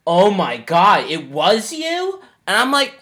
"Oh 0.06 0.30
my 0.30 0.56
god, 0.56 1.10
it 1.10 1.30
was 1.30 1.72
you?" 1.72 2.20
And 2.46 2.56
I'm 2.56 2.70
like. 2.72 2.94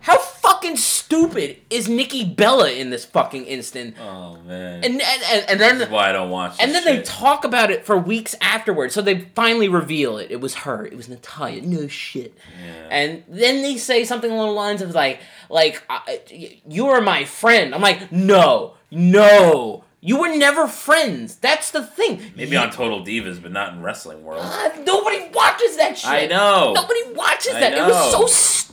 How 0.00 0.18
fucking 0.46 0.76
stupid 0.76 1.56
is 1.70 1.88
Nikki 1.88 2.24
Bella 2.24 2.70
in 2.70 2.90
this 2.90 3.04
fucking 3.04 3.44
instant? 3.46 3.96
Oh 4.00 4.36
man. 4.46 4.84
And 4.84 4.94
and, 4.94 5.02
and, 5.02 5.50
and 5.50 5.60
then 5.60 5.78
That's 5.78 5.90
why 5.90 6.10
I 6.10 6.12
don't 6.12 6.30
watch. 6.30 6.56
and 6.60 6.72
then 6.72 6.84
they 6.84 7.02
talk 7.02 7.44
about 7.44 7.70
it 7.70 7.84
for 7.84 7.98
weeks 7.98 8.34
afterwards. 8.40 8.94
So 8.94 9.02
they 9.02 9.20
finally 9.34 9.68
reveal 9.68 10.18
it. 10.18 10.30
It 10.30 10.40
was 10.40 10.54
her. 10.56 10.84
It 10.86 10.96
was 10.96 11.08
Natalya. 11.08 11.62
No 11.62 11.88
shit. 11.88 12.32
Yeah. 12.64 12.88
And 12.90 13.24
then 13.28 13.62
they 13.62 13.76
say 13.76 14.04
something 14.04 14.30
along 14.30 14.48
the 14.48 14.52
lines 14.54 14.82
of 14.82 14.94
like, 14.94 15.20
like, 15.48 15.82
I, 15.90 16.20
you 16.68 16.88
are 16.88 17.00
my 17.00 17.24
friend. 17.24 17.74
I'm 17.74 17.80
like, 17.82 18.12
no, 18.12 18.74
no, 18.90 19.84
you 20.00 20.18
were 20.20 20.34
never 20.36 20.68
friends. 20.68 21.36
That's 21.36 21.70
the 21.72 21.84
thing. 21.84 22.20
Maybe 22.36 22.52
You- 22.52 22.58
on 22.58 22.70
Total 22.70 23.04
Divas, 23.04 23.42
but 23.42 23.50
not 23.52 23.72
in 23.72 23.82
wrestling 23.82 24.22
world. 24.22 24.42
Ah, 24.44 24.72
nobody 24.86 25.28
watches 25.32 25.76
that 25.78 25.98
shit. 25.98 26.10
I 26.10 26.26
know. 26.26 26.72
Nobody 26.74 27.12
watches 27.14 27.54
I 27.54 27.60
that. 27.60 27.74
It 27.74 27.82
was 27.82 28.12
so 28.12 28.26
stupid. 28.26 28.65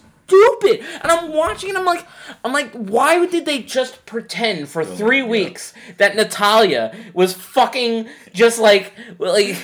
And 1.02 1.12
I'm 1.12 1.34
watching 1.34 1.70
and 1.70 1.78
I'm 1.78 1.86
like, 1.86 2.06
I'm 2.44 2.54
like, 2.54 2.72
why 2.74 3.26
did 3.26 3.46
they 3.46 3.62
just 3.62 4.06
pretend 4.06 4.70
for 4.70 4.84
three 4.86 5.22
God. 5.22 5.30
weeks 5.30 5.74
that 5.98 6.16
Natalya 6.16 6.96
was 7.14 7.34
fucking 7.34 8.08
just 8.34 8.60
like, 8.60 8.94
like. 9.20 9.58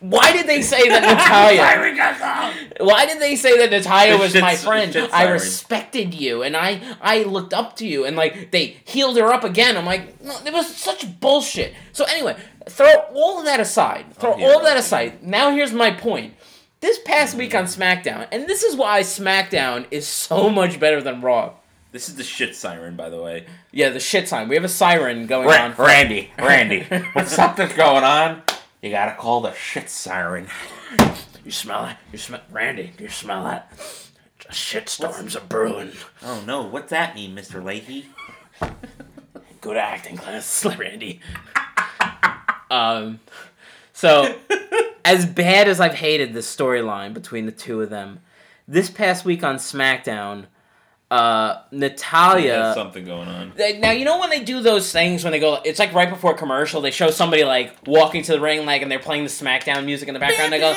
Why 0.00 0.30
did 0.30 0.46
they 0.46 0.60
say 0.60 0.88
that 0.90 1.02
Natalya? 1.16 1.62
Why 2.80 3.06
did 3.06 3.18
they 3.18 3.34
say 3.34 3.56
that 3.58 3.70
Natalya 3.70 4.18
was 4.18 4.34
my 4.34 4.54
friend? 4.54 4.94
I 5.10 5.28
respected 5.28 6.12
you, 6.12 6.42
and 6.42 6.54
I 6.54 6.96
I 7.00 7.22
looked 7.22 7.54
up 7.54 7.76
to 7.76 7.86
you, 7.86 8.04
and 8.04 8.14
like 8.14 8.50
they 8.50 8.76
healed 8.84 9.16
her 9.16 9.32
up 9.32 9.42
again. 9.42 9.74
I'm 9.74 9.86
like, 9.86 10.22
no, 10.22 10.38
it 10.44 10.52
was 10.52 10.76
such 10.76 11.18
bullshit. 11.18 11.74
So 11.92 12.04
anyway, 12.04 12.36
throw 12.68 12.92
all 13.14 13.38
of 13.38 13.46
that 13.46 13.58
aside. 13.58 14.14
Throw 14.16 14.32
all 14.32 14.58
of 14.58 14.64
that 14.64 14.76
aside. 14.76 15.22
Now 15.22 15.50
here's 15.50 15.72
my 15.72 15.90
point. 15.90 16.34
This 16.80 16.98
past 17.04 17.34
week 17.36 17.54
on 17.54 17.64
SmackDown, 17.64 18.28
and 18.30 18.46
this 18.46 18.62
is 18.62 18.76
why 18.76 19.00
SmackDown 19.00 19.86
is 19.90 20.06
so 20.06 20.50
much 20.50 20.78
better 20.78 21.00
than 21.00 21.20
Raw. 21.22 21.54
This 21.92 22.08
is 22.08 22.16
the 22.16 22.22
shit 22.24 22.54
siren, 22.54 22.96
by 22.96 23.08
the 23.08 23.20
way. 23.20 23.46
Yeah, 23.72 23.88
the 23.88 24.00
shit 24.00 24.28
sign. 24.28 24.48
We 24.48 24.56
have 24.56 24.64
a 24.64 24.68
siren 24.68 25.26
going 25.26 25.48
on. 25.48 25.74
Randy, 25.78 26.30
Randy, 26.38 26.82
when 27.14 27.26
something's 27.26 27.72
going 27.76 28.04
on, 28.04 28.42
you 28.82 28.90
gotta 28.90 29.14
call 29.16 29.40
the 29.40 29.54
shit 29.54 29.88
siren. 29.88 30.48
You 31.44 31.50
smell 31.50 31.82
that? 31.84 31.98
You 32.12 32.18
smell 32.18 32.42
Randy? 32.50 32.92
Do 32.96 33.04
you 33.04 33.10
smell 33.10 33.44
that? 33.44 33.72
Shit 34.50 34.88
storms 34.88 35.34
are 35.34 35.40
brewing. 35.40 35.92
Oh 36.22 36.42
no, 36.46 36.62
what's 36.62 36.90
that 36.90 37.14
mean, 37.14 37.34
Mr. 37.34 37.64
Leahy? 37.64 38.06
Good 39.62 39.76
acting 39.78 40.16
class, 40.18 40.64
Randy. 40.78 41.20
um, 42.70 43.20
so 43.96 44.38
as 45.04 45.24
bad 45.24 45.68
as 45.68 45.80
I've 45.80 45.94
hated 45.94 46.34
the 46.34 46.40
storyline 46.40 47.14
between 47.14 47.46
the 47.46 47.52
two 47.52 47.80
of 47.80 47.88
them, 47.90 48.20
this 48.68 48.90
past 48.90 49.24
week 49.24 49.42
on 49.42 49.56
SmackDown, 49.56 50.46
uh, 51.10 51.62
Natalya. 51.70 52.42
There's 52.52 52.74
something 52.74 53.04
going 53.04 53.28
on. 53.28 53.52
They- 53.56 53.78
Now 53.78 53.92
you 53.92 54.04
know 54.04 54.18
when 54.18 54.28
they 54.30 54.42
do 54.42 54.60
those 54.60 54.90
things 54.90 55.22
when 55.24 55.30
they 55.32 55.38
go, 55.38 55.60
it's 55.64 55.78
like 55.78 55.94
right 55.94 56.10
before 56.10 56.32
a 56.32 56.36
commercial. 56.36 56.80
They 56.80 56.90
show 56.90 57.10
somebody 57.10 57.44
like 57.44 57.74
walking 57.86 58.22
to 58.24 58.32
the 58.32 58.40
ring, 58.40 58.66
like, 58.66 58.82
and 58.82 58.90
they're 58.90 58.98
playing 58.98 59.22
the 59.24 59.30
SmackDown 59.30 59.84
music 59.84 60.08
in 60.08 60.14
the 60.14 60.20
background. 60.20 60.52
They 60.52 60.58
go, 60.58 60.70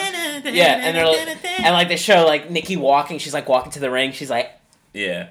yeah, 0.51 0.80
and 0.84 0.95
they're 0.95 1.07
like, 1.07 1.45
and 1.59 1.74
like 1.74 1.88
they 1.89 1.97
show 1.97 2.26
like 2.26 2.49
Nikki 2.51 2.78
walking. 2.78 3.17
She's 3.17 3.34
like 3.34 3.49
walking 3.49 3.72
to 3.74 3.80
the 3.80 3.89
ring. 3.89 4.11
She's 4.11 4.30
like, 4.30 4.51
Yeah. 4.93 5.30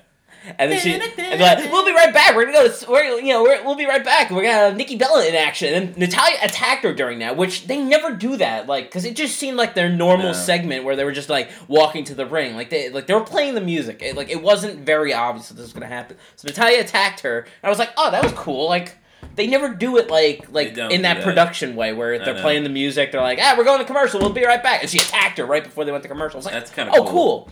And 0.59 0.72
then 0.72 0.80
she, 0.80 0.93
and 0.95 1.41
like, 1.41 1.59
we'll 1.72 1.84
be 1.84 1.93
right 1.93 2.12
back. 2.12 2.34
We're 2.34 2.47
gonna 2.47 2.68
go. 2.68 2.72
To, 2.72 2.91
we're, 2.91 3.20
you 3.20 3.32
know, 3.32 3.43
we're, 3.43 3.62
we'll 3.64 3.74
be 3.76 3.86
right 3.86 4.05
back. 4.05 4.30
We're 4.30 4.43
gonna 4.43 4.55
have 4.55 4.76
Nikki 4.76 4.97
Bella 4.97 5.26
in 5.26 5.34
action. 5.34 5.74
And 5.74 5.97
Natalya 5.97 6.36
attacked 6.43 6.84
her 6.84 6.95
during 6.95 7.18
that, 7.18 7.36
which 7.36 7.66
they 7.66 7.78
never 7.82 8.14
do 8.14 8.36
that. 8.36 8.66
Like, 8.66 8.86
because 8.86 9.05
it 9.05 9.16
just 9.16 9.36
seemed 9.36 9.57
like 9.57 9.74
their 9.74 9.89
normal 9.91 10.28
No. 10.28 10.32
segment 10.32 10.84
where 10.84 10.97
they 10.97 11.05
were 11.05 11.12
just 11.12 11.28
like 11.28 11.51
walking 11.66 12.05
to 12.05 12.14
the 12.14 12.26
ring, 12.26 12.55
like 12.55 12.70
they 12.70 12.89
like 12.91 13.07
they 13.07 13.14
were 13.14 13.20
playing 13.24 13.55
the 13.55 13.61
music. 13.61 14.01
It, 14.03 14.16
like 14.16 14.30
it 14.30 14.43
wasn't 14.43 14.80
very 14.80 15.12
obvious 15.12 15.49
that 15.49 15.55
this 15.55 15.64
was 15.64 15.72
gonna 15.72 15.86
happen. 15.86 16.16
So 16.36 16.47
Natalya 16.49 16.80
attacked 16.80 17.20
her, 17.20 17.41
and 17.41 17.49
I 17.64 17.68
was 17.68 17.78
like, 17.78 17.91
oh, 17.97 18.11
that 18.11 18.22
was 18.22 18.32
cool. 18.32 18.68
Like. 18.68 18.97
They 19.34 19.47
never 19.47 19.72
do 19.72 19.99
it 19.99 20.11
like 20.11 20.51
like 20.51 20.76
in 20.76 21.03
that, 21.03 21.18
that. 21.18 21.24
production 21.24 21.76
way 21.76 21.93
where 21.93 22.18
they're 22.18 22.41
playing 22.41 22.64
the 22.64 22.68
music. 22.68 23.12
They're 23.12 23.20
like, 23.20 23.39
ah, 23.41 23.55
we're 23.57 23.62
going 23.64 23.78
to 23.78 23.84
commercial. 23.84 24.18
We'll 24.20 24.30
be 24.30 24.45
right 24.45 24.62
back. 24.62 24.82
And 24.82 24.91
she 24.91 24.99
attacked 24.99 25.39
her 25.39 25.45
right 25.45 25.62
before 25.62 25.84
they 25.84 25.93
went 25.93 26.03
to 26.03 26.09
commercial. 26.09 26.36
I 26.36 26.39
was 26.39 26.45
like, 26.47 26.55
That's 26.55 26.70
kinda 26.72 26.93
oh, 26.95 27.05
cool. 27.05 27.12
cool. 27.12 27.51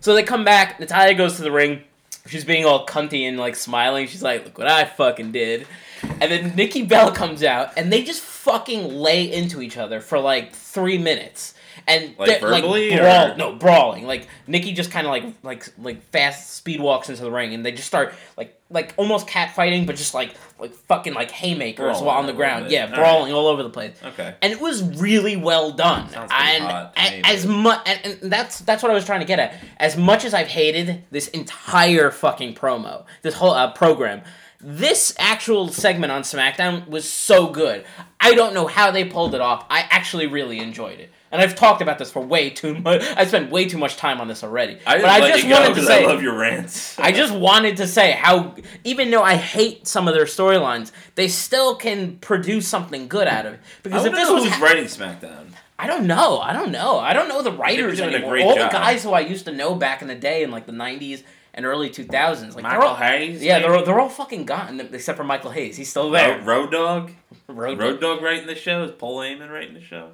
So 0.00 0.14
they 0.14 0.22
come 0.24 0.44
back. 0.44 0.80
Natalya 0.80 1.14
goes 1.14 1.36
to 1.36 1.42
the 1.42 1.52
ring. 1.52 1.82
She's 2.28 2.44
being 2.44 2.64
all 2.64 2.86
cunty 2.86 3.22
and 3.28 3.38
like 3.38 3.56
smiling. 3.56 4.06
She's 4.06 4.22
like, 4.22 4.44
"Look 4.44 4.58
what 4.58 4.68
I 4.68 4.84
fucking 4.84 5.32
did." 5.32 5.66
And 6.02 6.30
then 6.30 6.54
Nikki 6.54 6.82
Bell 6.82 7.10
comes 7.10 7.42
out, 7.42 7.72
and 7.76 7.92
they 7.92 8.02
just 8.02 8.20
fucking 8.20 8.94
lay 8.94 9.32
into 9.32 9.60
each 9.60 9.76
other 9.76 10.00
for 10.00 10.18
like 10.18 10.52
three 10.54 10.98
minutes. 10.98 11.54
And 11.88 12.14
Like 12.18 12.40
verbally, 12.40 12.90
like 12.90 13.32
or- 13.32 13.36
no 13.38 13.54
brawling. 13.54 14.06
Like 14.06 14.28
Nikki 14.46 14.72
just 14.72 14.90
kind 14.90 15.06
of 15.06 15.10
like 15.10 15.24
like 15.42 15.66
like 15.78 16.02
fast 16.10 16.50
speed 16.54 16.80
walks 16.80 17.08
into 17.08 17.22
the 17.22 17.30
ring, 17.30 17.54
and 17.54 17.64
they 17.64 17.72
just 17.72 17.88
start 17.88 18.12
like 18.36 18.60
like 18.70 18.92
almost 18.98 19.26
cat 19.26 19.54
fighting, 19.54 19.86
but 19.86 19.96
just 19.96 20.12
like 20.12 20.34
like 20.58 20.74
fucking 20.74 21.14
like 21.14 21.30
haymakers 21.30 21.78
Brawling 21.84 22.04
while 22.04 22.18
on 22.18 22.26
the 22.26 22.34
ground. 22.34 22.70
Yeah, 22.70 22.90
All 22.90 22.94
brawling 22.94 23.32
all 23.32 23.46
over 23.46 23.62
the 23.62 23.70
place 23.70 23.96
Okay. 24.04 24.34
and 24.42 24.52
it 24.52 24.60
was 24.60 24.82
really 25.00 25.36
well 25.36 25.70
done. 25.72 26.10
Sounds 26.10 26.30
and 26.34 26.64
hot 26.64 26.92
as 26.96 27.46
much, 27.46 27.80
and, 27.88 28.20
and 28.22 28.30
that's 28.32 28.58
that's 28.60 28.82
what 28.82 28.92
I 28.92 28.94
was 28.94 29.06
trying 29.06 29.20
to 29.20 29.26
get 29.26 29.38
at. 29.38 29.54
As 29.78 29.96
much 29.96 30.26
as 30.26 30.34
I've 30.34 30.48
hated 30.48 31.04
this 31.10 31.28
entire 31.28 32.10
fucking 32.10 32.54
promo, 32.54 33.04
this 33.22 33.34
whole 33.34 33.52
uh, 33.52 33.72
program, 33.72 34.20
this 34.60 35.14
actual 35.18 35.68
segment 35.68 36.12
on 36.12 36.20
SmackDown 36.22 36.86
was 36.88 37.08
so 37.08 37.48
good. 37.48 37.84
I 38.20 38.34
don't 38.34 38.52
know 38.52 38.66
how 38.66 38.90
they 38.90 39.04
pulled 39.04 39.34
it 39.34 39.40
off. 39.40 39.64
I 39.70 39.86
actually 39.90 40.26
really 40.26 40.58
enjoyed 40.58 41.00
it. 41.00 41.12
And 41.30 41.42
I've 41.42 41.54
talked 41.54 41.82
about 41.82 41.98
this 41.98 42.10
for 42.10 42.20
way 42.20 42.50
too 42.50 42.74
much. 42.74 43.02
I 43.16 43.26
spent 43.26 43.50
way 43.50 43.68
too 43.68 43.78
much 43.78 43.96
time 43.96 44.20
on 44.20 44.28
this 44.28 44.42
already. 44.42 44.78
I 44.86 44.98
just 44.98 45.02
but 45.02 45.10
I 45.10 45.28
just 45.28 45.46
wanted 45.46 45.74
to 45.74 45.82
say, 45.82 46.04
I 46.04 46.06
love 46.06 46.22
your 46.22 46.38
rants. 46.38 46.98
I 46.98 47.12
just 47.12 47.34
wanted 47.34 47.76
to 47.78 47.86
say 47.86 48.12
how, 48.12 48.54
even 48.84 49.10
though 49.10 49.22
I 49.22 49.34
hate 49.36 49.86
some 49.86 50.08
of 50.08 50.14
their 50.14 50.24
storylines, 50.24 50.92
they 51.16 51.28
still 51.28 51.74
can 51.74 52.16
produce 52.18 52.66
something 52.66 53.08
good 53.08 53.28
out 53.28 53.46
of 53.46 53.54
it. 53.54 53.60
I 53.60 53.80
Because 53.82 54.04
if 54.06 54.12
this 54.12 54.30
was, 54.30 54.44
who's 54.44 54.52
ha- 54.52 54.64
writing 54.64 54.84
SmackDown. 54.84 55.48
I 55.78 55.86
don't 55.86 56.06
know, 56.06 56.38
I 56.40 56.52
don't 56.52 56.72
know, 56.72 56.98
I 56.98 57.12
don't 57.12 57.28
know 57.28 57.40
the 57.42 57.52
writers 57.52 58.00
anymore. 58.00 58.40
All 58.40 58.56
job. 58.56 58.72
the 58.72 58.78
guys 58.78 59.04
who 59.04 59.12
I 59.12 59.20
used 59.20 59.44
to 59.44 59.52
know 59.52 59.76
back 59.76 60.02
in 60.02 60.08
the 60.08 60.16
day 60.16 60.42
in 60.42 60.50
like 60.50 60.66
the 60.66 60.72
'90s 60.72 61.22
and 61.54 61.64
early 61.64 61.88
2000s, 61.88 62.54
like 62.54 62.64
Michael 62.64 62.88
all, 62.88 62.96
Hayes. 62.96 63.42
yeah, 63.42 63.60
they're 63.60 63.82
they're 63.82 64.00
all 64.00 64.08
fucking 64.08 64.44
gone 64.44 64.80
except 64.80 65.16
for 65.16 65.22
Michael 65.24 65.52
Hayes. 65.52 65.76
He's 65.76 65.88
still 65.88 66.10
Road, 66.10 66.12
there. 66.14 66.40
Road 66.42 66.72
Dog. 66.72 67.12
Road, 67.46 67.78
Road 67.78 68.00
Dog 68.00 68.22
writing 68.22 68.48
the 68.48 68.56
show. 68.56 68.82
Is 68.82 68.90
Paul 68.90 69.18
Heyman 69.18 69.52
writing 69.52 69.74
the 69.74 69.80
show? 69.80 70.10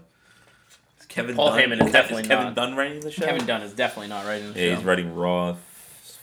Is 1.14 1.16
Kevin 1.16 1.36
Paul 1.36 1.50
Dunn, 1.50 1.58
Heyman 1.70 1.86
is 1.86 1.92
definitely 1.92 2.22
Kevin 2.24 2.44
not. 2.46 2.54
Dunn 2.56 2.74
writing 2.76 3.00
the 3.00 3.10
show. 3.10 3.24
Kevin 3.24 3.46
Dunn 3.46 3.62
is 3.62 3.72
definitely 3.72 4.08
not 4.08 4.24
writing 4.26 4.52
the 4.52 4.60
Yeah, 4.60 4.70
show. 4.70 4.74
he's 4.76 4.84
writing 4.84 5.14
Raw. 5.14 5.56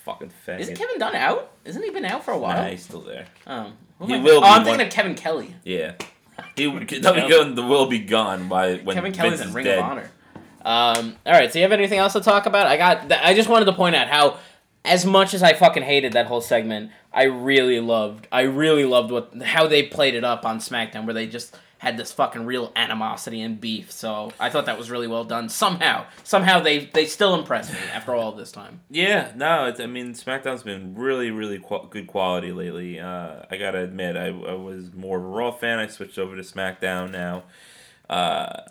Fucking 0.05 0.31
faggot. 0.47 0.59
Isn't 0.59 0.75
Kevin 0.77 0.97
Dunn 0.99 1.15
out? 1.15 1.51
Isn't 1.63 1.83
he 1.83 1.91
been 1.91 2.05
out 2.05 2.25
for 2.25 2.31
a 2.31 2.37
while? 2.37 2.61
Nah, 2.63 2.69
he's 2.69 2.83
still 2.83 3.01
there. 3.01 3.25
Oh, 3.47 3.71
Who 3.99 4.07
He 4.07 4.13
am 4.15 4.21
I- 4.21 4.23
will 4.23 4.37
Oh, 4.37 4.41
be 4.41 4.45
I'm 4.47 4.53
one- 4.57 4.65
thinking 4.65 4.87
of 4.87 4.91
Kevin 4.93 5.15
Kelly. 5.15 5.55
Yeah. 5.63 5.93
He 6.55 6.65
they'll 6.65 7.13
be 7.13 7.29
going. 7.29 7.53
The 7.55 7.61
will 7.63 7.85
be 7.85 7.99
gone 7.99 8.47
by 8.49 8.75
when 8.77 8.95
Kevin 8.95 9.11
Vince 9.13 9.17
Kelly's 9.17 9.39
is 9.41 9.47
in 9.47 9.53
Ring 9.53 9.65
dead. 9.65 9.77
of 9.79 9.85
Honor. 9.85 10.11
Um, 10.65 11.15
all 11.25 11.33
right, 11.33 11.51
so 11.53 11.59
you 11.59 11.63
have 11.63 11.71
anything 11.71 11.99
else 11.99 12.13
to 12.13 12.21
talk 12.21 12.45
about? 12.47 12.65
I 12.67 12.77
got. 12.77 13.07
th- 13.09 13.21
I 13.23 13.33
just 13.35 13.47
wanted 13.47 13.65
to 13.65 13.73
point 13.73 13.95
out 13.95 14.07
how, 14.07 14.37
as 14.83 15.05
much 15.05 15.33
as 15.35 15.43
I 15.43 15.53
fucking 15.53 15.83
hated 15.83 16.13
that 16.13 16.25
whole 16.25 16.41
segment, 16.41 16.89
I 17.13 17.23
really 17.23 17.79
loved. 17.79 18.27
I 18.31 18.41
really 18.41 18.85
loved 18.85 19.11
what 19.11 19.39
how 19.43 19.67
they 19.67 19.83
played 19.83 20.15
it 20.15 20.23
up 20.23 20.45
on 20.45 20.57
SmackDown, 20.59 21.05
where 21.05 21.13
they 21.13 21.27
just 21.27 21.55
had 21.81 21.97
this 21.97 22.11
fucking 22.11 22.45
real 22.45 22.71
animosity 22.75 23.41
and 23.41 23.59
beef. 23.59 23.91
So 23.91 24.31
I 24.39 24.51
thought 24.51 24.67
that 24.67 24.77
was 24.77 24.91
really 24.91 25.07
well 25.07 25.23
done. 25.23 25.49
Somehow, 25.49 26.05
somehow 26.23 26.59
they 26.59 26.85
they 26.85 27.07
still 27.07 27.33
impressed 27.33 27.73
me 27.73 27.79
after 27.91 28.13
all 28.13 28.31
this 28.33 28.51
time. 28.51 28.81
Yeah, 28.91 29.31
no, 29.35 29.65
it's, 29.65 29.79
I 29.79 29.87
mean 29.87 30.13
SmackDown's 30.13 30.61
been 30.61 30.93
really, 30.93 31.31
really 31.31 31.57
qu- 31.57 31.87
good 31.89 32.05
quality 32.05 32.51
lately. 32.51 32.99
Uh, 32.99 33.45
I 33.49 33.57
gotta 33.57 33.79
admit, 33.79 34.15
I, 34.15 34.27
I 34.27 34.53
was 34.53 34.93
more 34.93 35.17
of 35.17 35.23
a 35.23 35.27
Raw 35.27 35.49
fan. 35.51 35.79
I 35.79 35.87
switched 35.87 36.19
over 36.19 36.35
to 36.35 36.43
SmackDown 36.43 37.09
now. 37.11 37.45
Uh, 38.07 38.61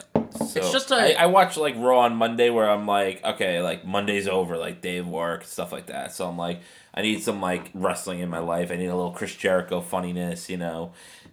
so 0.47 0.61
It's 0.61 0.71
just 0.71 0.91
a- 0.93 1.19
I, 1.19 1.25
I 1.25 1.27
watch 1.27 1.57
like 1.57 1.75
Raw 1.79 2.01
on 2.01 2.15
Monday 2.15 2.49
where 2.51 2.71
I'm 2.71 2.87
like, 2.87 3.25
okay, 3.25 3.61
like 3.61 3.85
Monday's 3.85 4.29
over, 4.29 4.57
like 4.57 4.83
day 4.83 4.99
of 4.99 5.09
work, 5.09 5.45
stuff 5.45 5.73
like 5.73 5.87
that. 5.87 6.13
So 6.13 6.29
I'm 6.29 6.37
like, 6.39 6.61
I 6.95 7.03
need 7.03 7.23
some 7.23 7.41
like 7.41 7.71
wrestling 7.75 8.21
in 8.21 8.29
my 8.29 8.39
life. 8.39 8.71
I 8.71 8.77
need 8.77 8.87
a 8.87 8.95
little 8.95 9.13
Chris 9.13 9.35
Jericho 9.35 9.81
funniness, 9.81 10.51
you 10.51 10.59
know, 10.59 10.93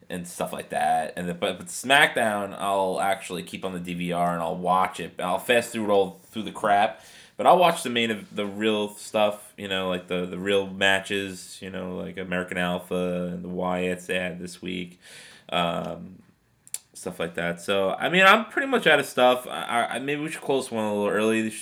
and 0.09 0.27
stuff 0.27 0.53
like 0.53 0.69
that. 0.69 1.13
And 1.15 1.27
then, 1.27 1.37
but, 1.39 1.57
but 1.57 1.67
SmackDown, 1.67 2.55
I'll 2.57 2.99
actually 3.01 3.43
keep 3.43 3.65
on 3.65 3.73
the 3.73 3.95
DVR 3.95 4.33
and 4.33 4.41
I'll 4.41 4.57
watch 4.57 4.99
it. 4.99 5.15
I'll 5.19 5.39
fast 5.39 5.71
through 5.71 5.85
it 5.85 5.89
all 5.89 6.21
through 6.31 6.43
the 6.43 6.51
crap. 6.51 7.01
But 7.35 7.45
I'll 7.45 7.59
watch 7.59 7.83
the 7.83 7.91
main 7.91 8.09
of 8.09 8.35
the 8.35 8.47
real 8.47 8.95
stuff, 8.95 9.53
you 9.57 9.67
know, 9.67 9.89
like 9.89 10.07
the, 10.07 10.25
the 10.25 10.39
real 10.39 10.67
matches, 10.67 11.59
you 11.61 11.69
know, 11.69 11.95
like 11.95 12.17
American 12.17 12.57
Alpha 12.57 13.29
and 13.31 13.43
the 13.43 13.49
Wyatts 13.49 14.07
had 14.07 14.39
this 14.39 14.59
week. 14.59 14.99
Um, 15.49 16.23
stuff 16.93 17.19
like 17.19 17.35
that. 17.35 17.61
So 17.61 17.91
I 17.91 18.09
mean, 18.09 18.23
I'm 18.25 18.45
pretty 18.45 18.67
much 18.67 18.87
out 18.87 18.99
of 18.99 19.05
stuff. 19.05 19.47
I, 19.47 19.87
I 19.91 19.99
maybe 19.99 20.21
we 20.21 20.31
should 20.31 20.41
close 20.41 20.71
one 20.71 20.83
a 20.83 20.93
little 20.93 21.09
early 21.09 21.53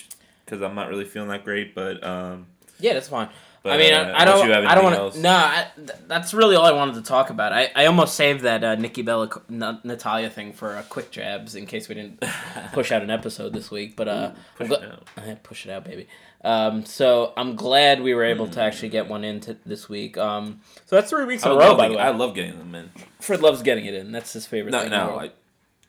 because 0.44 0.62
I'm 0.62 0.74
not 0.74 0.88
really 0.88 1.04
feeling 1.04 1.28
that 1.28 1.44
great. 1.44 1.74
But 1.74 2.02
um, 2.02 2.46
Yeah, 2.80 2.94
that's 2.94 3.08
fine. 3.08 3.28
But, 3.66 3.72
I 3.74 3.78
mean, 3.78 3.92
uh, 3.92 4.12
I, 4.16 4.22
I 4.22 4.24
don't. 4.24 4.50
I 4.66 4.74
don't 4.74 4.84
want 4.84 5.14
to. 5.14 5.20
No, 5.20 5.30
I, 5.34 5.66
th- 5.76 5.90
that's 6.06 6.32
really 6.32 6.56
all 6.56 6.64
I 6.64 6.72
wanted 6.72 6.94
to 6.96 7.02
talk 7.02 7.30
about. 7.30 7.52
I, 7.52 7.70
I 7.74 7.86
almost 7.86 8.14
saved 8.14 8.42
that 8.42 8.62
uh, 8.64 8.74
Nikki 8.76 9.02
Bella 9.02 9.28
N- 9.50 9.80
Natalya 9.84 10.30
thing 10.30 10.52
for 10.52 10.76
uh, 10.76 10.82
quick 10.88 11.10
jabs 11.10 11.54
in 11.54 11.66
case 11.66 11.88
we 11.88 11.94
didn't 11.96 12.22
push 12.72 12.92
out 12.92 13.02
an 13.02 13.10
episode 13.10 13.52
this 13.52 13.70
week. 13.70 13.96
But 13.96 14.08
uh, 14.08 14.30
push 14.56 14.70
I'm 14.70 14.72
it 14.72 14.82
out. 15.28 15.42
push 15.42 15.66
it 15.66 15.70
out, 15.70 15.84
baby. 15.84 16.06
Um, 16.44 16.84
so 16.84 17.32
I'm 17.36 17.56
glad 17.56 18.02
we 18.02 18.14
were 18.14 18.22
able 18.24 18.46
to 18.48 18.60
actually 18.62 18.90
get 18.90 19.08
one 19.08 19.24
in 19.24 19.40
t- 19.40 19.56
this 19.66 19.88
week. 19.88 20.16
Um, 20.16 20.60
so 20.84 20.94
that's 20.96 21.10
three 21.10 21.24
weeks 21.24 21.44
in 21.44 21.50
a 21.50 21.56
row, 21.56 21.74
by 21.76 21.88
the 21.88 21.94
way. 21.94 22.00
I 22.00 22.10
love 22.10 22.34
getting 22.34 22.58
them 22.58 22.74
in. 22.74 22.90
Fred 23.20 23.40
loves 23.40 23.62
getting 23.62 23.84
it 23.86 23.94
in. 23.94 24.12
That's 24.12 24.32
his 24.32 24.46
favorite 24.46 24.70
No, 24.70 24.82
thing. 24.82 24.90
no. 24.90 25.18
I, 25.18 25.30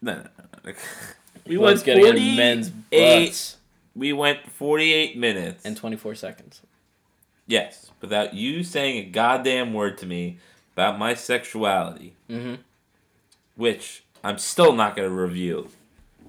no, 0.01 0.13
no, 0.15 0.23
no. 0.65 0.73
We 1.45 1.57
went 1.59 1.83
getting 1.83 2.05
in 2.05 2.35
men's 2.35 2.69
48 2.91 3.25
butts 3.27 3.57
We 3.95 4.13
went 4.13 4.49
48 4.51 5.17
minutes. 5.17 5.63
and 5.63 5.77
24 5.77 6.15
seconds. 6.15 6.61
Yes, 7.47 7.91
without 8.01 8.33
you 8.33 8.63
saying 8.63 8.97
a 8.97 9.09
goddamn 9.09 9.73
word 9.73 9.97
to 9.99 10.05
me 10.05 10.37
about 10.73 10.99
my 10.99 11.13
sexuality, 11.15 12.13
Mm-hmm. 12.29 12.55
which 13.55 14.03
I'm 14.23 14.37
still 14.37 14.73
not 14.73 14.95
going 14.95 15.07
to 15.09 15.13
reveal, 15.15 15.67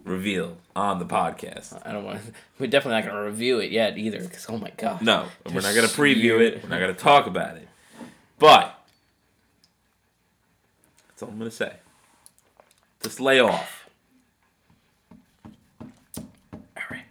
reveal 0.04 0.56
on 0.76 0.98
the 0.98 1.04
podcast. 1.04 1.80
I 1.84 1.92
don't 1.92 2.04
want. 2.04 2.20
We're 2.58 2.68
definitely 2.68 3.00
not 3.02 3.10
going 3.10 3.16
to 3.24 3.30
review 3.30 3.58
it 3.58 3.70
yet 3.70 3.98
either, 3.98 4.20
because 4.20 4.46
oh 4.48 4.56
my 4.58 4.70
god. 4.76 5.02
No, 5.02 5.26
we're 5.46 5.60
not 5.60 5.74
going 5.74 5.88
to 5.88 5.94
preview 5.94 6.40
it. 6.40 6.62
We're 6.62 6.68
not 6.70 6.78
going 6.80 6.94
to 6.94 7.00
talk 7.00 7.26
about 7.26 7.56
it. 7.56 7.68
But 8.38 8.74
that's 11.08 11.22
all 11.22 11.28
I'm 11.30 11.38
going 11.38 11.50
to 11.50 11.56
say. 11.56 11.72
Just 13.02 13.20
lay 13.20 13.40
off. 13.40 13.88
All 15.80 15.88
right. 16.90 17.04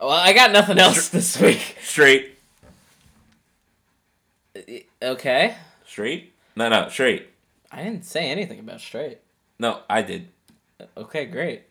Well, 0.00 0.10
I 0.10 0.32
got 0.32 0.52
nothing 0.52 0.78
else 0.78 1.08
this 1.08 1.40
week. 1.40 1.76
Straight. 1.82 2.31
Okay. 5.02 5.56
Straight? 5.86 6.32
No, 6.56 6.68
no, 6.68 6.88
straight. 6.88 7.28
I 7.70 7.82
didn't 7.82 8.04
say 8.04 8.30
anything 8.30 8.60
about 8.60 8.80
straight. 8.80 9.18
No, 9.58 9.80
I 9.88 10.02
did. 10.02 10.28
Okay, 10.96 11.24
great. 11.26 11.62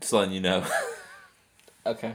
Just 0.00 0.12
letting 0.12 0.34
you 0.34 0.40
know. 0.40 0.64
Okay. 1.84 2.14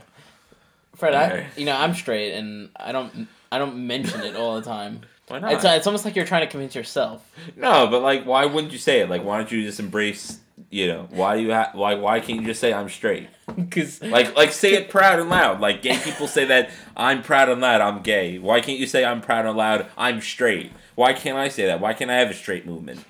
Fred, 0.95 1.13
I 1.13 1.47
you 1.57 1.65
know 1.65 1.75
I'm 1.75 1.93
straight, 1.93 2.31
and 2.35 2.69
I 2.77 2.93
don't 2.93 3.27
I 3.51 3.57
don't 3.57 3.85
mention 3.85 4.21
it 4.21 4.38
all 4.38 4.55
the 4.55 4.61
time. 4.61 5.01
Why 5.27 5.39
not? 5.39 5.51
It's 5.51 5.65
it's 5.65 5.88
almost 5.88 6.05
like 6.05 6.15
you're 6.15 6.25
trying 6.25 6.45
to 6.45 6.47
convince 6.47 6.73
yourself. 6.73 7.29
no, 7.57 7.88
but 7.88 8.01
like, 8.01 8.23
why 8.23 8.45
wouldn't 8.45 8.71
you 8.71 8.79
say 8.79 9.01
it? 9.01 9.09
Like, 9.09 9.25
why 9.25 9.35
don't 9.38 9.51
you 9.51 9.61
just 9.63 9.81
embrace? 9.81 10.39
You 10.70 10.88
know, 10.88 11.08
why 11.12 11.38
do 11.38 11.43
you 11.43 11.53
ha- 11.53 11.72
why 11.74 11.93
why 11.95 12.20
can't 12.20 12.41
you 12.41 12.45
just 12.47 12.60
say 12.60 12.74
I'm 12.74 12.89
straight? 12.89 13.30
Because 13.55 14.01
Like 14.03 14.36
like 14.36 14.51
say 14.51 14.74
it 14.74 14.89
proud 14.97 15.20
and 15.20 15.30
loud. 15.30 15.60
Like 15.62 15.82
gay 15.82 15.97
people 15.99 16.28
say 16.28 16.45
that 16.45 16.70
I'm 16.95 17.22
proud 17.24 17.47
and 17.49 17.62
loud. 17.62 17.80
I'm 17.82 18.01
gay. 18.01 18.38
Why 18.39 18.60
can't 18.62 18.78
you 18.80 18.86
say 18.88 19.05
I'm 19.05 19.22
proud 19.22 19.45
and 19.45 19.55
loud? 19.58 19.86
I'm 19.97 20.20
straight. 20.22 20.72
Why 20.95 21.14
can't 21.14 21.38
I 21.38 21.47
say 21.49 21.66
that? 21.68 21.80
Why 21.80 21.93
can't 21.93 22.10
I 22.12 22.16
have 22.16 22.30
a 22.30 22.34
straight 22.34 22.66
movement? 22.66 23.03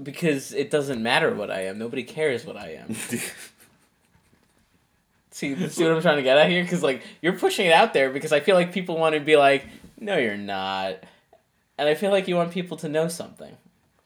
because 0.00 0.52
it 0.52 0.70
doesn't 0.70 1.02
matter 1.02 1.34
what 1.34 1.50
I 1.50 1.62
am. 1.64 1.76
Nobody 1.76 2.04
cares 2.04 2.44
what 2.46 2.56
I 2.56 2.74
am. 2.74 2.94
See, 5.30 5.54
see 5.68 5.84
what 5.84 5.92
I'm 5.92 6.02
trying 6.02 6.16
to 6.16 6.22
get 6.22 6.36
at 6.38 6.48
here? 6.50 6.62
Because 6.62 6.82
like 6.82 7.02
you're 7.22 7.34
pushing 7.38 7.66
it 7.66 7.72
out 7.72 7.92
there 7.92 8.10
because 8.10 8.32
I 8.32 8.40
feel 8.40 8.56
like 8.56 8.72
people 8.72 8.96
want 8.98 9.14
to 9.14 9.20
be 9.20 9.36
like, 9.36 9.66
no, 10.00 10.16
you're 10.16 10.36
not, 10.36 10.96
and 11.76 11.88
I 11.88 11.94
feel 11.94 12.10
like 12.10 12.26
you 12.28 12.34
want 12.36 12.50
people 12.50 12.76
to 12.78 12.88
know 12.88 13.08
something. 13.08 13.56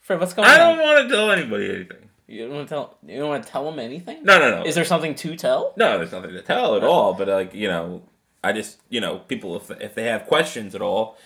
Fred, 0.00 0.20
what's 0.20 0.34
going 0.34 0.48
I 0.48 0.60
on? 0.60 0.76
don't 0.76 0.84
want 0.86 1.08
to 1.08 1.14
tell 1.14 1.30
anybody 1.30 1.70
anything. 1.74 2.01
You 2.32 2.46
don't 2.46 2.54
want 2.56 2.68
to 2.68 2.74
tell. 2.74 2.96
You 3.06 3.18
don't 3.18 3.28
want 3.28 3.44
to 3.44 3.48
tell 3.50 3.70
them 3.70 3.78
anything. 3.78 4.24
No, 4.24 4.38
no, 4.38 4.50
no. 4.50 4.64
Is 4.64 4.74
there 4.74 4.86
something 4.86 5.14
to 5.16 5.36
tell? 5.36 5.74
No, 5.76 5.98
there's 5.98 6.12
nothing 6.12 6.30
to 6.30 6.40
tell 6.40 6.76
at 6.76 6.82
all. 6.82 7.12
But 7.12 7.28
like 7.28 7.54
you 7.54 7.68
know, 7.68 8.02
I 8.42 8.52
just 8.52 8.80
you 8.88 9.00
know 9.02 9.18
people 9.18 9.54
if 9.56 9.70
if 9.82 9.94
they 9.94 10.04
have 10.04 10.26
questions 10.26 10.74
at 10.74 10.80
all, 10.80 11.18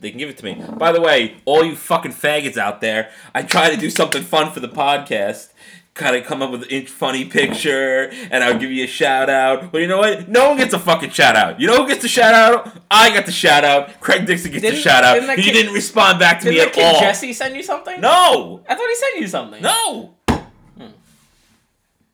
they 0.00 0.08
can 0.08 0.18
give 0.18 0.30
it 0.30 0.38
to 0.38 0.44
me. 0.46 0.64
By 0.78 0.92
the 0.92 1.02
way, 1.02 1.36
all 1.44 1.62
you 1.62 1.76
fucking 1.76 2.12
faggots 2.12 2.56
out 2.56 2.80
there, 2.80 3.10
I 3.34 3.42
try 3.42 3.68
to 3.68 3.76
do 3.76 3.90
something 3.90 4.22
fun 4.22 4.50
for 4.50 4.60
the 4.60 4.68
podcast. 4.68 5.50
Kind 5.92 6.14
of 6.16 6.24
come 6.24 6.40
up 6.42 6.52
with 6.52 6.70
an 6.70 6.86
funny 6.86 7.24
picture, 7.24 8.08
and 8.30 8.42
I'll 8.44 8.56
give 8.56 8.70
you 8.70 8.84
a 8.84 8.86
shout 8.86 9.28
out. 9.28 9.70
But 9.72 9.80
you 9.82 9.88
know 9.88 9.98
what? 9.98 10.28
No 10.28 10.50
one 10.50 10.56
gets 10.58 10.72
a 10.72 10.78
fucking 10.78 11.10
shout 11.10 11.34
out. 11.34 11.60
You 11.60 11.66
know 11.66 11.82
who 11.82 11.88
gets 11.88 12.02
the 12.02 12.08
shout 12.08 12.32
out? 12.34 12.72
I 12.88 13.10
got 13.12 13.26
the 13.26 13.32
shout 13.32 13.64
out. 13.64 14.00
Craig 14.00 14.24
Dixon 14.24 14.52
gets 14.52 14.62
the 14.62 14.76
shout 14.76 15.02
out. 15.02 15.14
didn't 15.20 15.36
You 15.38 15.44
kid- 15.44 15.52
didn't 15.54 15.74
respond 15.74 16.20
back 16.20 16.38
to 16.40 16.44
Did 16.44 16.54
me 16.54 16.60
at 16.60 16.78
all. 16.94 17.00
Jesse 17.00 17.32
send 17.32 17.56
you 17.56 17.64
something? 17.64 18.00
No, 18.00 18.62
I 18.68 18.76
thought 18.76 18.88
he 18.88 18.94
sent 18.94 19.16
you 19.18 19.26
something. 19.26 19.60
no, 19.60 20.14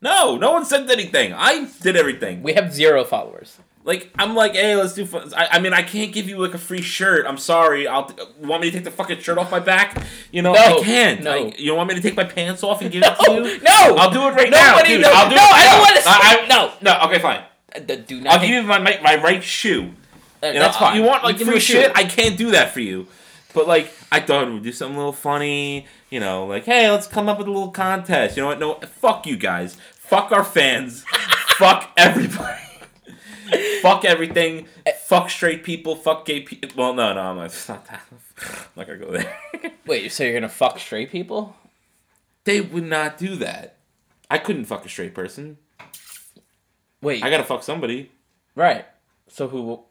no. 0.04 0.36
No 0.36 0.52
one 0.52 0.64
sent 0.64 0.88
anything. 0.90 1.32
I 1.32 1.68
did 1.82 1.96
everything. 1.96 2.42
We 2.42 2.52
have 2.52 2.72
zero 2.72 3.02
followers. 3.04 3.58
Like 3.86 4.10
I'm 4.18 4.34
like, 4.34 4.52
hey, 4.54 4.76
let's 4.76 4.94
do. 4.94 5.04
Fun. 5.04 5.30
I, 5.36 5.46
I 5.52 5.58
mean, 5.58 5.74
I 5.74 5.82
can't 5.82 6.10
give 6.12 6.26
you 6.28 6.38
like 6.38 6.54
a 6.54 6.58
free 6.58 6.80
shirt. 6.80 7.26
I'm 7.26 7.36
sorry. 7.36 7.86
I'll 7.86 8.10
want 8.40 8.62
me 8.62 8.70
to 8.70 8.76
take 8.76 8.84
the 8.84 8.90
fucking 8.90 9.20
shirt 9.20 9.36
off 9.36 9.50
my 9.50 9.60
back. 9.60 10.02
You 10.32 10.40
know, 10.40 10.54
No, 10.54 10.78
I 10.78 10.82
can't. 10.82 11.22
no. 11.22 11.32
I- 11.48 11.54
you 11.58 11.74
want 11.74 11.90
me 11.90 11.94
to 11.96 12.00
take 12.00 12.16
my 12.16 12.24
pants 12.24 12.62
off 12.62 12.80
and 12.80 12.90
give 12.90 13.02
it 13.04 13.14
to 13.26 13.32
you? 13.32 13.60
no. 13.60 13.96
I'll 13.96 14.10
do 14.10 14.26
it 14.28 14.34
right 14.34 14.50
now. 14.50 14.80
Dude. 14.82 15.02
knows- 15.02 15.10
I'll 15.14 15.28
do 15.28 15.36
no, 15.36 15.42
it. 15.42 15.52
I 15.52 15.64
don't 15.70 15.80
wanna 15.80 16.00
see- 16.00 16.08
I, 16.08 16.46
no. 16.48 16.72
no. 16.80 17.06
Okay, 17.08 17.18
fine. 17.18 17.42
Uh, 17.76 17.80
do 18.06 18.20
not. 18.22 18.32
I'll 18.34 18.40
give 18.40 18.50
you 18.50 18.62
my, 18.62 18.78
my 18.78 18.98
my 19.02 19.16
right 19.16 19.44
shoe. 19.44 19.90
uh, 20.42 20.46
You 20.46 20.58
that's 20.60 20.76
fine. 20.78 20.96
You 20.96 21.02
want 21.02 21.22
like 21.24 21.38
me 21.38 21.44
free 21.44 21.60
shit? 21.60 21.92
I 21.94 22.04
can't 22.04 22.38
do 22.38 22.52
that 22.52 22.72
for 22.72 22.80
you. 22.80 23.06
But 23.52 23.68
like, 23.68 23.92
I 24.10 24.18
thought 24.20 24.50
we'd 24.50 24.62
do 24.62 24.72
something 24.72 24.96
a 24.96 24.98
little 24.98 25.12
funny. 25.12 25.86
You 26.10 26.20
know, 26.20 26.46
like, 26.46 26.64
hey, 26.64 26.90
let's 26.90 27.06
come 27.06 27.28
up 27.28 27.36
with 27.38 27.48
a 27.48 27.50
little 27.50 27.70
contest. 27.70 28.36
You 28.36 28.42
know 28.44 28.48
what? 28.48 28.58
No, 28.60 28.74
fuck 29.00 29.26
you 29.26 29.36
guys. 29.36 29.76
Fuck 30.14 30.30
our 30.30 30.44
fans. 30.44 31.02
fuck 31.58 31.90
everybody. 31.96 32.62
fuck 33.82 34.04
everything. 34.04 34.68
Fuck 35.06 35.28
straight 35.28 35.64
people. 35.64 35.96
Fuck 35.96 36.24
gay 36.24 36.42
people. 36.42 36.70
Well, 36.76 36.94
no, 36.94 37.12
no, 37.12 37.20
I'm 37.20 37.36
not, 37.36 37.46
it's 37.46 37.68
not 37.68 37.84
that. 37.86 38.02
I'm 38.10 38.56
not 38.76 38.86
gonna 38.86 38.98
go 39.00 39.10
there. 39.10 39.36
Wait, 39.86 40.12
so 40.12 40.22
you're 40.22 40.34
gonna 40.34 40.48
fuck 40.48 40.78
straight 40.78 41.10
people? 41.10 41.56
they 42.44 42.60
would 42.60 42.84
not 42.84 43.18
do 43.18 43.34
that. 43.36 43.78
I 44.30 44.38
couldn't 44.38 44.66
fuck 44.66 44.86
a 44.86 44.88
straight 44.88 45.14
person. 45.14 45.58
Wait, 47.02 47.24
I 47.24 47.28
gotta 47.28 47.42
fuck 47.42 47.64
somebody. 47.64 48.12
right. 48.54 48.86
So 49.26 49.48
who? 49.48 49.82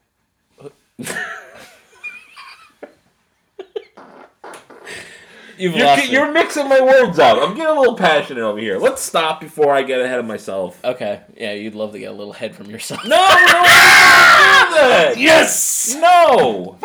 You've 5.57 5.75
You're, 5.75 5.85
lost 5.85 6.09
you're 6.09 6.31
mixing 6.31 6.67
my 6.67 6.81
words 6.81 7.19
up. 7.19 7.37
I'm 7.37 7.55
getting 7.55 7.75
a 7.75 7.79
little 7.79 7.95
passionate 7.95 8.41
over 8.41 8.59
here. 8.59 8.77
Let's 8.79 9.01
stop 9.01 9.39
before 9.39 9.73
I 9.73 9.83
get 9.83 10.01
ahead 10.01 10.19
of 10.19 10.25
myself. 10.25 10.79
Okay, 10.83 11.21
yeah, 11.37 11.53
you'd 11.53 11.75
love 11.75 11.91
to 11.91 11.99
get 11.99 12.11
a 12.11 12.13
little 12.13 12.33
head 12.33 12.55
from 12.55 12.69
yourself. 12.69 13.03
No, 13.05 13.17
no, 13.17 13.61
no. 14.71 15.13
Yes. 15.17 15.95
No. 15.95 16.77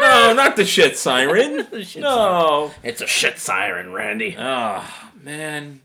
No, 0.00 0.32
not 0.34 0.56
the 0.56 0.64
shit 0.64 0.98
siren. 0.98 1.66
The 1.70 1.84
shit 1.84 2.02
No. 2.02 2.72
It's 2.82 3.00
a 3.00 3.06
shit 3.06 3.38
siren, 3.38 3.92
Randy. 3.92 4.36
Ah, 4.38 5.10
man. 5.22 5.80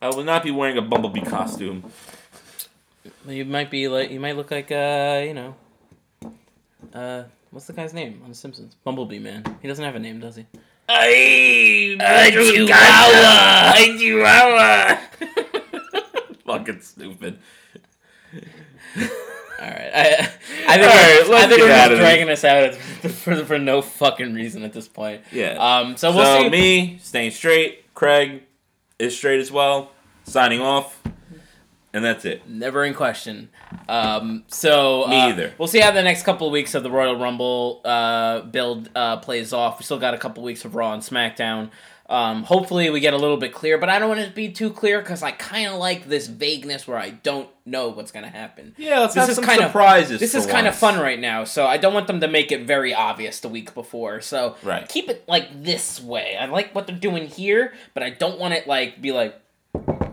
I 0.00 0.08
will 0.08 0.24
not 0.24 0.42
be 0.42 0.50
wearing 0.50 0.78
a 0.78 0.82
bumblebee 0.82 1.20
costume. 1.20 1.84
You 3.28 3.44
might 3.44 3.70
be 3.70 3.86
like, 3.86 4.10
you 4.10 4.18
might 4.18 4.36
look 4.36 4.50
like, 4.50 4.72
uh, 4.72 5.22
you 5.24 5.34
know, 5.34 5.54
uh, 6.92 7.24
what's 7.50 7.66
the 7.66 7.72
guy's 7.72 7.94
name 7.94 8.20
on 8.24 8.30
The 8.30 8.34
Simpsons? 8.34 8.74
Bumblebee 8.82 9.20
Man. 9.20 9.44
He 9.62 9.68
doesn't 9.68 9.84
have 9.84 9.94
a 9.94 10.00
name, 10.00 10.18
does 10.18 10.36
he? 10.36 10.46
Hey, 10.92 11.96
Chihuahua! 12.30 13.72
Chihuahua. 13.98 14.98
Fucking 16.46 16.80
stupid. 16.80 17.38
All 19.62 19.68
right, 19.68 19.90
I, 19.94 20.08
I 20.10 20.24
think 20.24 20.30
All 20.68 20.76
we're, 20.78 20.86
right, 20.86 21.24
let's 21.28 21.44
I 21.44 21.48
think 21.48 21.60
we're 21.62 21.70
out 21.70 21.90
just 21.90 21.92
of 21.92 21.98
dragging 21.98 22.28
us 22.28 22.44
out 22.44 22.74
for, 22.74 23.44
for 23.44 23.58
no 23.58 23.80
fucking 23.80 24.34
reason 24.34 24.64
at 24.64 24.72
this 24.72 24.88
point. 24.88 25.22
Yeah. 25.30 25.52
Um. 25.52 25.96
So 25.96 26.12
we'll 26.12 26.24
so 26.24 26.42
see. 26.42 26.50
me 26.50 26.98
staying 27.00 27.30
straight. 27.30 27.94
Craig 27.94 28.42
is 28.98 29.16
straight 29.16 29.40
as 29.40 29.50
well. 29.52 29.92
Signing 30.24 30.60
off, 30.60 31.00
and 31.94 32.04
that's 32.04 32.24
it. 32.24 32.48
Never 32.48 32.84
in 32.84 32.94
question. 32.94 33.50
Um, 33.88 34.44
so 34.48 35.06
Me 35.08 35.20
uh, 35.20 35.28
either. 35.28 35.52
We'll 35.58 35.68
see 35.68 35.80
how 35.80 35.90
the 35.90 36.02
next 36.02 36.22
couple 36.22 36.46
of 36.46 36.52
weeks 36.52 36.74
of 36.74 36.82
the 36.82 36.90
Royal 36.90 37.16
Rumble 37.18 37.80
uh, 37.84 38.40
build 38.42 38.90
uh, 38.94 39.18
plays 39.18 39.52
off. 39.52 39.78
We 39.78 39.84
still 39.84 39.98
got 39.98 40.14
a 40.14 40.18
couple 40.18 40.42
weeks 40.42 40.64
of 40.64 40.74
Raw 40.74 40.92
and 40.94 41.02
SmackDown. 41.02 41.70
Um, 42.08 42.42
hopefully 42.42 42.90
we 42.90 43.00
get 43.00 43.14
a 43.14 43.16
little 43.16 43.38
bit 43.38 43.54
clear, 43.54 43.78
but 43.78 43.88
I 43.88 43.98
don't 43.98 44.08
want 44.08 44.20
it 44.20 44.26
to 44.26 44.32
be 44.34 44.50
too 44.50 44.68
clear 44.70 44.98
because 45.00 45.22
I 45.22 45.30
kind 45.30 45.68
of 45.68 45.78
like 45.78 46.08
this 46.08 46.26
vagueness 46.26 46.86
where 46.86 46.98
I 46.98 47.10
don't 47.10 47.48
know 47.64 47.88
what's 47.88 48.12
gonna 48.12 48.28
happen. 48.28 48.74
Yeah, 48.76 48.98
let's 49.00 49.14
This 49.14 49.20
have 49.22 49.30
is 49.30 49.36
some 49.36 49.44
kind 49.44 49.60
of- 49.60 49.68
surprises. 49.68 50.20
This 50.20 50.34
is 50.34 50.44
kind 50.44 50.66
of 50.66 50.74
fun 50.74 51.00
right 51.00 51.18
now, 51.18 51.44
so 51.44 51.64
I 51.64 51.78
don't 51.78 51.94
want 51.94 52.08
them 52.08 52.20
to 52.20 52.28
make 52.28 52.52
it 52.52 52.66
very 52.66 52.92
obvious 52.92 53.40
the 53.40 53.48
week 53.48 53.72
before. 53.72 54.20
So 54.20 54.56
Right. 54.62 54.86
keep 54.86 55.08
it 55.08 55.24
like 55.26 55.62
this 55.62 56.02
way. 56.02 56.36
I 56.38 56.46
like 56.46 56.74
what 56.74 56.86
they're 56.86 56.96
doing 56.96 57.28
here, 57.28 57.72
but 57.94 58.02
I 58.02 58.10
don't 58.10 58.38
want 58.38 58.52
it 58.52 58.66
like 58.66 59.00
be 59.00 59.12
like 59.12 59.40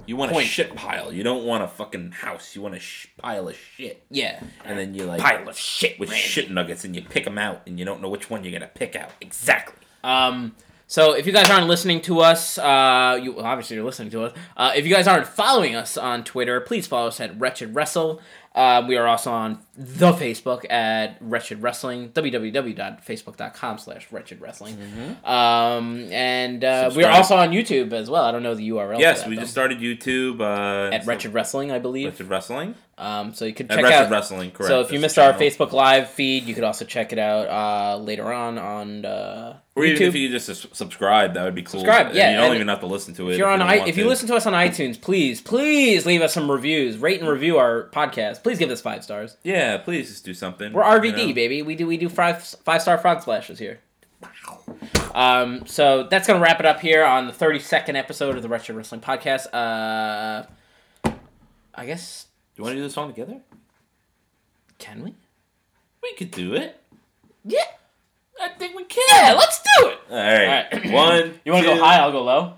You 0.10 0.16
want 0.16 0.32
a 0.32 0.34
Point. 0.34 0.48
shit 0.48 0.74
pile. 0.76 1.14
You 1.14 1.22
don't 1.24 1.46
want 1.46 1.64
a 1.64 1.68
fucking 1.68 2.12
house. 2.12 2.56
You 2.56 2.64
want 2.64 2.74
a 2.74 2.80
sh- 2.80 3.06
pile 3.18 3.48
of 3.48 3.56
shit. 3.56 4.02
yeah 4.10 4.42
And 4.66 4.78
then 4.80 4.96
you 4.96 5.04
like 5.06 5.22
pile 5.22 5.48
of 5.48 5.56
shit 5.58 6.00
with 6.00 6.10
Randy. 6.10 6.24
shit 6.24 6.50
nuggets, 6.50 6.84
and 6.84 6.96
you 6.96 7.04
pick 7.04 7.26
them 7.26 7.38
out, 7.38 7.62
and 7.68 7.78
you 7.78 7.86
don't 7.86 8.02
know 8.02 8.10
which 8.10 8.28
one 8.30 8.44
you're 8.44 8.52
gonna 8.52 8.72
pick 8.74 8.96
out. 8.96 9.12
Exactly. 9.22 9.76
Um, 10.04 10.56
so 10.88 11.14
if 11.14 11.28
you 11.28 11.32
guys 11.34 11.48
aren't 11.52 11.68
listening 11.68 12.02
to 12.02 12.22
us, 12.22 12.58
uh, 12.58 13.20
you 13.22 13.34
well, 13.34 13.46
obviously 13.46 13.76
you're 13.76 13.86
listening 13.86 14.10
to 14.10 14.24
us. 14.24 14.34
Uh, 14.58 14.72
if 14.76 14.88
you 14.88 14.92
guys 14.96 15.08
aren't 15.08 15.28
following 15.28 15.76
us 15.76 15.96
on 15.98 16.24
Twitter, 16.24 16.60
please 16.62 16.88
follow 16.88 17.10
us 17.10 17.20
at 17.20 17.40
Wretched 17.40 17.76
Wrestle. 17.76 18.20
Uh, 18.56 18.84
we 18.88 18.98
are 18.98 19.08
also 19.08 19.32
on 19.32 19.60
the 19.78 20.12
Facebook 20.12 20.70
at 20.72 21.18
Wretched 21.22 21.62
Wrestling, 21.62 22.10
www.facebook.com 22.10 23.78
slash 23.78 24.12
Wretched 24.12 24.42
Wrestling. 24.42 24.78
Um, 25.24 26.12
and 26.12 26.64
uh, 26.64 26.92
we 26.96 27.04
are 27.04 27.12
also 27.12 27.38
on 27.38 27.52
YouTube 27.52 27.94
as 27.94 28.10
well. 28.10 28.24
I 28.24 28.32
don't 28.32 28.44
know 28.44 28.56
the 28.56 28.70
URL. 28.70 29.00
Yes, 29.00 29.22
that, 29.22 29.30
we 29.30 29.36
though. 29.36 29.42
just 29.42 29.52
started 29.52 29.80
YouTube 29.80 30.42
uh, 30.42 30.94
at 30.94 31.06
Wretched 31.06 31.34
Wrestling, 31.34 31.72
I 31.72 31.80
believe. 31.80 32.08
Wretched 32.08 32.28
Wrestling. 32.28 32.76
Um, 33.00 33.34
so 33.34 33.46
you 33.46 33.54
could 33.54 33.70
check 33.70 33.86
out. 33.86 34.12
Wrestling, 34.12 34.52
correct. 34.52 34.68
So 34.68 34.82
if 34.82 34.92
you 34.92 35.00
missed 35.00 35.18
our. 35.18 35.34
Facebook 35.34 35.72
Live 35.72 36.10
feed, 36.10 36.44
you 36.44 36.54
could 36.54 36.66
also 36.66 36.84
check 36.84 37.14
it 37.14 37.20
out 37.20 37.48
uh, 37.48 37.98
later 37.98 38.32
on 38.34 38.58
on 38.58 39.06
uh, 39.06 39.58
or 39.74 39.86
even 39.86 40.02
YouTube. 40.02 40.08
if 40.10 40.16
you 40.16 40.30
just 40.30 40.76
subscribe, 40.76 41.34
that 41.36 41.46
would 41.46 41.56
be 41.56 41.62
cool. 41.62 41.80
Subscribe, 41.80 42.08
And 42.08 42.16
yeah, 42.16 42.32
You 42.32 42.38
don't 42.38 42.46
and 42.48 42.56
even 42.56 42.68
have 42.68 42.82
to 42.82 42.88
listen 42.88 43.14
to 43.14 43.30
it. 43.30 43.34
If 43.34 43.38
you're 43.38 43.48
on, 43.48 43.62
you 43.62 43.66
I, 43.66 43.88
if 43.88 43.96
you 43.96 44.04
to. 44.04 44.10
listen 44.10 44.28
to 44.28 44.36
us 44.36 44.46
on 44.46 44.52
iTunes, 44.52 45.00
please, 45.00 45.40
please 45.40 46.06
leave 46.06 46.22
us 46.22 46.34
some 46.34 46.52
reviews. 46.52 46.98
Rate 46.98 47.22
and 47.22 47.30
review 47.30 47.58
our 47.58 47.90
podcast. 47.94 48.44
Please 48.44 48.60
give 48.60 48.70
us 48.70 48.82
five 48.82 49.02
stars. 49.02 49.38
yeah, 49.44 49.78
please 49.78 50.10
just 50.10 50.26
do 50.26 50.34
something. 50.34 50.74
We're 50.74 50.84
RVD, 50.84 51.20
you 51.22 51.28
know? 51.28 51.34
baby. 51.34 51.62
We 51.62 51.76
do 51.76 51.88
we 51.88 51.96
do 51.96 52.10
five 52.10 52.44
five 52.44 52.82
star 52.82 52.98
frog 52.98 53.22
splashes 53.22 53.60
here. 53.60 53.80
Um, 55.14 55.66
so 55.66 56.04
that's 56.04 56.28
gonna 56.28 56.42
wrap 56.42 56.60
it 56.60 56.66
up 56.66 56.82
here 56.82 57.06
on 57.06 57.28
the 57.28 57.34
32nd 57.34 57.96
episode 57.96 58.36
of 58.36 58.42
the 58.44 58.50
Wretched 58.50 58.76
Wrestling 58.76 59.02
Podcast. 59.02 59.48
Uh, 59.54 60.44
I 61.74 61.86
guess 61.86 62.26
you 62.60 62.64
want 62.64 62.74
to 62.74 62.80
do 62.80 62.84
the 62.84 62.90
song 62.90 63.08
together? 63.10 63.40
can 64.80 65.04
we? 65.04 65.14
We 66.04 66.14
could 66.16 66.32
do 66.32 66.54
it. 66.56 66.78
Yeah, 67.46 67.64
I 68.42 68.50
think 68.50 68.76
we 68.76 68.84
can. 68.86 69.04
yeah. 69.10 69.34
Let's 69.34 69.60
do 69.62 69.88
it. 69.90 70.00
All 70.10 70.18
right. 70.18 70.66
All 70.74 70.80
right. 70.80 70.92
One. 70.92 71.40
You 71.46 71.52
want 71.54 71.66
to 71.66 71.74
go 71.76 71.80
high? 71.84 71.98
I'll 72.00 72.12
go 72.12 72.24
low. 72.24 72.54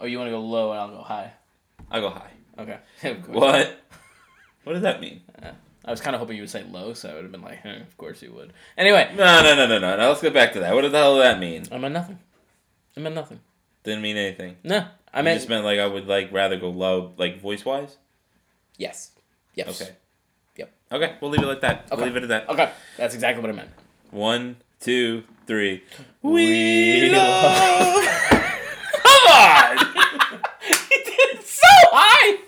Or 0.00 0.08
you 0.08 0.18
want 0.18 0.28
to 0.28 0.32
go 0.32 0.40
low 0.40 0.70
and 0.72 0.80
I'll 0.80 0.88
go 0.90 1.02
high? 1.02 1.32
I'll 1.90 2.00
go 2.00 2.10
high. 2.10 2.30
Okay. 2.58 2.78
What? 3.26 3.78
What 4.64 4.74
does 4.74 4.82
that 4.82 5.00
mean? 5.00 5.22
I 5.84 5.90
was 5.90 6.00
kind 6.00 6.14
of 6.14 6.20
hoping 6.20 6.36
you 6.36 6.42
would 6.42 6.50
say 6.50 6.62
low, 6.64 6.92
so 6.94 7.10
I 7.10 7.14
would 7.14 7.22
have 7.24 7.32
been 7.32 7.42
like, 7.42 7.58
eh, 7.64 7.80
of 7.80 7.96
course 7.98 8.22
you 8.22 8.32
would. 8.32 8.52
Anyway, 8.78 9.12
No, 9.16 9.42
no, 9.42 9.54
no, 9.56 9.66
no, 9.66 9.78
no. 9.78 9.96
Now 9.96 10.08
let's 10.08 10.22
go 10.22 10.30
back 10.30 10.52
to 10.52 10.60
that. 10.60 10.74
What 10.74 10.82
the 10.82 10.90
hell 10.96 11.16
does 11.16 11.24
that 11.24 11.40
mean? 11.40 11.64
I 11.72 11.78
meant 11.78 11.94
nothing. 11.94 12.18
I 12.96 13.00
meant 13.00 13.14
nothing. 13.14 13.40
Didn't 13.82 14.02
mean 14.02 14.16
anything. 14.16 14.56
No, 14.62 14.78
I 15.12 15.18
I 15.18 15.22
meant 15.22 15.38
just 15.38 15.48
meant 15.48 15.64
like 15.64 15.80
I 15.80 15.86
would 15.86 16.06
like 16.06 16.30
rather 16.32 16.56
go 16.56 16.70
low, 16.70 17.12
like 17.16 17.40
voice 17.40 17.64
wise. 17.64 17.96
yes. 18.76 19.10
Yes. 19.54 19.80
Okay. 19.82 19.92
Yep. 20.56 20.72
Okay, 20.92 21.14
we'll 21.20 21.30
leave 21.30 21.42
it 21.42 21.46
like 21.46 21.60
that. 21.60 21.86
We'll 21.90 22.00
leave 22.04 22.16
it 22.16 22.22
at 22.24 22.28
that. 22.30 22.48
Okay. 22.48 22.70
That's 22.96 23.14
exactly 23.14 23.40
what 23.42 23.50
I 23.50 23.54
meant. 23.54 23.70
One, 24.10 24.56
two, 24.80 25.24
three. 25.46 25.82
We 26.22 27.10
love- 27.10 28.04
Come 29.02 29.26
on! 29.32 29.78
he 30.68 30.96
did 30.96 31.36
it 31.36 31.44
so 31.44 31.66
high! 31.92 32.38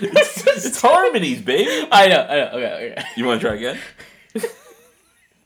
it's 0.00 0.46
It's 0.66 0.80
harmonies, 0.80 1.42
baby. 1.42 1.88
I 1.90 2.08
know, 2.08 2.20
I 2.28 2.34
know. 2.36 2.50
Okay, 2.54 2.92
okay. 2.92 3.04
You 3.16 3.24
want 3.26 3.40
to 3.40 3.46
try 3.48 3.56
again? 3.56 3.78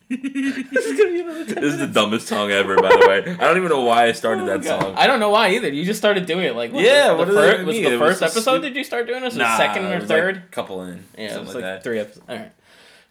this 0.09 0.87
is 0.87 0.99
gonna 0.99 1.11
be 1.13 1.21
another 1.21 1.45
This 1.45 1.75
is 1.75 1.79
the 1.79 1.87
dumbest 1.87 2.27
song 2.29 2.51
ever, 2.51 2.77
by 2.77 2.89
the 2.89 3.07
way. 3.09 3.19
I 3.39 3.45
don't 3.45 3.57
even 3.59 3.69
know 3.69 3.83
why 3.83 4.07
I 4.07 4.13
started 4.13 4.45
oh 4.45 4.47
that 4.47 4.63
God. 4.63 4.81
song. 4.83 4.95
I 4.97 5.07
don't 5.07 5.21
know 5.21 5.29
why 5.31 5.51
either. 5.51 5.69
You 5.73 5.85
just 5.85 5.99
started 5.99 6.25
doing 6.27 6.45
it 6.45 6.57
like 6.57 6.73
what, 6.73 6.83
Yeah, 6.83 7.09
The, 7.09 7.15
what 7.17 7.29
the 7.29 7.35
does 7.35 7.43
that 7.45 7.57
fir- 7.59 7.65
was 7.65 7.77
the 7.77 7.83
It 7.85 7.91
was 7.93 8.09
first 8.09 8.19
so 8.21 8.27
episode? 8.27 8.41
stupid. 8.41 8.63
Did 8.63 8.77
you 8.77 8.85
start 8.85 9.07
doing 9.07 9.21
this? 9.23 9.35
Was 9.35 9.39
Nah, 9.39 9.51
the 9.53 9.57
second 9.59 9.85
it 9.85 9.89
or 9.95 10.01
was, 10.01 10.09
like, 10.11 10.19
third? 10.19 10.51
couple 10.51 10.83
in. 10.85 11.05
yeah, 11.19 11.35
it 11.37 11.39
was 11.41 11.49
like 11.49 11.55
like 11.57 11.65
that. 11.65 11.83
three 11.85 11.99
episodes. 11.99 12.25
All 12.29 12.37
right, 12.37 12.53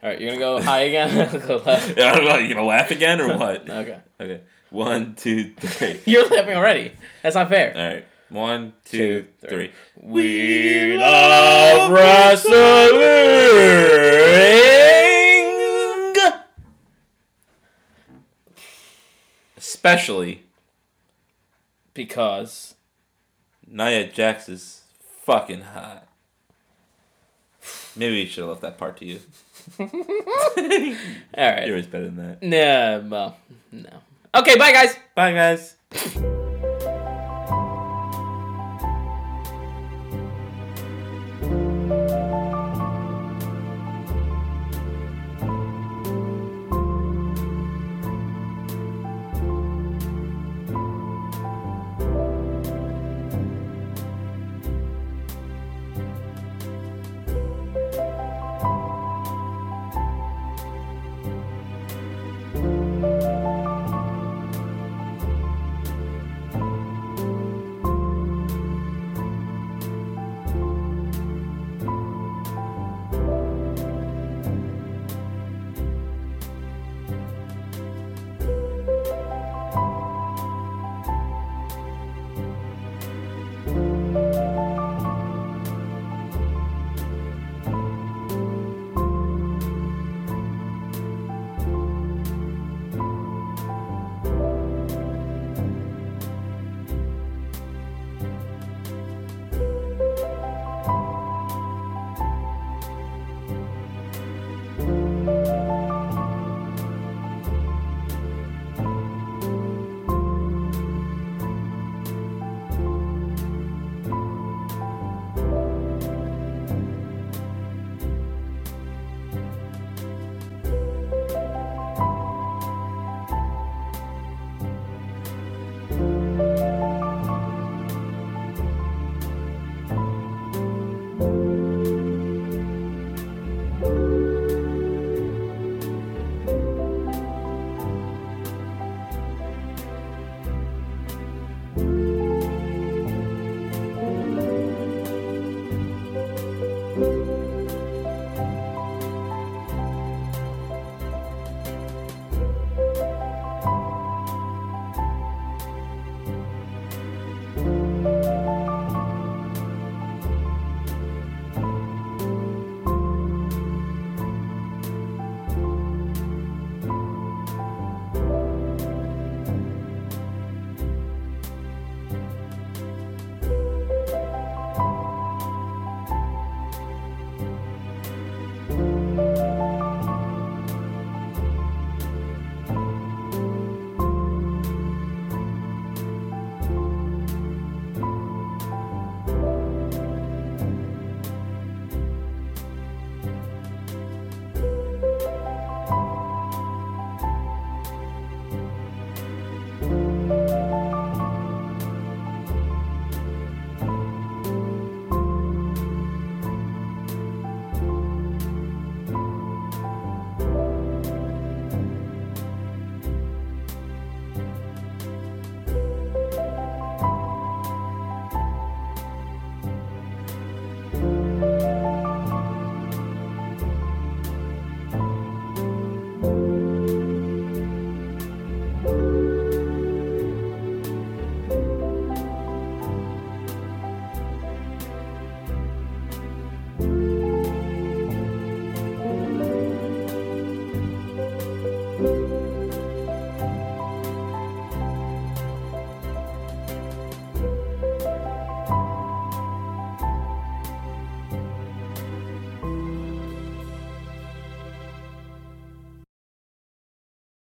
all 0.03 0.09
right. 0.09 0.19
You're 0.19 0.29
gonna 0.31 0.39
go 0.39 0.61
high 0.61 0.79
again. 0.81 1.29
I'll 1.29 1.39
go 1.47 1.57
left. 1.65 1.97
Yeah, 1.97 2.11
I 2.11 2.15
don't 2.15 2.25
know. 2.25 2.37
You 2.37 2.53
gonna 2.55 2.65
laugh 2.67 2.89
again 2.91 3.21
or 3.21 3.37
what? 3.37 3.69
Okay. 3.69 3.99
Okay. 4.19 4.41
One, 4.71 5.13
two, 5.15 5.53
three. 5.59 6.01
You're 6.05 6.27
laughing 6.27 6.57
already. 6.57 6.91
That's 7.23 7.35
not 7.35 7.47
fair. 7.49 7.73
All 7.77 7.87
right. 7.93 8.05
One, 8.29 8.73
two, 8.83 9.21
Two, 9.41 9.47
three. 9.47 9.49
three. 9.49 9.71
We 10.01 10.97
love 10.97 11.91
wrestling. 11.91 12.53
Especially 19.67 20.43
Because 21.93 22.75
Nia 23.67 24.07
Jax 24.07 24.47
is 24.47 24.83
fucking 25.25 25.59
hot. 25.59 26.07
Maybe 27.93 28.15
you 28.19 28.27
should 28.27 28.43
have 28.43 28.49
left 28.49 28.61
that 28.61 28.77
part 28.77 28.95
to 28.97 29.05
you. 29.05 29.19
all 29.79 29.87
right. 31.35 31.65
You're 31.65 31.75
always 31.75 31.87
better 31.87 32.05
than 32.05 32.15
that. 32.15 32.41
Nah, 32.41 33.09
well, 33.09 33.37
no. 33.73 33.89
Okay, 34.33 34.57
bye 34.57 34.71
guys. 34.71 34.95
Bye, 35.13 35.33
guys. 35.33 36.33